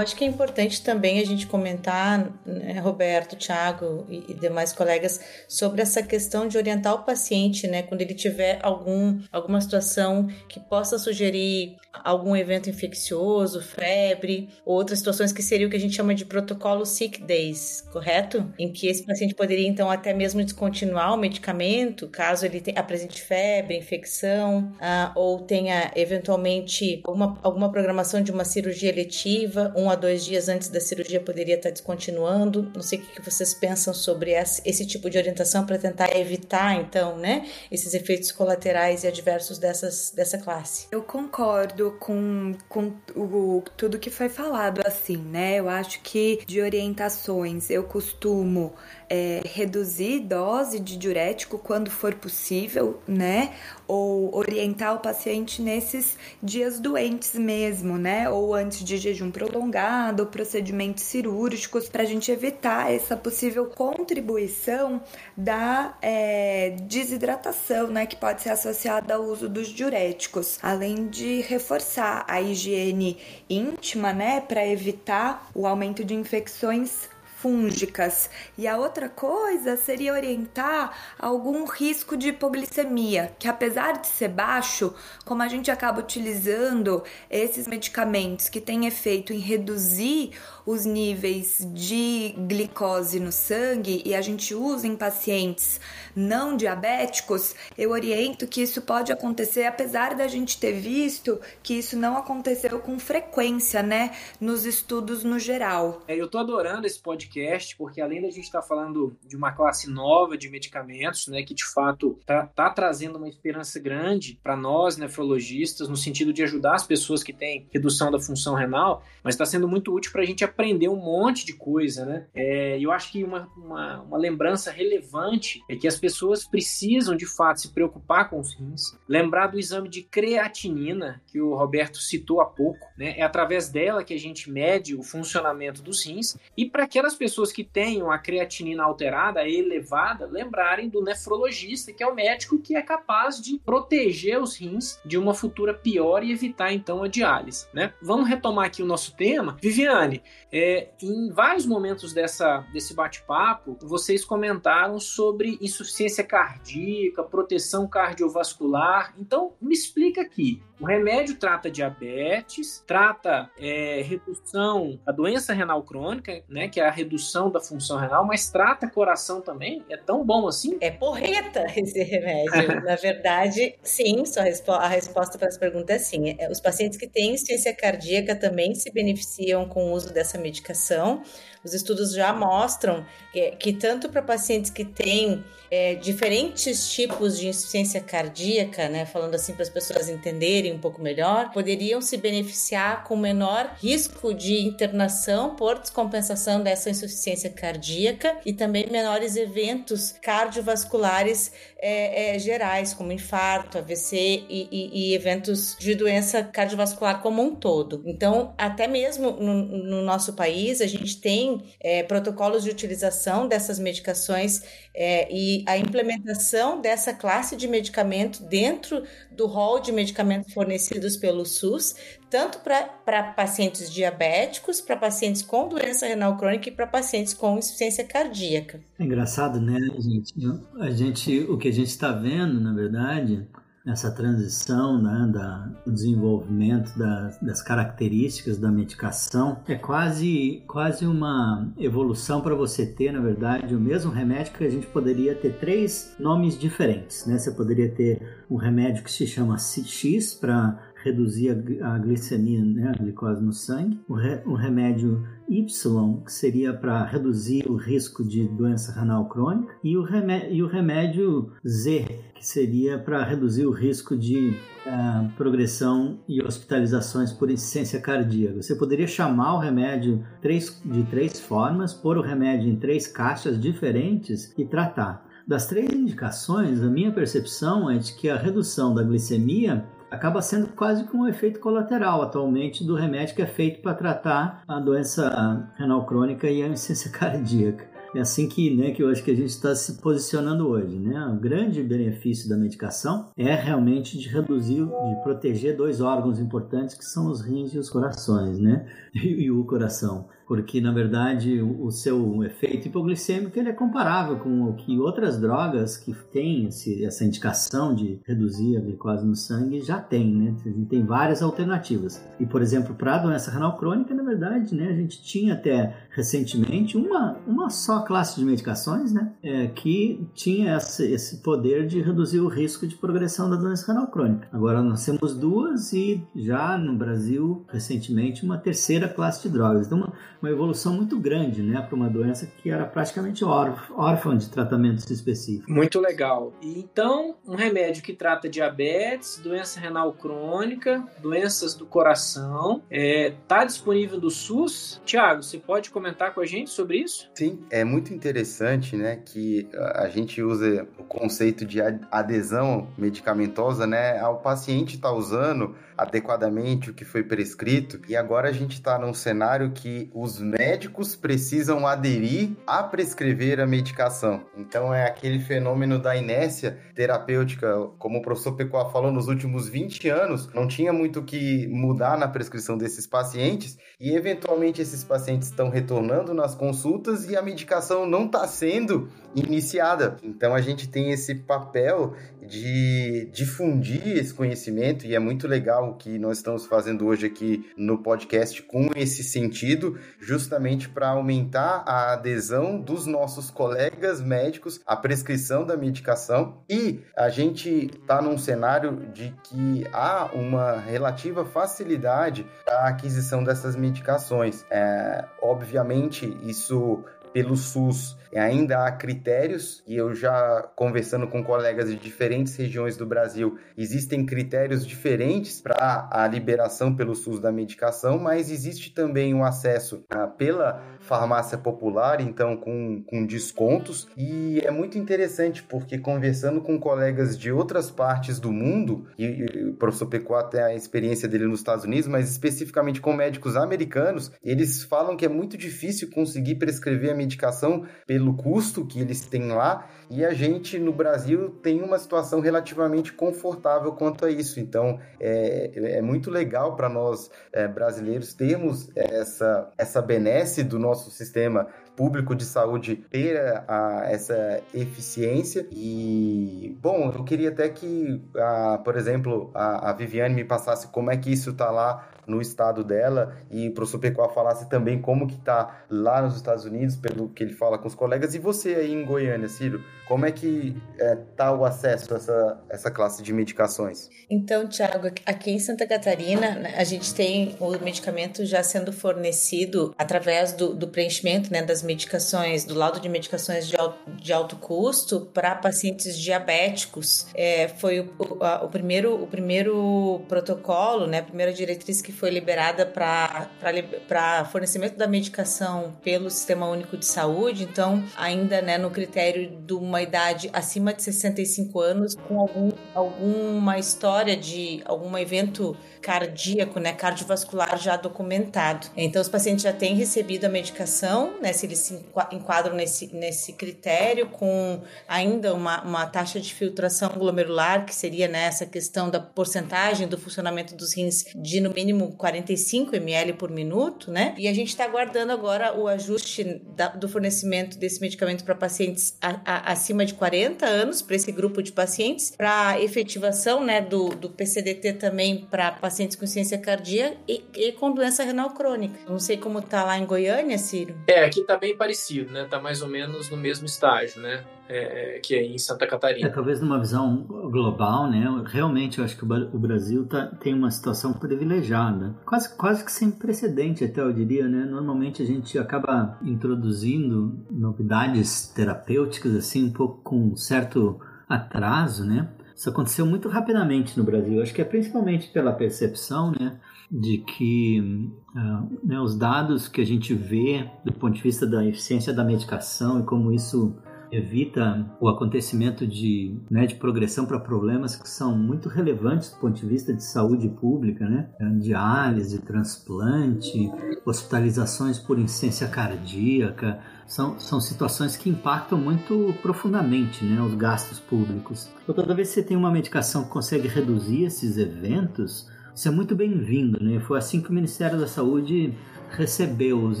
Acho 0.02 0.16
que 0.16 0.24
é 0.24 0.26
importante 0.26 0.82
também 0.82 1.18
a 1.18 1.24
gente 1.24 1.46
comentar, 1.46 2.30
né, 2.44 2.78
Roberto, 2.80 3.36
Thiago 3.36 4.06
e, 4.08 4.24
e, 4.28 4.34
demais 4.34 4.72
colegas, 4.72 5.20
sobre 5.48 5.82
essa 5.82 6.02
questão 6.02 6.46
de 6.46 6.58
orientar 6.58 6.94
o 6.94 7.04
paciente, 7.04 7.66
né, 7.66 7.82
quando 7.82 8.00
ele 8.00 8.14
tiver 8.14 8.58
algum, 8.62 9.20
alguma 9.30 9.60
situação 9.60 10.28
que 10.48 10.60
possa 10.60 10.98
sugerir 10.98 11.76
algum 11.92 12.34
evento 12.34 12.70
infeccioso, 12.70 13.60
febre, 13.60 14.48
ou 14.64 14.74
outras 14.76 14.98
situações 14.98 15.32
que 15.32 15.42
seria 15.42 15.66
o 15.66 15.70
que 15.70 15.76
a 15.76 15.80
gente 15.80 15.94
chama 15.94 16.14
de 16.14 16.24
protocolo 16.24 16.86
sick 16.86 17.22
days, 17.22 17.84
correto? 17.92 18.52
Em 18.58 18.72
que 18.72 18.86
esse 18.86 19.04
paciente 19.04 19.34
poderia 19.34 19.68
então 19.68 19.90
até 19.90 20.14
mesmo 20.14 20.42
descontinuar 20.42 21.14
o 21.14 21.18
medicamento 21.18 22.08
caso 22.08 22.46
ele 22.46 22.60
tenha, 22.60 22.80
apresente 22.80 23.20
febre, 23.20 23.76
infecção, 23.76 24.72
uh, 24.76 25.12
ou 25.14 25.40
tenha 25.40 25.90
eventualmente 25.94 27.00
alguma, 27.04 27.38
alguma 27.42 27.70
programação 27.70 28.22
de 28.22 28.32
uma 28.32 28.44
cirurgia 28.44 28.88
eletiva, 28.88 29.72
um 29.76 29.90
a 29.92 29.96
dois 29.96 30.24
dias 30.24 30.48
antes 30.48 30.68
da 30.68 30.80
cirurgia 30.80 31.20
poderia 31.20 31.56
estar 31.56 31.70
descontinuando. 31.70 32.70
Não 32.74 32.82
sei 32.82 32.98
o 32.98 33.02
que 33.02 33.22
vocês 33.22 33.54
pensam 33.54 33.94
sobre 33.94 34.32
esse, 34.32 34.86
tipo 34.86 35.08
de 35.08 35.18
orientação 35.18 35.64
para 35.64 35.78
tentar 35.78 36.16
evitar, 36.16 36.74
então, 36.76 37.16
né, 37.16 37.48
esses 37.70 37.94
efeitos 37.94 38.32
colaterais 38.32 39.04
e 39.04 39.06
adversos 39.06 39.58
dessas, 39.58 40.12
dessa 40.14 40.38
classe. 40.38 40.88
Eu 40.90 41.02
concordo 41.02 41.96
com, 42.00 42.54
com 42.68 42.92
o, 43.14 43.62
tudo 43.76 43.98
que 43.98 44.10
foi 44.10 44.28
falado, 44.28 44.80
assim, 44.84 45.18
né? 45.18 45.56
Eu 45.56 45.68
acho 45.68 46.00
que 46.00 46.42
de 46.46 46.60
orientações 46.60 47.70
eu 47.70 47.84
costumo 47.84 48.74
é, 49.12 49.42
reduzir 49.44 50.20
dose 50.20 50.80
de 50.80 50.96
diurético 50.96 51.58
quando 51.58 51.90
for 51.90 52.14
possível, 52.14 52.98
né? 53.06 53.52
Ou 53.86 54.34
orientar 54.34 54.94
o 54.94 55.00
paciente 55.00 55.60
nesses 55.60 56.16
dias 56.42 56.80
doentes 56.80 57.34
mesmo, 57.34 57.98
né? 57.98 58.30
Ou 58.30 58.54
antes 58.54 58.82
de 58.82 58.96
jejum 58.96 59.30
prolongado, 59.30 60.24
procedimentos 60.24 61.04
cirúrgicos, 61.04 61.90
para 61.90 62.04
a 62.04 62.06
gente 62.06 62.32
evitar 62.32 62.90
essa 62.90 63.14
possível 63.14 63.66
contribuição 63.66 65.02
da 65.36 65.94
é, 66.00 66.70
desidratação, 66.84 67.88
né? 67.88 68.06
Que 68.06 68.16
pode 68.16 68.40
ser 68.40 68.48
associada 68.48 69.16
ao 69.16 69.24
uso 69.24 69.46
dos 69.46 69.68
diuréticos, 69.68 70.58
além 70.62 71.08
de 71.08 71.42
reforçar 71.42 72.24
a 72.26 72.40
higiene 72.40 73.18
íntima, 73.50 74.14
né? 74.14 74.40
Para 74.40 74.66
evitar 74.66 75.50
o 75.54 75.66
aumento 75.66 76.02
de 76.02 76.14
infecções 76.14 77.11
fúngicas. 77.42 78.30
E 78.56 78.68
a 78.68 78.78
outra 78.78 79.08
coisa 79.08 79.76
seria 79.76 80.12
orientar 80.12 80.96
algum 81.18 81.64
risco 81.64 82.16
de 82.16 82.28
hipoglicemia, 82.28 83.34
que 83.36 83.48
apesar 83.48 84.00
de 84.00 84.06
ser 84.06 84.28
baixo, 84.28 84.94
como 85.24 85.42
a 85.42 85.48
gente 85.48 85.68
acaba 85.68 85.98
utilizando 85.98 87.02
esses 87.28 87.66
medicamentos 87.66 88.48
que 88.48 88.60
têm 88.60 88.86
efeito 88.86 89.32
em 89.32 89.40
reduzir 89.40 90.30
os 90.66 90.84
níveis 90.84 91.58
de 91.72 92.34
glicose 92.46 93.18
no 93.18 93.32
sangue 93.32 94.02
e 94.04 94.14
a 94.14 94.20
gente 94.20 94.54
usa 94.54 94.86
em 94.86 94.96
pacientes 94.96 95.80
não 96.14 96.56
diabéticos, 96.56 97.54
eu 97.76 97.90
oriento 97.90 98.46
que 98.46 98.62
isso 98.62 98.82
pode 98.82 99.12
acontecer, 99.12 99.64
apesar 99.64 100.14
da 100.14 100.28
gente 100.28 100.58
ter 100.58 100.72
visto 100.72 101.40
que 101.62 101.74
isso 101.74 101.96
não 101.96 102.16
aconteceu 102.16 102.78
com 102.80 102.98
frequência, 102.98 103.82
né, 103.82 104.14
nos 104.40 104.64
estudos 104.64 105.24
no 105.24 105.38
geral. 105.38 106.02
É, 106.06 106.14
eu 106.14 106.28
tô 106.28 106.38
adorando 106.38 106.86
esse 106.86 107.00
podcast 107.00 107.76
porque 107.76 108.00
além 108.00 108.22
da 108.22 108.30
gente 108.30 108.44
estar 108.44 108.60
tá 108.60 108.66
falando 108.66 109.16
de 109.26 109.36
uma 109.36 109.52
classe 109.52 109.90
nova 109.90 110.36
de 110.36 110.48
medicamentos, 110.50 111.26
né, 111.28 111.42
que 111.42 111.54
de 111.54 111.64
fato 111.64 112.18
está 112.20 112.46
tá 112.46 112.70
trazendo 112.70 113.16
uma 113.16 113.28
esperança 113.28 113.80
grande 113.80 114.38
para 114.42 114.56
nós, 114.56 114.96
nefrologistas, 114.96 115.88
no 115.88 115.96
sentido 115.96 116.32
de 116.32 116.42
ajudar 116.42 116.74
as 116.74 116.86
pessoas 116.86 117.22
que 117.22 117.32
têm 117.32 117.66
redução 117.72 118.10
da 118.10 118.20
função 118.20 118.54
renal, 118.54 119.02
mas 119.22 119.34
está 119.34 119.46
sendo 119.46 119.66
muito 119.66 119.94
útil 119.94 120.12
para 120.12 120.22
a 120.22 120.26
gente 120.26 120.44
aprender 120.52 120.88
um 120.88 120.96
monte 120.96 121.44
de 121.44 121.54
coisa, 121.54 122.04
né? 122.04 122.26
É, 122.34 122.78
eu 122.78 122.92
acho 122.92 123.10
que 123.10 123.24
uma, 123.24 123.50
uma, 123.56 124.02
uma 124.02 124.18
lembrança 124.18 124.70
relevante 124.70 125.62
é 125.68 125.74
que 125.74 125.88
as 125.88 125.98
pessoas 125.98 126.46
precisam, 126.46 127.16
de 127.16 127.26
fato, 127.26 127.60
se 127.60 127.72
preocupar 127.72 128.28
com 128.30 128.38
os 128.38 128.54
rins, 128.54 128.96
lembrar 129.08 129.48
do 129.48 129.58
exame 129.58 129.88
de 129.88 130.02
creatinina, 130.02 131.22
que 131.26 131.40
o 131.40 131.54
Roberto 131.54 131.98
citou 131.98 132.40
há 132.40 132.46
pouco, 132.46 132.86
né? 132.96 133.14
É 133.18 133.22
através 133.22 133.68
dela 133.68 134.04
que 134.04 134.14
a 134.14 134.18
gente 134.18 134.50
mede 134.50 134.94
o 134.94 135.02
funcionamento 135.02 135.82
dos 135.82 136.04
rins, 136.04 136.36
e 136.56 136.66
para 136.66 136.84
aquelas 136.84 137.14
pessoas 137.14 137.50
que 137.50 137.64
tenham 137.64 138.10
a 138.10 138.18
creatinina 138.18 138.84
alterada, 138.84 139.48
elevada, 139.48 140.26
lembrarem 140.26 140.88
do 140.88 141.02
nefrologista, 141.02 141.92
que 141.92 142.02
é 142.02 142.06
o 142.06 142.14
médico 142.14 142.58
que 142.58 142.76
é 142.76 142.82
capaz 142.82 143.40
de 143.40 143.58
proteger 143.64 144.40
os 144.40 144.56
rins 144.56 145.00
de 145.04 145.16
uma 145.16 145.34
futura 145.34 145.72
pior 145.72 146.22
e 146.22 146.32
evitar 146.32 146.72
então 146.72 147.02
a 147.02 147.08
diálise, 147.08 147.66
né? 147.72 147.92
Vamos 148.02 148.28
retomar 148.28 148.66
aqui 148.66 148.82
o 148.82 148.86
nosso 148.86 149.16
tema. 149.16 149.56
Viviane, 149.60 150.22
é, 150.52 150.90
em 151.02 151.30
vários 151.30 151.64
momentos 151.64 152.12
dessa, 152.12 152.58
desse 152.74 152.92
bate-papo, 152.92 153.78
vocês 153.80 154.22
comentaram 154.22 155.00
sobre 155.00 155.56
insuficiência 155.62 156.22
cardíaca, 156.22 157.22
proteção 157.22 157.88
cardiovascular. 157.88 159.14
Então, 159.18 159.54
me 159.58 159.72
explica 159.72 160.20
aqui. 160.20 160.62
O 160.82 160.86
remédio 160.86 161.36
trata 161.36 161.70
diabetes, 161.70 162.82
trata 162.84 163.48
é, 163.56 164.02
redução, 164.02 164.98
a 165.06 165.12
doença 165.12 165.52
renal 165.52 165.80
crônica, 165.84 166.42
né, 166.48 166.66
que 166.66 166.80
é 166.80 166.88
a 166.88 166.90
redução 166.90 167.48
da 167.52 167.60
função 167.60 167.98
renal, 167.98 168.26
mas 168.26 168.50
trata 168.50 168.90
coração 168.90 169.40
também. 169.40 169.84
É 169.88 169.96
tão 169.96 170.26
bom 170.26 170.48
assim? 170.48 170.76
É 170.80 170.90
porreta 170.90 171.66
esse 171.78 172.02
remédio. 172.02 172.82
Na 172.82 172.96
verdade, 172.96 173.78
sim, 173.80 174.24
só 174.26 174.40
a 174.72 174.88
resposta 174.88 175.38
para 175.38 175.46
as 175.46 175.56
perguntas 175.56 175.94
é 175.94 175.98
sim. 176.00 176.36
Os 176.50 176.58
pacientes 176.58 176.98
que 176.98 177.06
têm 177.06 177.34
insuficiência 177.34 177.72
cardíaca 177.76 178.34
também 178.34 178.74
se 178.74 178.90
beneficiam 178.92 179.68
com 179.68 179.84
o 179.84 179.92
uso 179.92 180.12
dessa 180.12 180.36
medicação. 180.36 181.22
Os 181.64 181.74
estudos 181.74 182.12
já 182.12 182.32
mostram 182.32 183.04
que, 183.32 183.50
que 183.52 183.72
tanto 183.72 184.08
para 184.08 184.22
pacientes 184.22 184.70
que 184.70 184.84
têm 184.84 185.44
é, 185.70 185.94
diferentes 185.94 186.90
tipos 186.90 187.38
de 187.38 187.48
insuficiência 187.48 187.98
cardíaca, 187.98 188.90
né, 188.90 189.06
falando 189.06 189.34
assim 189.34 189.54
para 189.54 189.62
as 189.62 189.70
pessoas 189.70 190.08
entenderem 190.08 190.72
um 190.72 190.78
pouco 190.78 191.00
melhor, 191.00 191.50
poderiam 191.50 192.00
se 192.02 192.18
beneficiar 192.18 193.04
com 193.04 193.16
menor 193.16 193.74
risco 193.80 194.34
de 194.34 194.60
internação 194.60 195.56
por 195.56 195.78
descompensação 195.78 196.62
dessa 196.62 196.90
insuficiência 196.90 197.48
cardíaca 197.48 198.36
e 198.44 198.52
também 198.52 198.86
menores 198.90 199.34
eventos 199.34 200.12
cardiovasculares 200.20 201.52
é, 201.78 202.36
é, 202.36 202.38
gerais, 202.38 202.94
como 202.94 203.10
infarto, 203.10 203.78
AVC 203.78 204.44
e, 204.48 204.68
e, 204.70 205.10
e, 205.10 205.14
eventos 205.14 205.74
de 205.80 205.94
doença 205.94 206.44
cardiovascular 206.44 207.20
como 207.20 207.42
um 207.42 207.54
todo. 207.54 208.02
Então, 208.06 208.54
até 208.58 208.86
mesmo 208.86 209.32
no, 209.32 209.64
no 209.64 210.02
nosso 210.02 210.34
país, 210.34 210.80
a 210.80 210.86
gente 210.86 211.20
tem 211.20 211.51
é, 211.80 212.02
protocolos 212.02 212.62
de 212.62 212.70
utilização 212.70 213.48
dessas 213.48 213.78
medicações 213.78 214.62
é, 214.94 215.28
e 215.32 215.64
a 215.66 215.76
implementação 215.76 216.80
dessa 216.80 217.12
classe 217.12 217.56
de 217.56 217.66
medicamento 217.66 218.42
dentro 218.44 219.02
do 219.30 219.46
rol 219.46 219.80
de 219.80 219.90
medicamentos 219.90 220.52
fornecidos 220.52 221.16
pelo 221.16 221.44
SUS, 221.44 221.94
tanto 222.30 222.60
para 222.60 223.22
pacientes 223.34 223.90
diabéticos, 223.90 224.80
para 224.80 224.96
pacientes 224.96 225.42
com 225.42 225.68
doença 225.68 226.06
renal 226.06 226.36
crônica 226.36 226.68
e 226.68 226.72
para 226.72 226.86
pacientes 226.86 227.34
com 227.34 227.58
insuficiência 227.58 228.04
cardíaca. 228.04 228.80
É 228.98 229.04
engraçado, 229.04 229.60
né, 229.60 229.78
gente? 229.98 230.34
A 230.80 230.90
gente, 230.90 231.40
o 231.40 231.58
que 231.58 231.68
a 231.68 231.72
gente 231.72 231.88
está 231.88 232.12
vendo, 232.12 232.60
na 232.60 232.72
verdade, 232.72 233.46
nessa 233.84 234.10
transição 234.10 235.00
né, 235.00 235.30
da, 235.32 235.68
do 235.84 235.92
desenvolvimento 235.92 236.96
das, 236.96 237.38
das, 237.40 237.62
características 237.62 238.58
da 238.58 238.70
medicação 238.70 239.60
é 239.66 239.74
quase, 239.74 240.62
quase 240.66 241.06
uma 241.06 241.72
evolução 241.78 242.40
para 242.40 242.54
você 242.54 242.86
ter, 242.86 243.12
na 243.12 243.20
verdade, 243.20 243.74
o 243.74 243.80
mesmo 243.80 244.10
remédio 244.10 244.52
que 244.52 244.64
a 244.64 244.70
gente 244.70 244.86
poderia 244.86 245.34
ter 245.34 245.58
três 245.58 246.14
nomes 246.18 246.58
diferentes. 246.58 247.26
Né? 247.26 247.38
Você 247.38 247.50
poderia 247.50 247.90
ter 247.90 248.44
um 248.50 248.56
remédio 248.56 249.02
que 249.02 249.10
se 249.10 249.26
chama 249.26 249.58
X 249.58 250.34
para 250.34 250.92
reduzir 251.02 251.50
a, 251.50 251.94
a 251.94 251.98
glicemia, 251.98 252.64
né, 252.64 252.92
a 252.94 253.02
glicose 253.02 253.42
no 253.42 253.52
sangue, 253.52 254.00
o, 254.08 254.14
re, 254.14 254.40
o 254.46 254.54
remédio 254.54 255.26
Y, 255.48 256.22
que 256.24 256.32
seria 256.32 256.72
para 256.72 257.04
reduzir 257.04 257.68
o 257.68 257.76
risco 257.76 258.24
de 258.24 258.46
doença 258.48 258.92
renal 258.92 259.28
crônica, 259.28 259.74
e 259.82 259.96
o, 259.96 260.02
remédio, 260.02 260.52
e 260.52 260.62
o 260.62 260.66
remédio 260.66 261.52
Z, 261.66 262.31
que 262.42 262.48
seria 262.48 262.98
para 262.98 263.22
reduzir 263.22 263.64
o 263.64 263.70
risco 263.70 264.16
de 264.16 264.56
uh, 264.84 265.30
progressão 265.36 266.18
e 266.28 266.42
hospitalizações 266.42 267.32
por 267.32 267.48
insuficiência 267.48 268.00
cardíaca. 268.00 268.60
Você 268.60 268.74
poderia 268.74 269.06
chamar 269.06 269.54
o 269.54 269.60
remédio 269.60 270.26
três, 270.40 270.82
de 270.84 271.04
três 271.04 271.38
formas, 271.38 271.94
pôr 271.94 272.18
o 272.18 272.20
remédio 272.20 272.68
em 272.68 272.74
três 272.74 273.06
caixas 273.06 273.60
diferentes 273.60 274.52
e 274.58 274.64
tratar. 274.64 275.24
Das 275.46 275.68
três 275.68 275.92
indicações, 275.92 276.82
a 276.82 276.88
minha 276.88 277.12
percepção 277.12 277.88
é 277.88 277.98
de 277.98 278.12
que 278.12 278.28
a 278.28 278.36
redução 278.36 278.92
da 278.92 279.04
glicemia 279.04 279.84
acaba 280.10 280.42
sendo 280.42 280.66
quase 280.66 281.04
que 281.04 281.16
um 281.16 281.28
efeito 281.28 281.60
colateral 281.60 282.22
atualmente 282.22 282.84
do 282.84 282.96
remédio 282.96 283.36
que 283.36 283.42
é 283.42 283.46
feito 283.46 283.80
para 283.80 283.94
tratar 283.94 284.64
a 284.66 284.80
doença 284.80 285.70
renal 285.76 286.04
crônica 286.06 286.50
e 286.50 286.60
a 286.60 286.66
insuficiência 286.66 287.10
cardíaca. 287.16 287.91
É 288.14 288.20
assim 288.20 288.46
que, 288.46 288.74
né, 288.74 288.90
que 288.90 289.02
eu 289.02 289.08
acho 289.08 289.24
que 289.24 289.30
a 289.30 289.34
gente 289.34 289.48
está 289.48 289.74
se 289.74 289.94
posicionando 289.94 290.68
hoje, 290.68 290.98
né? 290.98 291.26
O 291.26 291.40
grande 291.40 291.82
benefício 291.82 292.48
da 292.48 292.56
medicação 292.56 293.30
é 293.36 293.54
realmente 293.54 294.18
de 294.18 294.28
reduzir, 294.28 294.84
de 294.84 295.22
proteger 295.22 295.76
dois 295.76 296.00
órgãos 296.00 296.38
importantes 296.38 296.94
que 296.94 297.04
são 297.04 297.30
os 297.30 297.40
rins 297.40 297.72
e 297.72 297.78
os 297.78 297.88
corações, 297.88 298.58
né? 298.58 298.86
E, 299.14 299.44
e 299.44 299.50
o 299.50 299.64
coração 299.64 300.28
porque 300.52 300.82
na 300.82 300.92
verdade 300.92 301.62
o, 301.62 301.90
seu 301.90 302.44
efeito 302.44 302.86
hipoglicêmico 302.86 303.58
ele 303.58 303.70
é 303.70 303.72
comparável 303.72 304.36
com 304.36 304.64
o 304.64 304.74
que 304.74 304.98
outras 304.98 305.40
drogas 305.40 305.96
que 305.96 306.12
têm 306.30 306.66
esse, 306.66 307.02
essa 307.06 307.24
indicação 307.24 307.94
de 307.94 308.20
reduzir 308.26 308.76
a 308.76 308.80
glicose 308.82 309.24
no 309.24 309.34
sangue 309.34 309.80
já 309.80 309.98
tem, 309.98 310.30
né? 310.30 310.54
A 310.60 310.68
gente 310.68 310.90
tem 310.90 311.06
várias 311.06 311.40
alternativas. 311.40 312.22
E 312.38 312.44
por 312.44 312.60
exemplo, 312.60 312.94
para 312.94 313.14
a 313.14 313.18
doença 313.18 313.50
renal 313.50 313.78
crônica, 313.78 314.14
na 314.14 314.22
verdade, 314.22 314.74
né, 314.74 314.88
a 314.88 314.94
gente 314.94 315.22
tinha 315.22 315.54
até 315.54 315.96
recentemente 316.10 316.98
uma, 316.98 317.38
uma 317.46 317.70
só 317.70 318.00
classe 318.02 318.38
de 318.38 318.44
medicações, 318.44 319.10
né, 319.10 319.32
é, 319.42 319.68
que 319.68 320.28
tinha 320.34 320.76
esse, 320.76 321.10
esse 321.10 321.38
poder 321.38 321.86
de 321.86 322.02
reduzir 322.02 322.40
o 322.40 322.48
risco 322.48 322.86
de 322.86 322.94
progressão 322.94 323.48
da 323.48 323.56
doença 323.56 323.90
renal 323.90 324.08
crônica. 324.08 324.46
Agora 324.52 324.82
nós 324.82 325.02
temos 325.02 325.34
duas 325.34 325.94
e 325.94 326.22
já 326.36 326.76
no 326.76 326.94
Brasil 326.94 327.64
recentemente 327.68 328.44
uma 328.44 328.58
terceira 328.58 329.08
classe 329.08 329.48
de 329.48 329.48
drogas. 329.48 329.86
Então 329.86 329.96
uma, 329.96 330.12
uma 330.42 330.50
evolução 330.50 330.94
muito 330.94 331.18
grande, 331.20 331.62
né, 331.62 331.80
para 331.80 331.94
uma 331.94 332.10
doença 332.10 332.50
que 332.60 332.68
era 332.68 332.84
praticamente 332.84 333.44
órfã 333.44 334.36
de 334.36 334.50
tratamentos 334.50 335.08
específicos. 335.08 335.72
Muito 335.72 336.00
legal. 336.00 336.52
E 336.60 336.80
então, 336.80 337.36
um 337.46 337.54
remédio 337.54 338.02
que 338.02 338.12
trata 338.12 338.48
diabetes, 338.48 339.38
doença 339.38 339.78
renal 339.78 340.12
crônica, 340.12 341.04
doenças 341.20 341.74
do 341.74 341.86
coração, 341.86 342.82
está 342.90 342.96
é, 342.96 343.34
tá 343.46 343.64
disponível 343.64 344.18
do 344.18 344.30
SUS. 344.30 345.00
Tiago, 345.04 345.42
você 345.42 345.58
pode 345.58 345.90
comentar 345.90 346.34
com 346.34 346.40
a 346.40 346.46
gente 346.46 346.70
sobre 346.70 346.98
isso? 346.98 347.30
Sim, 347.34 347.60
é 347.70 347.84
muito 347.84 348.12
interessante, 348.12 348.96
né, 348.96 349.16
que 349.24 349.68
a 349.94 350.08
gente 350.08 350.42
usa 350.42 350.88
o 350.98 351.04
conceito 351.04 351.64
de 351.64 351.80
adesão 352.10 352.88
medicamentosa, 352.98 353.86
né, 353.86 354.18
ao 354.18 354.38
paciente 354.38 354.96
estar 354.96 355.10
tá 355.10 355.14
usando 355.14 355.76
adequadamente 355.96 356.90
o 356.90 356.94
que 356.94 357.04
foi 357.04 357.22
prescrito. 357.22 358.00
E 358.08 358.16
agora 358.16 358.48
a 358.48 358.52
gente 358.52 358.74
está 358.74 358.98
num 358.98 359.14
cenário 359.14 359.72
que 359.72 360.10
os 360.14 360.40
médicos 360.40 361.16
precisam 361.16 361.86
aderir 361.86 362.50
a 362.66 362.82
prescrever 362.82 363.60
a 363.60 363.66
medicação. 363.66 364.44
Então 364.56 364.92
é 364.92 365.06
aquele 365.06 365.38
fenômeno 365.38 365.98
da 365.98 366.16
inércia 366.16 366.78
terapêutica, 366.94 367.74
como 367.98 368.18
o 368.18 368.22
professor 368.22 368.52
Pecoa 368.52 368.90
falou, 368.90 369.10
nos 369.10 369.28
últimos 369.28 369.68
20 369.68 370.08
anos 370.08 370.52
não 370.54 370.66
tinha 370.66 370.92
muito 370.92 371.20
o 371.20 371.24
que 371.24 371.66
mudar 371.68 372.18
na 372.18 372.28
prescrição 372.28 372.76
desses 372.76 373.06
pacientes 373.06 373.78
e 374.00 374.14
eventualmente 374.14 374.80
esses 374.80 375.04
pacientes 375.04 375.48
estão 375.48 375.68
retornando 375.68 376.34
nas 376.34 376.54
consultas 376.54 377.28
e 377.28 377.36
a 377.36 377.42
medicação 377.42 378.06
não 378.06 378.26
está 378.26 378.46
sendo 378.46 379.08
iniciada. 379.34 380.16
Então 380.22 380.54
a 380.54 380.60
gente 380.60 380.88
tem 380.88 381.10
esse 381.10 381.34
papel 381.34 382.14
de 382.46 383.28
difundir 383.32 384.16
esse 384.16 384.34
conhecimento 384.34 385.06
e 385.06 385.14
é 385.14 385.18
muito 385.18 385.46
legal 385.46 385.90
o 385.90 385.94
que 385.94 386.18
nós 386.18 386.38
estamos 386.38 386.66
fazendo 386.66 387.06
hoje 387.06 387.26
aqui 387.26 387.70
no 387.76 387.98
podcast 388.02 388.62
com 388.62 388.90
esse 388.96 389.22
sentido, 389.22 389.98
justamente 390.20 390.88
para 390.88 391.08
aumentar 391.08 391.84
a 391.86 392.12
adesão 392.12 392.80
dos 392.80 393.06
nossos 393.06 393.50
colegas 393.50 394.20
médicos 394.20 394.80
à 394.86 394.96
prescrição 394.96 395.64
da 395.64 395.76
medicação 395.76 396.62
e 396.68 397.00
a 397.16 397.28
gente 397.28 397.90
está 398.00 398.20
num 398.20 398.36
cenário 398.36 399.08
de 399.12 399.34
que 399.44 399.86
há 399.92 400.30
uma 400.34 400.78
relativa 400.78 401.44
facilidade 401.44 402.46
a 402.66 402.88
aquisição 402.88 403.44
dessas 403.44 403.76
medicações. 403.76 404.64
É, 404.70 405.24
obviamente, 405.40 406.36
isso 406.42 407.04
pelo 407.32 407.56
SUS 407.56 408.16
ainda 408.38 408.86
há 408.86 408.92
critérios, 408.92 409.82
e 409.86 409.96
eu 409.96 410.14
já 410.14 410.62
conversando 410.74 411.26
com 411.26 411.42
colegas 411.44 411.90
de 411.90 411.96
diferentes 411.96 412.56
regiões 412.56 412.96
do 412.96 413.06
Brasil, 413.06 413.58
existem 413.76 414.24
critérios 414.24 414.86
diferentes 414.86 415.60
para 415.60 416.08
a 416.10 416.26
liberação 416.26 416.94
pelo 416.94 417.14
SUS 417.14 417.40
da 417.40 417.52
medicação, 417.52 418.18
mas 418.18 418.50
existe 418.50 418.92
também 418.92 419.34
um 419.34 419.44
acesso 419.44 420.04
ah, 420.10 420.26
pela 420.26 420.82
farmácia 421.00 421.58
popular, 421.58 422.20
então 422.20 422.56
com, 422.56 423.02
com 423.02 423.26
descontos, 423.26 424.08
e 424.16 424.60
é 424.60 424.70
muito 424.70 424.96
interessante 424.96 425.62
porque 425.62 425.98
conversando 425.98 426.60
com 426.60 426.78
colegas 426.78 427.38
de 427.38 427.52
outras 427.52 427.90
partes 427.90 428.38
do 428.38 428.52
mundo, 428.52 429.06
e, 429.18 429.24
e 429.24 429.68
o 429.70 429.74
professor 429.74 430.06
Pecó 430.06 430.42
tem 430.42 430.60
a 430.60 430.74
experiência 430.74 431.28
dele 431.28 431.46
nos 431.46 431.60
Estados 431.60 431.84
Unidos, 431.84 432.08
mas 432.08 432.30
especificamente 432.30 433.00
com 433.00 433.12
médicos 433.12 433.56
americanos, 433.56 434.30
eles 434.42 434.82
falam 434.84 435.16
que 435.16 435.24
é 435.24 435.28
muito 435.28 435.56
difícil 435.56 436.10
conseguir 436.10 436.54
prescrever 436.54 437.12
a 437.12 437.14
medicação 437.14 437.84
pelo 438.06 438.21
custo 438.34 438.84
que 438.84 439.00
eles 439.00 439.22
têm 439.22 439.48
lá, 439.48 439.88
e 440.10 440.24
a 440.24 440.34
gente 440.34 440.78
no 440.78 440.92
Brasil 440.92 441.50
tem 441.62 441.80
uma 441.80 441.98
situação 441.98 442.40
relativamente 442.40 443.12
confortável 443.12 443.92
quanto 443.92 444.26
a 444.26 444.30
isso. 444.30 444.60
Então 444.60 444.98
é, 445.18 445.96
é 445.96 446.02
muito 446.02 446.30
legal 446.30 446.76
para 446.76 446.88
nós 446.88 447.30
é, 447.52 447.66
brasileiros 447.66 448.34
termos 448.34 448.90
essa, 448.94 449.70
essa 449.78 450.02
benesse 450.02 450.62
do 450.62 450.78
nosso 450.78 451.10
sistema 451.10 451.68
público 451.96 452.34
de 452.34 452.44
saúde 452.44 452.96
ter 452.96 453.38
a, 453.68 454.04
essa 454.06 454.60
eficiência. 454.74 455.66
E, 455.70 456.76
bom, 456.80 457.10
eu 457.14 457.24
queria 457.24 457.48
até 457.48 457.68
que, 457.68 458.22
a, 458.36 458.78
por 458.78 458.96
exemplo, 458.96 459.50
a, 459.54 459.90
a 459.90 459.92
Viviane 459.92 460.34
me 460.34 460.44
passasse 460.44 460.88
como 460.88 461.10
é 461.10 461.16
que 461.16 461.32
isso 461.32 461.50
está 461.50 461.70
lá 461.70 462.08
no 462.26 462.40
estado 462.40 462.84
dela 462.84 463.36
e 463.50 463.68
o 463.68 463.74
professor 463.74 463.98
Pecoa 463.98 464.28
falasse 464.28 464.68
também 464.68 465.00
como 465.00 465.26
que 465.26 465.36
tá 465.38 465.84
lá 465.90 466.22
nos 466.22 466.36
Estados 466.36 466.64
Unidos, 466.64 466.96
pelo 466.96 467.28
que 467.28 467.42
ele 467.42 467.52
fala 467.52 467.78
com 467.78 467.88
os 467.88 467.94
colegas. 467.94 468.34
E 468.34 468.38
você 468.38 468.74
aí 468.74 468.92
em 468.92 469.04
Goiânia, 469.04 469.48
Ciro, 469.48 469.82
como 470.06 470.26
é 470.26 470.32
que 470.32 470.76
é, 470.98 471.16
tá 471.36 471.52
o 471.52 471.64
acesso 471.64 472.12
a 472.12 472.16
essa, 472.16 472.60
essa 472.68 472.90
classe 472.90 473.22
de 473.22 473.32
medicações? 473.32 474.10
Então, 474.28 474.68
Tiago, 474.68 475.08
aqui 475.24 475.50
em 475.50 475.58
Santa 475.58 475.86
Catarina, 475.86 476.54
né, 476.54 476.74
a 476.76 476.84
gente 476.84 477.14
tem 477.14 477.56
o 477.58 477.70
medicamento 477.78 478.44
já 478.44 478.62
sendo 478.62 478.92
fornecido 478.92 479.94
através 479.96 480.52
do, 480.52 480.74
do 480.74 480.88
preenchimento 480.88 481.52
né, 481.52 481.62
das 481.62 481.82
medicações, 481.82 482.64
do 482.64 482.74
laudo 482.74 483.00
de 483.00 483.08
medicações 483.08 483.66
de 483.66 483.76
alto, 483.76 484.10
de 484.10 484.32
alto 484.32 484.56
custo 484.56 485.28
para 485.32 485.54
pacientes 485.54 486.18
diabéticos. 486.18 487.26
É, 487.34 487.68
foi 487.68 488.00
o, 488.00 488.44
a, 488.44 488.64
o, 488.64 488.68
primeiro, 488.68 489.22
o 489.22 489.26
primeiro 489.26 490.20
protocolo, 490.28 491.06
né, 491.06 491.20
a 491.20 491.22
primeira 491.22 491.52
diretriz 491.52 492.02
que 492.02 492.11
foi 492.12 492.30
liberada 492.30 492.86
para 492.86 494.44
fornecimento 494.46 494.96
da 494.96 495.06
medicação 495.06 495.96
pelo 496.02 496.30
Sistema 496.30 496.68
Único 496.68 496.96
de 496.96 497.06
Saúde, 497.06 497.64
então 497.64 498.04
ainda 498.16 498.62
né, 498.62 498.78
no 498.78 498.90
critério 498.90 499.50
de 499.64 499.72
uma 499.72 500.02
idade 500.02 500.50
acima 500.52 500.92
de 500.92 501.02
65 501.02 501.80
anos, 501.80 502.14
com 502.14 502.40
algum, 502.40 502.70
alguma 502.94 503.78
história 503.78 504.36
de 504.36 504.82
algum 504.84 505.16
evento 505.16 505.76
cardíaco, 506.00 506.80
né, 506.80 506.92
cardiovascular 506.92 507.78
já 507.78 507.96
documentado. 507.96 508.88
Então 508.96 509.22
os 509.22 509.28
pacientes 509.28 509.62
já 509.62 509.72
têm 509.72 509.94
recebido 509.94 510.44
a 510.44 510.48
medicação, 510.48 511.40
né, 511.40 511.52
se 511.52 511.66
eles 511.66 511.78
se 511.78 512.00
enquadram 512.32 512.74
nesse, 512.74 513.14
nesse 513.14 513.52
critério, 513.52 514.26
com 514.26 514.82
ainda 515.08 515.54
uma, 515.54 515.82
uma 515.82 516.06
taxa 516.06 516.40
de 516.40 516.52
filtração 516.52 517.10
glomerular, 517.10 517.86
que 517.86 517.94
seria 517.94 518.28
nessa 518.28 518.64
né, 518.64 518.70
questão 518.70 519.08
da 519.08 519.20
porcentagem 519.20 520.08
do 520.08 520.18
funcionamento 520.18 520.74
dos 520.74 520.94
rins 520.94 521.24
de 521.34 521.60
no 521.60 521.70
mínimo 521.70 522.01
45 522.10 522.96
ml 522.96 523.32
por 523.34 523.50
minuto, 523.50 524.10
né? 524.10 524.34
E 524.36 524.48
a 524.48 524.52
gente 524.52 524.68
está 524.68 524.84
aguardando 524.84 525.32
agora 525.32 525.74
o 525.78 525.86
ajuste 525.88 526.60
da, 526.74 526.88
do 526.88 527.08
fornecimento 527.08 527.78
desse 527.78 528.00
medicamento 528.00 528.44
para 528.44 528.54
pacientes 528.54 529.16
a, 529.20 529.40
a, 529.44 529.72
acima 529.72 530.04
de 530.04 530.14
40 530.14 530.66
anos, 530.66 531.00
para 531.00 531.16
esse 531.16 531.30
grupo 531.30 531.62
de 531.62 531.72
pacientes, 531.72 532.34
para 532.36 532.80
efetivação, 532.80 533.64
né, 533.64 533.80
do, 533.80 534.08
do 534.10 534.30
PCDT 534.30 534.94
também 534.94 535.46
para 535.50 535.72
pacientes 535.72 535.92
pacientes 535.92 536.16
com 536.16 536.26
ciência 536.26 536.58
cardíaca 536.58 537.16
e, 537.28 537.44
e, 537.54 537.72
com 537.72 537.92
doença 537.92 538.24
renal 538.24 538.50
crônica. 538.50 538.98
Não 539.08 539.18
sei 539.18 539.36
como 539.36 539.60
tá 539.60 539.84
lá 539.84 539.98
em 539.98 540.06
Goiânia, 540.06 540.58
Ciro. 540.58 540.94
É, 541.06 541.24
aqui 541.24 541.44
tá 541.44 541.56
bem 541.56 541.76
parecido, 541.76 542.32
né? 542.32 542.46
Tá 542.50 542.58
mais 542.60 542.82
ou 542.82 542.88
menos 542.88 543.30
no 543.30 543.36
mesmo 543.36 543.66
estágio, 543.66 544.20
né? 544.20 544.44
É, 544.68 545.20
que 545.22 545.34
é 545.34 545.44
em 545.44 545.58
Santa 545.58 545.86
Catarina. 545.86 546.28
É, 546.28 546.30
talvez 546.30 546.60
numa 546.60 546.78
visão 546.78 547.24
global, 547.24 548.08
né? 548.08 548.24
Realmente 548.46 548.98
eu 548.98 549.04
acho 549.04 549.16
que 549.16 549.24
o 549.24 549.58
Brasil 549.58 550.06
tá, 550.06 550.26
tem 550.40 550.54
uma 550.54 550.70
situação 550.70 551.12
privilegiada, 551.12 552.14
quase, 552.24 552.56
quase 552.56 552.84
que 552.84 552.90
sem 552.90 553.10
precedente, 553.10 553.84
até 553.84 554.00
eu 554.00 554.12
diria, 554.12 554.48
né? 554.48 554.64
Normalmente 554.64 555.20
a 555.22 555.26
gente 555.26 555.58
acaba 555.58 556.18
introduzindo 556.22 557.44
novidades 557.50 558.48
terapêuticas 558.54 559.34
assim 559.34 559.66
um 559.66 559.72
pouco 559.72 560.00
com 560.02 560.28
um 560.28 560.36
certo 560.36 560.98
atraso, 561.28 562.06
né? 562.06 562.28
Isso 562.54 562.70
aconteceu 562.70 563.04
muito 563.04 563.28
rapidamente 563.28 563.98
no 563.98 564.04
Brasil. 564.04 564.40
Acho 564.40 564.54
que 564.54 564.62
é 564.62 564.64
principalmente 564.64 565.28
pela 565.30 565.52
percepção, 565.52 566.30
né, 566.30 566.60
de 566.90 567.18
que 567.18 568.08
uh, 568.36 568.86
né, 568.86 569.00
os 569.00 569.16
dados 569.16 569.66
que 569.66 569.80
a 569.80 569.84
gente 569.84 570.14
vê 570.14 570.70
do 570.84 570.92
ponto 570.92 571.14
de 571.14 571.22
vista 571.22 571.46
da 571.46 571.64
eficiência 571.64 572.12
da 572.12 572.22
medicação 572.22 573.00
e 573.00 573.02
como 573.02 573.32
isso 573.32 573.74
evita 574.12 574.86
o 575.00 575.08
acontecimento 575.08 575.86
de, 575.86 576.38
né, 576.50 576.66
de 576.66 576.74
progressão 576.74 577.24
para 577.24 577.40
problemas 577.40 577.96
que 577.96 578.08
são 578.08 578.36
muito 578.36 578.68
relevantes 578.68 579.30
do 579.30 579.38
ponto 579.38 579.58
de 579.58 579.66
vista 579.66 579.92
de 579.92 580.04
saúde 580.04 580.50
pública, 580.50 581.08
né? 581.08 581.30
Diálise, 581.58 582.42
transplante, 582.42 583.72
hospitalizações 584.04 584.98
por 584.98 585.18
insuficiência 585.18 585.66
cardíaca, 585.66 586.80
são, 587.06 587.38
são 587.40 587.58
situações 587.58 588.14
que 588.14 588.28
impactam 588.28 588.78
muito 588.78 589.34
profundamente 589.40 590.24
né, 590.24 590.40
os 590.42 590.54
gastos 590.54 591.00
públicos. 591.00 591.70
Então, 591.82 591.94
toda 591.94 592.14
vez 592.14 592.28
que 592.28 592.34
você 592.34 592.42
tem 592.42 592.56
uma 592.56 592.70
medicação 592.70 593.24
que 593.24 593.30
consegue 593.30 593.66
reduzir 593.66 594.24
esses 594.24 594.58
eventos, 594.58 595.50
isso 595.74 595.88
é 595.88 595.90
muito 595.90 596.14
bem-vindo. 596.14 596.82
Né? 596.82 597.00
Foi 597.00 597.18
assim 597.18 597.40
que 597.40 597.50
o 597.50 597.52
Ministério 597.52 597.98
da 597.98 598.06
Saúde 598.06 598.74
recebeu 599.16 599.82
os 599.82 600.00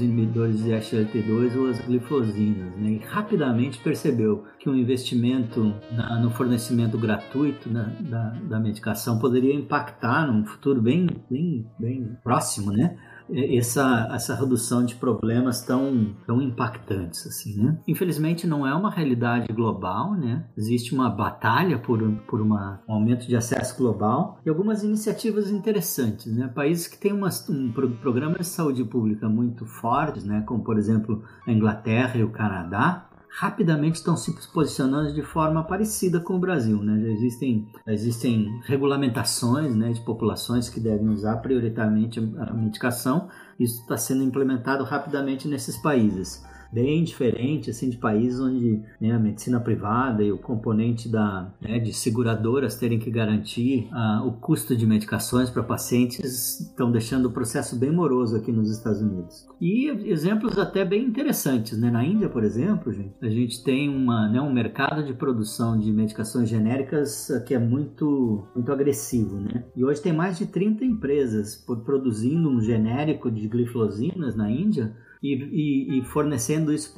inibidores 0.00 0.62
de 0.62 0.70
SGLT2 0.70 1.56
ou 1.56 1.68
as 1.68 1.80
glifosinas 1.80 2.74
né? 2.76 2.92
e 2.92 2.98
rapidamente 2.98 3.78
percebeu 3.78 4.44
que 4.58 4.68
um 4.68 4.74
investimento 4.74 5.74
na, 5.90 6.18
no 6.20 6.30
fornecimento 6.30 6.96
gratuito 6.98 7.68
da, 7.68 7.84
da, 8.00 8.30
da 8.48 8.60
medicação 8.60 9.18
poderia 9.18 9.54
impactar 9.54 10.26
num 10.26 10.44
futuro 10.44 10.80
bem, 10.80 11.06
bem, 11.30 11.66
bem 11.78 12.16
próximo, 12.22 12.72
né? 12.72 12.96
Essa, 13.30 14.08
essa 14.12 14.34
redução 14.34 14.84
de 14.84 14.94
problemas 14.94 15.62
tão, 15.62 16.14
tão 16.26 16.40
impactantes 16.40 17.26
assim, 17.26 17.62
né? 17.62 17.78
Infelizmente 17.86 18.46
não 18.46 18.66
é 18.66 18.74
uma 18.74 18.90
realidade 18.90 19.52
global, 19.52 20.14
né? 20.14 20.44
Existe 20.56 20.94
uma 20.94 21.10
batalha 21.10 21.78
por, 21.78 22.00
por 22.26 22.40
uma, 22.40 22.80
um 22.88 22.94
aumento 22.94 23.26
de 23.26 23.36
acesso 23.36 23.76
global 23.76 24.40
e 24.44 24.48
algumas 24.48 24.82
iniciativas 24.82 25.50
interessantes, 25.50 26.32
né? 26.34 26.48
Países 26.48 26.86
que 26.86 26.98
têm 26.98 27.12
uma, 27.12 27.28
um 27.48 27.72
programa 27.72 28.38
de 28.38 28.46
saúde 28.46 28.84
pública 28.84 29.28
muito 29.28 29.66
fortes, 29.66 30.24
né? 30.24 30.42
Como 30.46 30.62
por 30.62 30.78
exemplo 30.78 31.22
a 31.46 31.52
Inglaterra 31.52 32.18
e 32.18 32.24
o 32.24 32.30
Canadá, 32.30 33.08
rapidamente 33.34 33.96
estão 33.96 34.16
se 34.16 34.32
posicionando 34.52 35.12
de 35.12 35.22
forma 35.22 35.64
parecida 35.64 36.20
com 36.20 36.34
o 36.34 36.38
Brasil. 36.38 36.82
Né? 36.82 37.00
Já 37.00 37.08
existem, 37.08 37.68
existem 37.86 38.60
regulamentações 38.64 39.74
né, 39.74 39.92
de 39.92 40.00
populações 40.02 40.68
que 40.68 40.78
devem 40.78 41.08
usar 41.08 41.36
prioritariamente 41.38 42.20
a 42.38 42.52
medicação. 42.52 43.28
Isso 43.58 43.80
está 43.82 43.96
sendo 43.96 44.22
implementado 44.22 44.84
rapidamente 44.84 45.48
nesses 45.48 45.76
países 45.78 46.44
bem 46.72 47.04
diferente 47.04 47.70
assim 47.70 47.90
de 47.90 47.98
países 47.98 48.40
onde 48.40 48.82
né, 48.98 49.12
a 49.12 49.18
medicina 49.18 49.60
privada 49.60 50.22
e 50.22 50.32
o 50.32 50.38
componente 50.38 51.08
da 51.08 51.52
né, 51.60 51.78
de 51.78 51.92
seguradoras 51.92 52.76
terem 52.76 52.98
que 52.98 53.10
garantir 53.10 53.88
uh, 53.92 54.26
o 54.26 54.32
custo 54.32 54.74
de 54.74 54.86
medicações 54.86 55.50
para 55.50 55.62
pacientes 55.62 56.60
estão 56.60 56.90
deixando 56.90 57.26
o 57.26 57.32
processo 57.32 57.76
bem 57.76 57.92
moroso 57.92 58.36
aqui 58.36 58.50
nos 58.50 58.70
Estados 58.70 59.02
Unidos. 59.02 59.46
E 59.60 59.88
exemplos 60.10 60.58
até 60.58 60.84
bem 60.84 61.04
interessantes 61.04 61.78
né? 61.78 61.90
Na 61.90 62.04
Índia 62.04 62.28
por 62.28 62.42
exemplo 62.42 62.90
gente, 62.92 63.14
a 63.20 63.28
gente 63.28 63.62
tem 63.62 63.88
uma 63.88 64.28
né, 64.28 64.40
um 64.40 64.52
mercado 64.52 65.04
de 65.04 65.12
produção 65.12 65.78
de 65.78 65.92
medicações 65.92 66.48
genéricas 66.48 67.28
que 67.46 67.54
é 67.54 67.58
muito 67.58 68.46
muito 68.54 68.72
agressivo 68.72 69.36
né? 69.36 69.64
E 69.76 69.84
hoje 69.84 70.00
tem 70.00 70.12
mais 70.12 70.38
de 70.38 70.46
30 70.46 70.84
empresas 70.84 71.56
produzindo 71.84 72.48
um 72.48 72.60
genérico 72.60 73.30
de 73.30 73.46
glifosinas 73.46 74.34
na 74.34 74.50
Índia 74.50 74.94
e, 75.22 75.34
e, 75.34 75.98
e 75.98 76.04
fornecendo 76.04 76.72
isso 76.72 76.92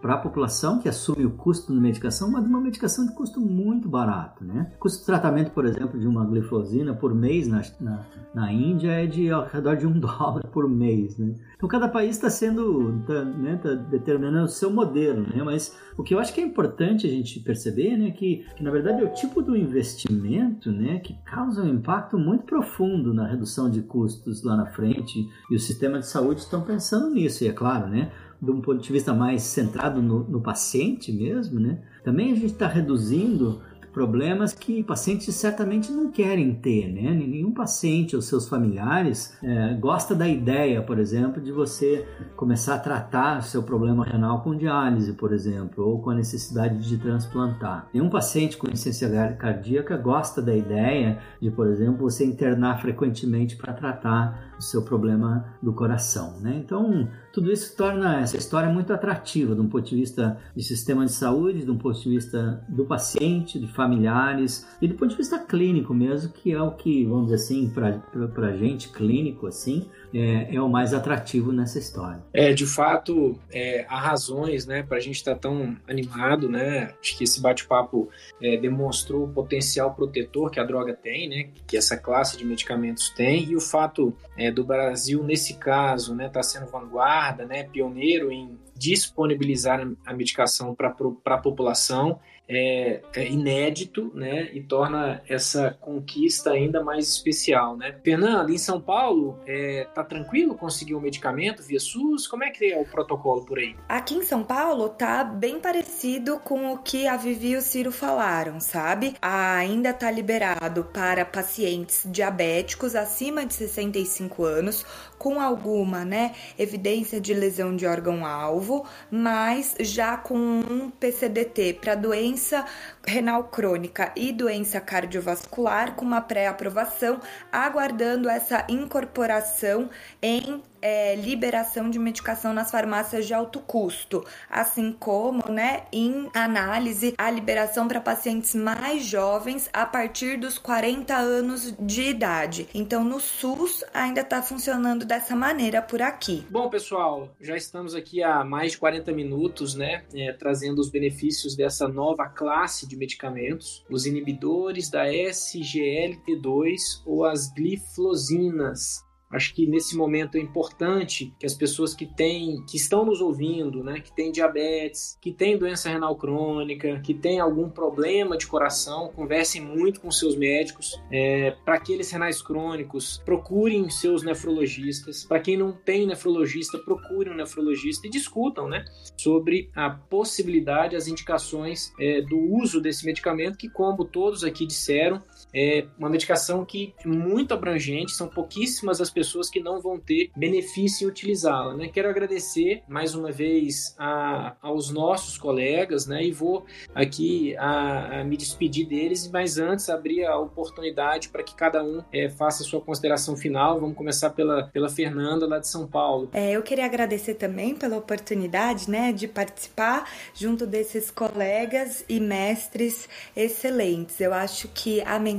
para 0.00 0.14
a 0.14 0.18
população 0.18 0.78
que 0.78 0.88
assume 0.88 1.26
o 1.26 1.32
custo 1.32 1.74
da 1.74 1.80
medicação, 1.80 2.30
mas 2.30 2.46
uma 2.46 2.60
medicação 2.60 3.04
de 3.04 3.12
custo 3.12 3.40
muito 3.40 3.88
barato. 3.88 4.44
Né? 4.44 4.72
O 4.76 4.80
custo 4.80 5.00
de 5.00 5.06
tratamento, 5.06 5.50
por 5.50 5.64
exemplo, 5.66 5.98
de 5.98 6.06
uma 6.06 6.24
glifosina 6.24 6.94
por 6.94 7.12
mês 7.12 7.48
na, 7.48 7.62
na, 7.80 8.06
na 8.32 8.52
Índia 8.52 8.92
é 8.92 9.06
de 9.06 9.30
ao 9.30 9.46
redor 9.46 9.76
de 9.76 9.86
um 9.86 9.92
dólar 9.98 10.46
por 10.52 10.68
mês. 10.68 11.18
Né? 11.18 11.34
Então 11.56 11.68
cada 11.68 11.88
país 11.88 12.16
está 12.16 12.28
sendo, 12.28 13.02
tá, 13.06 13.24
né, 13.24 13.58
tá 13.62 13.72
determinando 13.72 14.44
o 14.44 14.48
seu 14.48 14.70
modelo, 14.70 15.22
né? 15.22 15.42
mas 15.42 15.74
o 15.96 16.02
que 16.02 16.14
eu 16.14 16.18
acho 16.18 16.34
que 16.34 16.40
é 16.40 16.44
importante 16.44 17.06
a 17.06 17.10
gente 17.10 17.40
perceber 17.40 17.96
né, 17.96 18.10
que, 18.10 18.44
que 18.54 18.62
na 18.62 18.70
verdade 18.70 19.00
é 19.00 19.04
o 19.04 19.12
tipo 19.12 19.40
do 19.40 19.56
investimento 19.56 20.70
né, 20.70 20.98
que 20.98 21.14
causa 21.24 21.62
um 21.62 21.68
impacto 21.68 22.18
muito 22.18 22.44
profundo 22.44 23.14
na 23.14 23.26
redução 23.26 23.70
de 23.70 23.80
custos 23.80 24.42
lá 24.42 24.54
na 24.54 24.66
frente 24.66 25.26
e 25.50 25.56
o 25.56 25.58
sistema 25.58 25.98
de 25.98 26.06
saúde 26.06 26.40
estão 26.40 26.60
pensando 26.60 27.08
nisso, 27.10 27.42
e 27.42 27.48
é 27.48 27.52
claro, 27.52 27.86
né? 27.86 28.12
de 28.40 28.50
um 28.50 28.60
ponto 28.60 28.82
de 28.82 28.92
vista 28.92 29.14
mais 29.14 29.42
centrado 29.42 30.02
no, 30.02 30.24
no 30.24 30.42
paciente 30.42 31.10
mesmo, 31.10 31.58
né? 31.58 31.78
Também 32.04 32.32
a 32.32 32.34
gente 32.34 32.52
está 32.52 32.68
reduzindo 32.68 33.62
problemas 33.96 34.52
que 34.52 34.82
pacientes 34.82 35.34
certamente 35.34 35.90
não 35.90 36.10
querem 36.10 36.52
ter, 36.52 36.86
né? 36.92 37.12
Nenhum 37.12 37.50
paciente 37.50 38.14
ou 38.14 38.20
seus 38.20 38.46
familiares 38.46 39.34
é, 39.42 39.72
gosta 39.72 40.14
da 40.14 40.28
ideia, 40.28 40.82
por 40.82 40.98
exemplo, 40.98 41.40
de 41.40 41.50
você 41.50 42.06
começar 42.36 42.74
a 42.74 42.78
tratar 42.78 43.42
seu 43.42 43.62
problema 43.62 44.04
renal 44.04 44.42
com 44.42 44.54
diálise, 44.54 45.14
por 45.14 45.32
exemplo, 45.32 45.82
ou 45.82 46.02
com 46.02 46.10
a 46.10 46.14
necessidade 46.14 46.86
de 46.86 46.98
transplantar. 46.98 47.88
Nenhum 47.90 48.10
paciente 48.10 48.58
com 48.58 48.70
insuficiência 48.70 49.32
cardíaca 49.32 49.96
gosta 49.96 50.42
da 50.42 50.54
ideia 50.54 51.18
de, 51.40 51.50
por 51.50 51.66
exemplo, 51.66 52.10
você 52.10 52.26
internar 52.26 52.82
frequentemente 52.82 53.56
para 53.56 53.72
tratar 53.72 54.55
o 54.58 54.62
seu 54.62 54.82
problema 54.82 55.44
do 55.62 55.72
coração, 55.72 56.38
né? 56.40 56.60
Então, 56.64 57.08
tudo 57.32 57.52
isso 57.52 57.76
torna 57.76 58.20
essa 58.20 58.36
história 58.36 58.68
muito 58.68 58.92
atrativa 58.92 59.54
de 59.54 59.60
um 59.60 59.68
ponto 59.68 59.88
de 59.88 59.96
vista 59.96 60.38
de 60.54 60.62
sistema 60.62 61.04
de 61.04 61.12
saúde, 61.12 61.64
de 61.64 61.70
um 61.70 61.76
ponto 61.76 62.00
de 62.00 62.08
vista 62.08 62.64
do 62.68 62.84
paciente, 62.84 63.58
de 63.58 63.66
familiares 63.68 64.66
e 64.80 64.88
do 64.88 64.94
ponto 64.94 65.10
de 65.10 65.16
vista 65.16 65.38
clínico 65.38 65.92
mesmo, 65.92 66.32
que 66.32 66.52
é 66.52 66.60
o 66.60 66.72
que, 66.72 67.04
vamos 67.04 67.26
dizer 67.26 67.36
assim, 67.36 67.68
para 67.68 68.48
a 68.48 68.56
gente 68.56 68.88
clínico, 68.88 69.46
assim, 69.46 69.86
é, 70.14 70.54
é, 70.54 70.60
o 70.60 70.68
mais 70.68 70.92
atrativo 70.92 71.52
nessa 71.52 71.78
história. 71.78 72.22
É, 72.32 72.52
de 72.52 72.66
fato, 72.66 73.38
é, 73.52 73.86
há 73.88 73.98
razões, 73.98 74.66
né, 74.66 74.82
para 74.82 74.96
a 74.96 75.00
gente 75.00 75.16
estar 75.16 75.34
tá 75.34 75.40
tão 75.40 75.76
animado, 75.88 76.48
né? 76.48 76.94
Acho 77.00 77.16
que 77.16 77.24
esse 77.24 77.40
bate-papo 77.40 78.08
é, 78.40 78.56
demonstrou 78.56 79.24
o 79.24 79.28
potencial 79.28 79.94
protetor 79.94 80.50
que 80.50 80.58
a 80.58 80.64
droga 80.64 80.94
tem, 80.94 81.28
né, 81.28 81.50
que 81.66 81.76
essa 81.76 81.96
classe 81.96 82.36
de 82.36 82.44
medicamentos 82.44 83.10
tem 83.10 83.44
e 83.44 83.56
o 83.56 83.60
fato 83.60 84.14
é, 84.36 84.50
do 84.50 84.64
Brasil 84.64 85.22
nesse 85.22 85.54
caso, 85.54 86.14
né, 86.14 86.28
tá 86.28 86.42
sendo 86.42 86.66
vanguarda 86.66 86.96
vanguarda, 86.96 87.44
né, 87.44 87.64
pioneiro 87.64 88.30
em 88.32 88.58
disponibilizar 88.74 89.86
a 90.04 90.12
medicação 90.12 90.74
para 90.74 90.94
a 91.24 91.38
população 91.38 92.20
é, 92.48 93.00
é, 93.14 93.26
inédito, 93.26 94.10
né, 94.14 94.50
e 94.52 94.62
torna 94.62 95.22
essa 95.28 95.76
conquista 95.80 96.50
ainda 96.50 96.82
mais 96.82 97.08
especial, 97.08 97.76
né. 97.76 97.96
Fernando, 98.02 98.50
em 98.50 98.58
São 98.58 98.80
Paulo, 98.80 99.38
é, 99.46 99.86
tá 99.94 100.04
tranquilo 100.04 100.54
conseguir 100.54 100.94
o 100.94 100.98
um 100.98 101.00
medicamento 101.00 101.62
via 101.62 101.80
SUS? 101.80 102.26
Como 102.26 102.44
é 102.44 102.50
que 102.50 102.72
é 102.72 102.80
o 102.80 102.84
protocolo 102.84 103.44
por 103.44 103.58
aí? 103.58 103.74
Aqui 103.88 104.14
em 104.14 104.22
São 104.22 104.42
Paulo 104.42 104.88
tá 104.88 105.24
bem 105.24 105.60
parecido 105.60 106.38
com 106.38 106.72
o 106.72 106.78
que 106.78 107.06
a 107.06 107.16
Vivi 107.16 107.50
e 107.50 107.56
o 107.56 107.62
Ciro 107.62 107.92
falaram, 107.92 108.60
sabe? 108.60 109.14
Ainda 109.20 109.92
tá 109.92 110.10
liberado 110.10 110.84
para 110.84 111.24
pacientes 111.24 112.06
diabéticos 112.06 112.94
acima 112.94 113.44
de 113.44 113.54
65 113.54 114.44
anos 114.44 114.84
com 115.18 115.40
alguma, 115.40 116.04
né, 116.04 116.34
evidência 116.58 117.20
de 117.20 117.34
lesão 117.34 117.74
de 117.74 117.86
órgão-alvo, 117.86 118.86
mas 119.10 119.74
já 119.80 120.16
com 120.16 120.36
um 120.36 120.90
PCDT 120.90 121.78
para 121.80 121.94
doença 121.94 122.64
renal 123.06 123.44
crônica 123.44 124.12
e 124.16 124.32
doença 124.32 124.80
cardiovascular, 124.80 125.94
com 125.94 126.04
uma 126.04 126.20
pré-aprovação, 126.20 127.20
aguardando 127.52 128.28
essa 128.28 128.66
incorporação 128.68 129.88
em 130.20 130.62
é, 130.82 131.16
liberação 131.16 131.90
de 131.90 131.98
medicação 131.98 132.52
nas 132.52 132.70
farmácias 132.70 133.26
de 133.26 133.34
alto 133.34 133.60
custo, 133.60 134.24
assim 134.48 134.92
como, 134.92 135.50
né, 135.50 135.84
em 135.92 136.28
análise, 136.34 137.14
a 137.18 137.30
liberação 137.30 137.88
para 137.88 138.00
pacientes 138.00 138.54
mais 138.54 139.04
jovens 139.04 139.68
a 139.72 139.86
partir 139.86 140.38
dos 140.38 140.58
40 140.58 141.14
anos 141.14 141.74
de 141.78 142.02
idade. 142.02 142.68
Então, 142.74 143.04
no 143.04 143.20
SUS 143.20 143.84
ainda 143.92 144.20
está 144.20 144.42
funcionando 144.42 145.04
dessa 145.04 145.34
maneira 145.34 145.82
por 145.82 146.02
aqui. 146.02 146.46
Bom, 146.50 146.68
pessoal, 146.68 147.30
já 147.40 147.56
estamos 147.56 147.94
aqui 147.94 148.22
há 148.22 148.44
mais 148.44 148.72
de 148.72 148.78
40 148.78 149.12
minutos, 149.12 149.74
né, 149.74 150.04
é, 150.14 150.32
trazendo 150.32 150.80
os 150.80 150.88
benefícios 150.88 151.56
dessa 151.56 151.88
nova 151.88 152.28
classe 152.28 152.86
de 152.86 152.95
medicamentos, 152.96 153.84
os 153.90 154.06
inibidores 154.06 154.90
da 154.90 155.06
SGLT2 155.06 157.02
ou 157.04 157.24
as 157.24 157.52
gliflosinas. 157.52 159.05
Acho 159.30 159.54
que 159.54 159.66
nesse 159.66 159.96
momento 159.96 160.36
é 160.36 160.40
importante 160.40 161.34
que 161.38 161.46
as 161.46 161.54
pessoas 161.54 161.94
que 161.94 162.06
têm, 162.06 162.64
que 162.64 162.76
estão 162.76 163.04
nos 163.04 163.20
ouvindo, 163.20 163.82
né, 163.82 164.00
que 164.00 164.14
têm 164.14 164.30
diabetes, 164.30 165.18
que 165.20 165.32
têm 165.32 165.58
doença 165.58 165.88
renal 165.88 166.14
crônica, 166.16 167.00
que 167.00 167.12
têm 167.12 167.40
algum 167.40 167.68
problema 167.68 168.36
de 168.36 168.46
coração, 168.46 169.08
conversem 169.14 169.60
muito 169.60 170.00
com 170.00 170.10
seus 170.10 170.36
médicos. 170.36 171.00
É, 171.10 171.50
Para 171.64 171.74
aqueles 171.74 172.10
renais 172.10 172.40
crônicos, 172.40 173.20
procurem 173.24 173.90
seus 173.90 174.22
nefrologistas. 174.22 175.24
Para 175.24 175.40
quem 175.40 175.56
não 175.56 175.72
tem 175.72 176.06
nefrologista, 176.06 176.78
procure 176.78 177.30
um 177.30 177.34
nefrologista 177.34 178.06
e 178.06 178.10
discutam, 178.10 178.68
né, 178.68 178.84
sobre 179.16 179.70
a 179.74 179.90
possibilidade, 179.90 180.94
as 180.94 181.08
indicações 181.08 181.92
é, 181.98 182.20
do 182.20 182.38
uso 182.38 182.80
desse 182.80 183.04
medicamento, 183.04 183.58
que 183.58 183.68
como 183.68 184.04
todos 184.04 184.44
aqui 184.44 184.66
disseram, 184.66 185.22
é 185.54 185.86
uma 185.98 186.08
medicação 186.08 186.64
que 186.64 186.94
é 187.04 187.08
muito 187.08 187.54
abrangente, 187.54 188.12
são 188.12 188.28
pouquíssimas 188.28 189.00
as 189.00 189.10
pessoas 189.10 189.48
que 189.48 189.60
não 189.60 189.80
vão 189.80 189.98
ter 189.98 190.30
benefício 190.36 191.06
em 191.06 191.10
utilizá-la. 191.10 191.74
Né? 191.74 191.88
Quero 191.88 192.08
agradecer 192.08 192.82
mais 192.88 193.14
uma 193.14 193.32
vez 193.32 193.94
a, 193.98 194.54
aos 194.60 194.90
nossos 194.90 195.38
colegas 195.38 196.06
né? 196.06 196.22
e 196.24 196.32
vou 196.32 196.66
aqui 196.94 197.56
a, 197.56 198.20
a 198.20 198.24
me 198.24 198.36
despedir 198.36 198.86
deles, 198.86 199.30
mas 199.32 199.58
antes 199.58 199.88
abrir 199.88 200.24
a 200.24 200.38
oportunidade 200.38 201.28
para 201.28 201.42
que 201.42 201.54
cada 201.54 201.82
um 201.82 202.02
é, 202.12 202.28
faça 202.28 202.62
a 202.62 202.66
sua 202.66 202.80
consideração 202.80 203.36
final. 203.36 203.80
Vamos 203.80 203.96
começar 203.96 204.30
pela, 204.30 204.64
pela 204.68 204.88
Fernanda, 204.88 205.46
lá 205.46 205.58
de 205.58 205.68
São 205.68 205.86
Paulo. 205.86 206.28
É, 206.32 206.52
eu 206.52 206.62
queria 206.62 206.84
agradecer 206.84 207.34
também 207.34 207.74
pela 207.74 207.96
oportunidade 207.96 208.90
né, 208.90 209.12
de 209.12 209.26
participar 209.26 210.10
junto 210.34 210.66
desses 210.66 211.10
colegas 211.10 212.04
e 212.08 212.20
mestres 212.20 213.08
excelentes. 213.34 214.20
Eu 214.20 214.34
acho 214.34 214.68
que 214.68 215.00
a 215.02 215.18
mensagem 215.18 215.35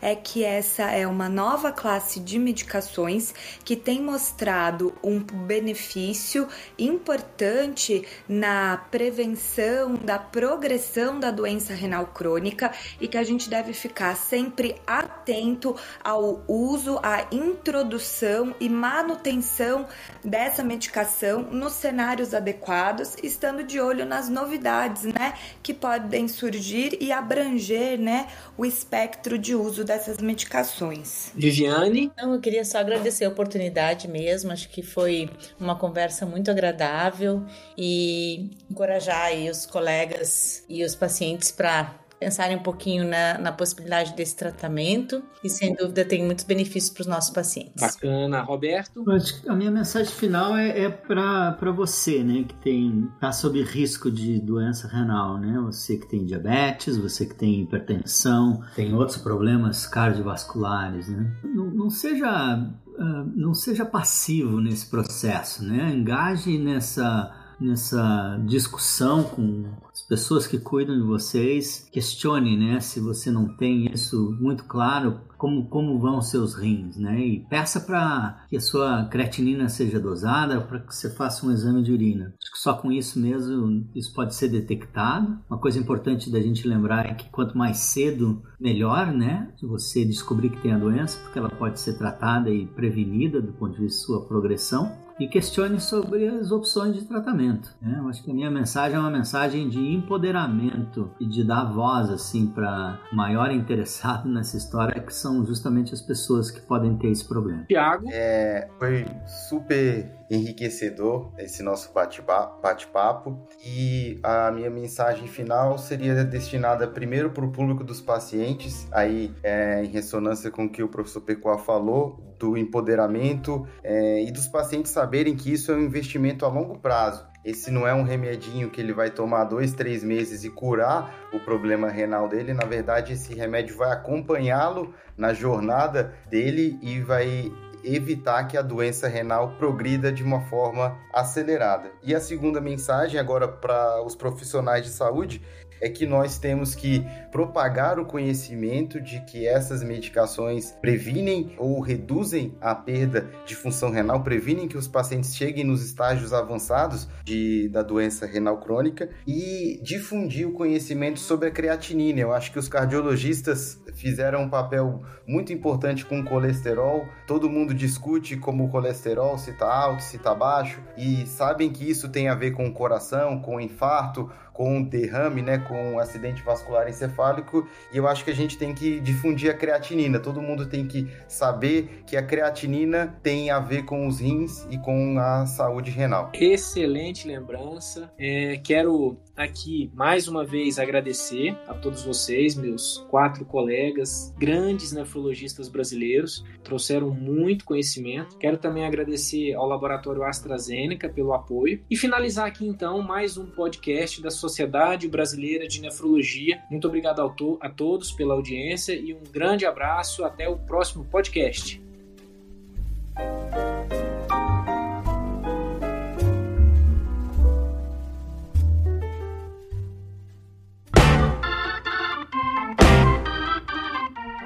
é 0.00 0.14
que 0.14 0.44
essa 0.44 0.84
é 0.84 1.06
uma 1.06 1.28
nova 1.28 1.72
classe 1.72 2.20
de 2.20 2.38
medicações 2.38 3.34
que 3.64 3.76
tem 3.76 4.00
mostrado 4.02 4.94
um 5.02 5.20
benefício 5.20 6.48
importante 6.78 8.06
na 8.28 8.76
prevenção 8.90 9.94
da 9.94 10.18
progressão 10.18 11.18
da 11.18 11.30
doença 11.30 11.74
renal 11.74 12.06
crônica 12.06 12.72
e 13.00 13.08
que 13.08 13.18
a 13.18 13.22
gente 13.22 13.48
deve 13.48 13.72
ficar 13.72 14.16
sempre 14.16 14.76
atento 14.86 15.76
ao 16.02 16.42
uso, 16.46 16.98
à 17.02 17.26
introdução 17.32 18.54
e 18.60 18.68
manutenção 18.68 19.86
dessa 20.22 20.62
medicação 20.62 21.42
nos 21.42 21.72
cenários 21.72 22.34
adequados, 22.34 23.16
estando 23.22 23.62
de 23.62 23.80
olho 23.80 24.04
nas 24.04 24.28
novidades, 24.28 25.04
né, 25.04 25.34
que 25.62 25.72
podem 25.72 26.28
surgir 26.28 26.96
e 27.00 27.12
abranger, 27.12 27.98
né, 27.98 28.28
o 28.56 28.64
espectro 28.84 29.38
de 29.38 29.54
uso 29.54 29.82
dessas 29.82 30.18
medicações. 30.18 31.32
Viviane? 31.34 32.12
Não, 32.16 32.34
eu 32.34 32.40
queria 32.40 32.64
só 32.64 32.78
agradecer 32.78 33.24
a 33.24 33.28
oportunidade 33.28 34.06
mesmo, 34.06 34.52
acho 34.52 34.68
que 34.68 34.82
foi 34.82 35.30
uma 35.58 35.76
conversa 35.76 36.26
muito 36.26 36.50
agradável 36.50 37.44
e 37.76 38.50
encorajar 38.70 39.26
aí 39.26 39.48
os 39.48 39.64
colegas 39.64 40.64
e 40.68 40.84
os 40.84 40.94
pacientes 40.94 41.50
para 41.50 42.03
pensarem 42.24 42.56
um 42.56 42.62
pouquinho 42.62 43.06
na, 43.06 43.36
na, 43.38 43.52
possibilidade 43.52 44.16
desse 44.16 44.34
tratamento 44.34 45.22
e 45.42 45.50
sem 45.50 45.74
dúvida 45.74 46.06
tem 46.06 46.24
muitos 46.24 46.44
benefícios 46.44 46.90
para 46.90 47.02
os 47.02 47.06
nossos 47.06 47.30
pacientes. 47.30 47.74
Bacana, 47.78 48.40
Roberto. 48.42 49.04
A 49.46 49.54
minha 49.54 49.70
mensagem 49.70 50.10
final 50.10 50.56
é, 50.56 50.84
é 50.84 50.88
para 50.88 51.70
você, 51.70 52.24
né, 52.24 52.44
que 52.48 52.54
tem 52.54 53.10
tá 53.20 53.30
sob 53.30 53.62
risco 53.62 54.10
de 54.10 54.40
doença 54.40 54.88
renal, 54.88 55.38
né? 55.38 55.60
Você 55.66 55.98
que 55.98 56.08
tem 56.08 56.24
diabetes, 56.24 56.96
você 56.96 57.26
que 57.26 57.34
tem 57.34 57.60
hipertensão, 57.60 58.62
tem 58.74 58.94
outros 58.94 59.18
problemas 59.18 59.86
cardiovasculares, 59.86 61.08
né? 61.08 61.30
Não, 61.44 61.66
não 61.66 61.90
seja 61.90 62.56
uh, 62.98 63.32
não 63.36 63.52
seja 63.52 63.84
passivo 63.84 64.60
nesse 64.60 64.86
processo, 64.86 65.62
né? 65.62 65.90
Engaje 65.90 66.56
nessa 66.56 67.32
nessa 67.60 68.40
discussão 68.46 69.22
com 69.24 69.64
pessoas 70.08 70.46
que 70.46 70.58
cuidam 70.58 70.96
de 70.96 71.02
vocês. 71.02 71.88
Questione, 71.92 72.56
né, 72.56 72.80
se 72.80 73.00
você 73.00 73.30
não 73.30 73.48
tem 73.48 73.90
isso 73.92 74.36
muito 74.40 74.64
claro, 74.64 75.20
como, 75.36 75.68
como 75.68 75.98
vão 75.98 76.20
seus 76.20 76.54
rins, 76.54 76.96
né? 76.96 77.18
E 77.20 77.40
peça 77.40 77.80
para 77.80 78.44
que 78.48 78.56
a 78.56 78.60
sua 78.60 79.04
creatinina 79.06 79.68
seja 79.68 80.00
dosada, 80.00 80.60
para 80.60 80.80
que 80.80 80.94
você 80.94 81.10
faça 81.10 81.46
um 81.46 81.52
exame 81.52 81.82
de 81.82 81.92
urina. 81.92 82.34
Acho 82.40 82.52
que 82.52 82.58
só 82.58 82.74
com 82.74 82.90
isso 82.90 83.18
mesmo 83.18 83.88
isso 83.94 84.12
pode 84.12 84.34
ser 84.34 84.48
detectado. 84.48 85.38
Uma 85.48 85.58
coisa 85.58 85.78
importante 85.78 86.30
da 86.30 86.40
gente 86.40 86.66
lembrar 86.68 87.06
é 87.06 87.14
que 87.14 87.28
quanto 87.30 87.56
mais 87.56 87.78
cedo, 87.78 88.42
melhor, 88.60 89.12
né? 89.12 89.52
Se 89.56 89.66
você 89.66 90.04
descobrir 90.04 90.50
que 90.50 90.62
tem 90.62 90.72
a 90.72 90.78
doença, 90.78 91.18
porque 91.20 91.38
ela 91.38 91.50
pode 91.50 91.80
ser 91.80 91.98
tratada 91.98 92.50
e 92.50 92.66
prevenida 92.66 93.40
do 93.40 93.52
ponto 93.52 93.74
de 93.74 93.82
vista 93.82 94.00
de 94.00 94.06
sua 94.06 94.26
progressão. 94.26 95.04
e 95.18 95.28
questione 95.28 95.80
sobre 95.80 96.26
as 96.26 96.50
opções 96.50 96.94
de 96.96 97.04
tratamento. 97.04 97.74
Né? 97.80 97.98
Eu 97.98 98.08
acho 98.08 98.22
que 98.22 98.30
a 98.30 98.34
minha 98.34 98.50
mensagem 98.50 98.96
é 98.96 99.00
uma 99.00 99.10
mensagem 99.10 99.68
de 99.68 99.78
empoderamento 99.78 101.10
e 101.20 101.26
de 101.26 101.44
dar 101.44 101.64
voz 101.64 102.10
assim 102.10 102.48
para 102.48 103.00
maior 103.12 103.50
interessado 103.54 104.28
nessa 104.28 104.56
história, 104.56 105.00
que 105.00 105.14
são 105.24 105.42
justamente 105.42 105.94
as 105.94 106.02
pessoas 106.02 106.50
que 106.50 106.60
podem 106.60 106.98
ter 106.98 107.08
esse 107.08 107.26
problema. 107.26 107.64
Tiago? 107.66 108.06
É, 108.12 108.68
foi 108.78 109.06
super 109.26 110.06
enriquecedor 110.30 111.32
esse 111.38 111.62
nosso 111.62 111.90
bate-papo 111.94 113.38
e 113.64 114.20
a 114.22 114.50
minha 114.50 114.68
mensagem 114.68 115.26
final 115.26 115.78
seria 115.78 116.22
destinada 116.24 116.86
primeiro 116.86 117.30
para 117.30 117.44
o 117.44 117.50
público 117.50 117.82
dos 117.82 118.02
pacientes, 118.02 118.86
aí 118.92 119.32
é, 119.42 119.82
em 119.82 119.88
ressonância 119.88 120.50
com 120.50 120.66
o 120.66 120.68
que 120.68 120.82
o 120.82 120.88
professor 120.88 121.22
Pecoa 121.22 121.56
falou, 121.56 122.22
do 122.38 122.58
empoderamento 122.58 123.66
é, 123.82 124.22
e 124.22 124.30
dos 124.30 124.46
pacientes 124.46 124.92
saberem 124.92 125.34
que 125.34 125.50
isso 125.50 125.72
é 125.72 125.74
um 125.74 125.80
investimento 125.80 126.44
a 126.44 126.48
longo 126.48 126.78
prazo. 126.78 127.33
Esse 127.44 127.70
não 127.70 127.86
é 127.86 127.94
um 127.94 128.02
remedinho 128.02 128.70
que 128.70 128.80
ele 128.80 128.92
vai 128.92 129.10
tomar 129.10 129.44
dois, 129.44 129.72
três 129.72 130.02
meses 130.02 130.44
e 130.44 130.50
curar 130.50 131.28
o 131.32 131.38
problema 131.38 131.88
renal 131.88 132.28
dele. 132.28 132.54
Na 132.54 132.64
verdade, 132.64 133.12
esse 133.12 133.34
remédio 133.34 133.76
vai 133.76 133.92
acompanhá-lo 133.92 134.94
na 135.16 135.34
jornada 135.34 136.14
dele 136.30 136.78
e 136.80 137.00
vai 137.00 137.52
evitar 137.84 138.44
que 138.44 138.56
a 138.56 138.62
doença 138.62 139.06
renal 139.06 139.56
progrida 139.58 140.10
de 140.10 140.22
uma 140.22 140.40
forma 140.40 140.96
acelerada. 141.12 141.90
E 142.02 142.14
a 142.14 142.20
segunda 142.20 142.60
mensagem 142.60 143.20
agora 143.20 143.46
para 143.46 144.02
os 144.02 144.16
profissionais 144.16 144.84
de 144.84 144.90
saúde 144.90 145.42
é 145.80 145.88
que 145.88 146.06
nós 146.06 146.38
temos 146.38 146.74
que 146.74 147.04
propagar 147.30 147.98
o 147.98 148.04
conhecimento 148.04 149.00
de 149.00 149.20
que 149.24 149.46
essas 149.46 149.82
medicações 149.82 150.72
previnem 150.80 151.54
ou 151.58 151.80
reduzem 151.80 152.54
a 152.60 152.74
perda 152.74 153.28
de 153.44 153.54
função 153.54 153.90
renal, 153.90 154.22
previnem 154.22 154.68
que 154.68 154.78
os 154.78 154.88
pacientes 154.88 155.34
cheguem 155.34 155.64
nos 155.64 155.84
estágios 155.84 156.32
avançados 156.32 157.08
de, 157.24 157.68
da 157.68 157.82
doença 157.82 158.26
renal 158.26 158.58
crônica 158.58 159.10
e 159.26 159.80
difundir 159.82 160.48
o 160.48 160.52
conhecimento 160.52 161.20
sobre 161.20 161.48
a 161.48 161.50
creatinina. 161.50 162.20
Eu 162.20 162.32
acho 162.32 162.52
que 162.52 162.58
os 162.58 162.68
cardiologistas 162.68 163.80
fizeram 163.94 164.42
um 164.42 164.48
papel 164.48 165.02
muito 165.26 165.52
importante 165.52 166.04
com 166.04 166.20
o 166.20 166.24
colesterol. 166.24 167.06
Todo 167.26 167.48
mundo 167.48 167.72
discute 167.72 168.36
como 168.36 168.64
o 168.64 168.68
colesterol 168.68 169.38
se 169.38 169.50
está 169.50 169.72
alto, 169.72 170.02
se 170.02 170.16
está 170.16 170.34
baixo 170.34 170.80
e 170.96 171.26
sabem 171.26 171.70
que 171.70 171.88
isso 171.88 172.08
tem 172.08 172.28
a 172.28 172.34
ver 172.34 172.52
com 172.52 172.66
o 172.66 172.72
coração, 172.72 173.40
com 173.40 173.56
o 173.56 173.60
infarto, 173.60 174.30
com 174.54 174.80
derrame, 174.82 175.42
né, 175.42 175.58
com 175.58 175.98
acidente 175.98 176.40
vascular 176.42 176.88
encefálico, 176.88 177.68
e 177.92 177.96
eu 177.96 178.06
acho 178.06 178.24
que 178.24 178.30
a 178.30 178.34
gente 178.34 178.56
tem 178.56 178.72
que 178.72 179.00
difundir 179.00 179.50
a 179.50 179.54
creatinina. 179.54 180.20
Todo 180.20 180.40
mundo 180.40 180.66
tem 180.66 180.86
que 180.86 181.08
saber 181.26 182.04
que 182.06 182.16
a 182.16 182.22
creatinina 182.22 183.18
tem 183.20 183.50
a 183.50 183.58
ver 183.58 183.84
com 183.84 184.06
os 184.06 184.20
rins 184.20 184.64
e 184.70 184.78
com 184.78 185.18
a 185.18 185.44
saúde 185.44 185.90
renal. 185.90 186.30
Excelente 186.32 187.26
lembrança. 187.26 188.10
É, 188.16 188.60
quero 188.62 189.18
aqui 189.36 189.90
mais 189.94 190.28
uma 190.28 190.44
vez 190.44 190.78
agradecer 190.78 191.56
a 191.66 191.74
todos 191.74 192.02
vocês, 192.02 192.54
meus 192.54 193.04
quatro 193.08 193.44
colegas, 193.44 194.34
grandes 194.38 194.92
nefrologistas 194.92 195.68
brasileiros, 195.68 196.44
trouxeram 196.62 197.10
muito 197.10 197.64
conhecimento. 197.64 198.36
Quero 198.38 198.56
também 198.56 198.86
agradecer 198.86 199.54
ao 199.54 199.66
Laboratório 199.66 200.22
AstraZeneca 200.22 201.08
pelo 201.08 201.32
apoio 201.32 201.82
e 201.90 201.96
finalizar 201.96 202.46
aqui 202.46 202.66
então 202.66 203.02
mais 203.02 203.36
um 203.36 203.46
podcast 203.46 204.22
da 204.22 204.30
Sociedade 204.30 205.08
Brasileira 205.08 205.66
de 205.66 205.80
Nefrologia. 205.80 206.62
Muito 206.70 206.86
obrigado 206.86 207.20
a, 207.20 207.28
to 207.28 207.58
a 207.60 207.68
todos 207.68 208.12
pela 208.12 208.34
audiência 208.34 208.94
e 208.94 209.12
um 209.12 209.22
grande 209.32 209.66
abraço. 209.66 210.24
Até 210.24 210.48
o 210.48 210.56
próximo 210.56 211.04
podcast. 211.04 211.82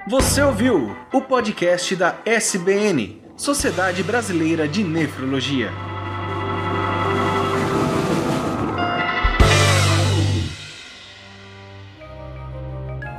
Você 0.09 0.41
ouviu 0.41 0.97
o 1.13 1.21
podcast 1.21 1.95
da 1.95 2.17
SBN, 2.25 3.21
Sociedade 3.37 4.03
Brasileira 4.03 4.67
de 4.67 4.83
Nefrologia. 4.83 5.71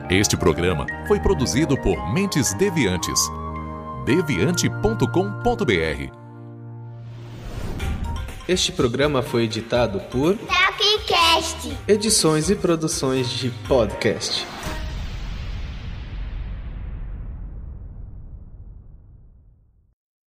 Este 0.09 0.35
programa 0.35 0.87
foi 1.07 1.19
produzido 1.19 1.77
por 1.77 2.11
Mentes 2.11 2.55
Deviantes. 2.55 3.19
deviante.com.br. 4.03 6.11
Este 8.47 8.71
programa 8.71 9.21
foi 9.21 9.43
editado 9.43 9.99
por 10.09 10.35
Tapcast. 10.35 11.71
Edições 11.87 12.49
e 12.49 12.55
Produções 12.55 13.29
de 13.29 13.51
Podcast. 13.67 14.47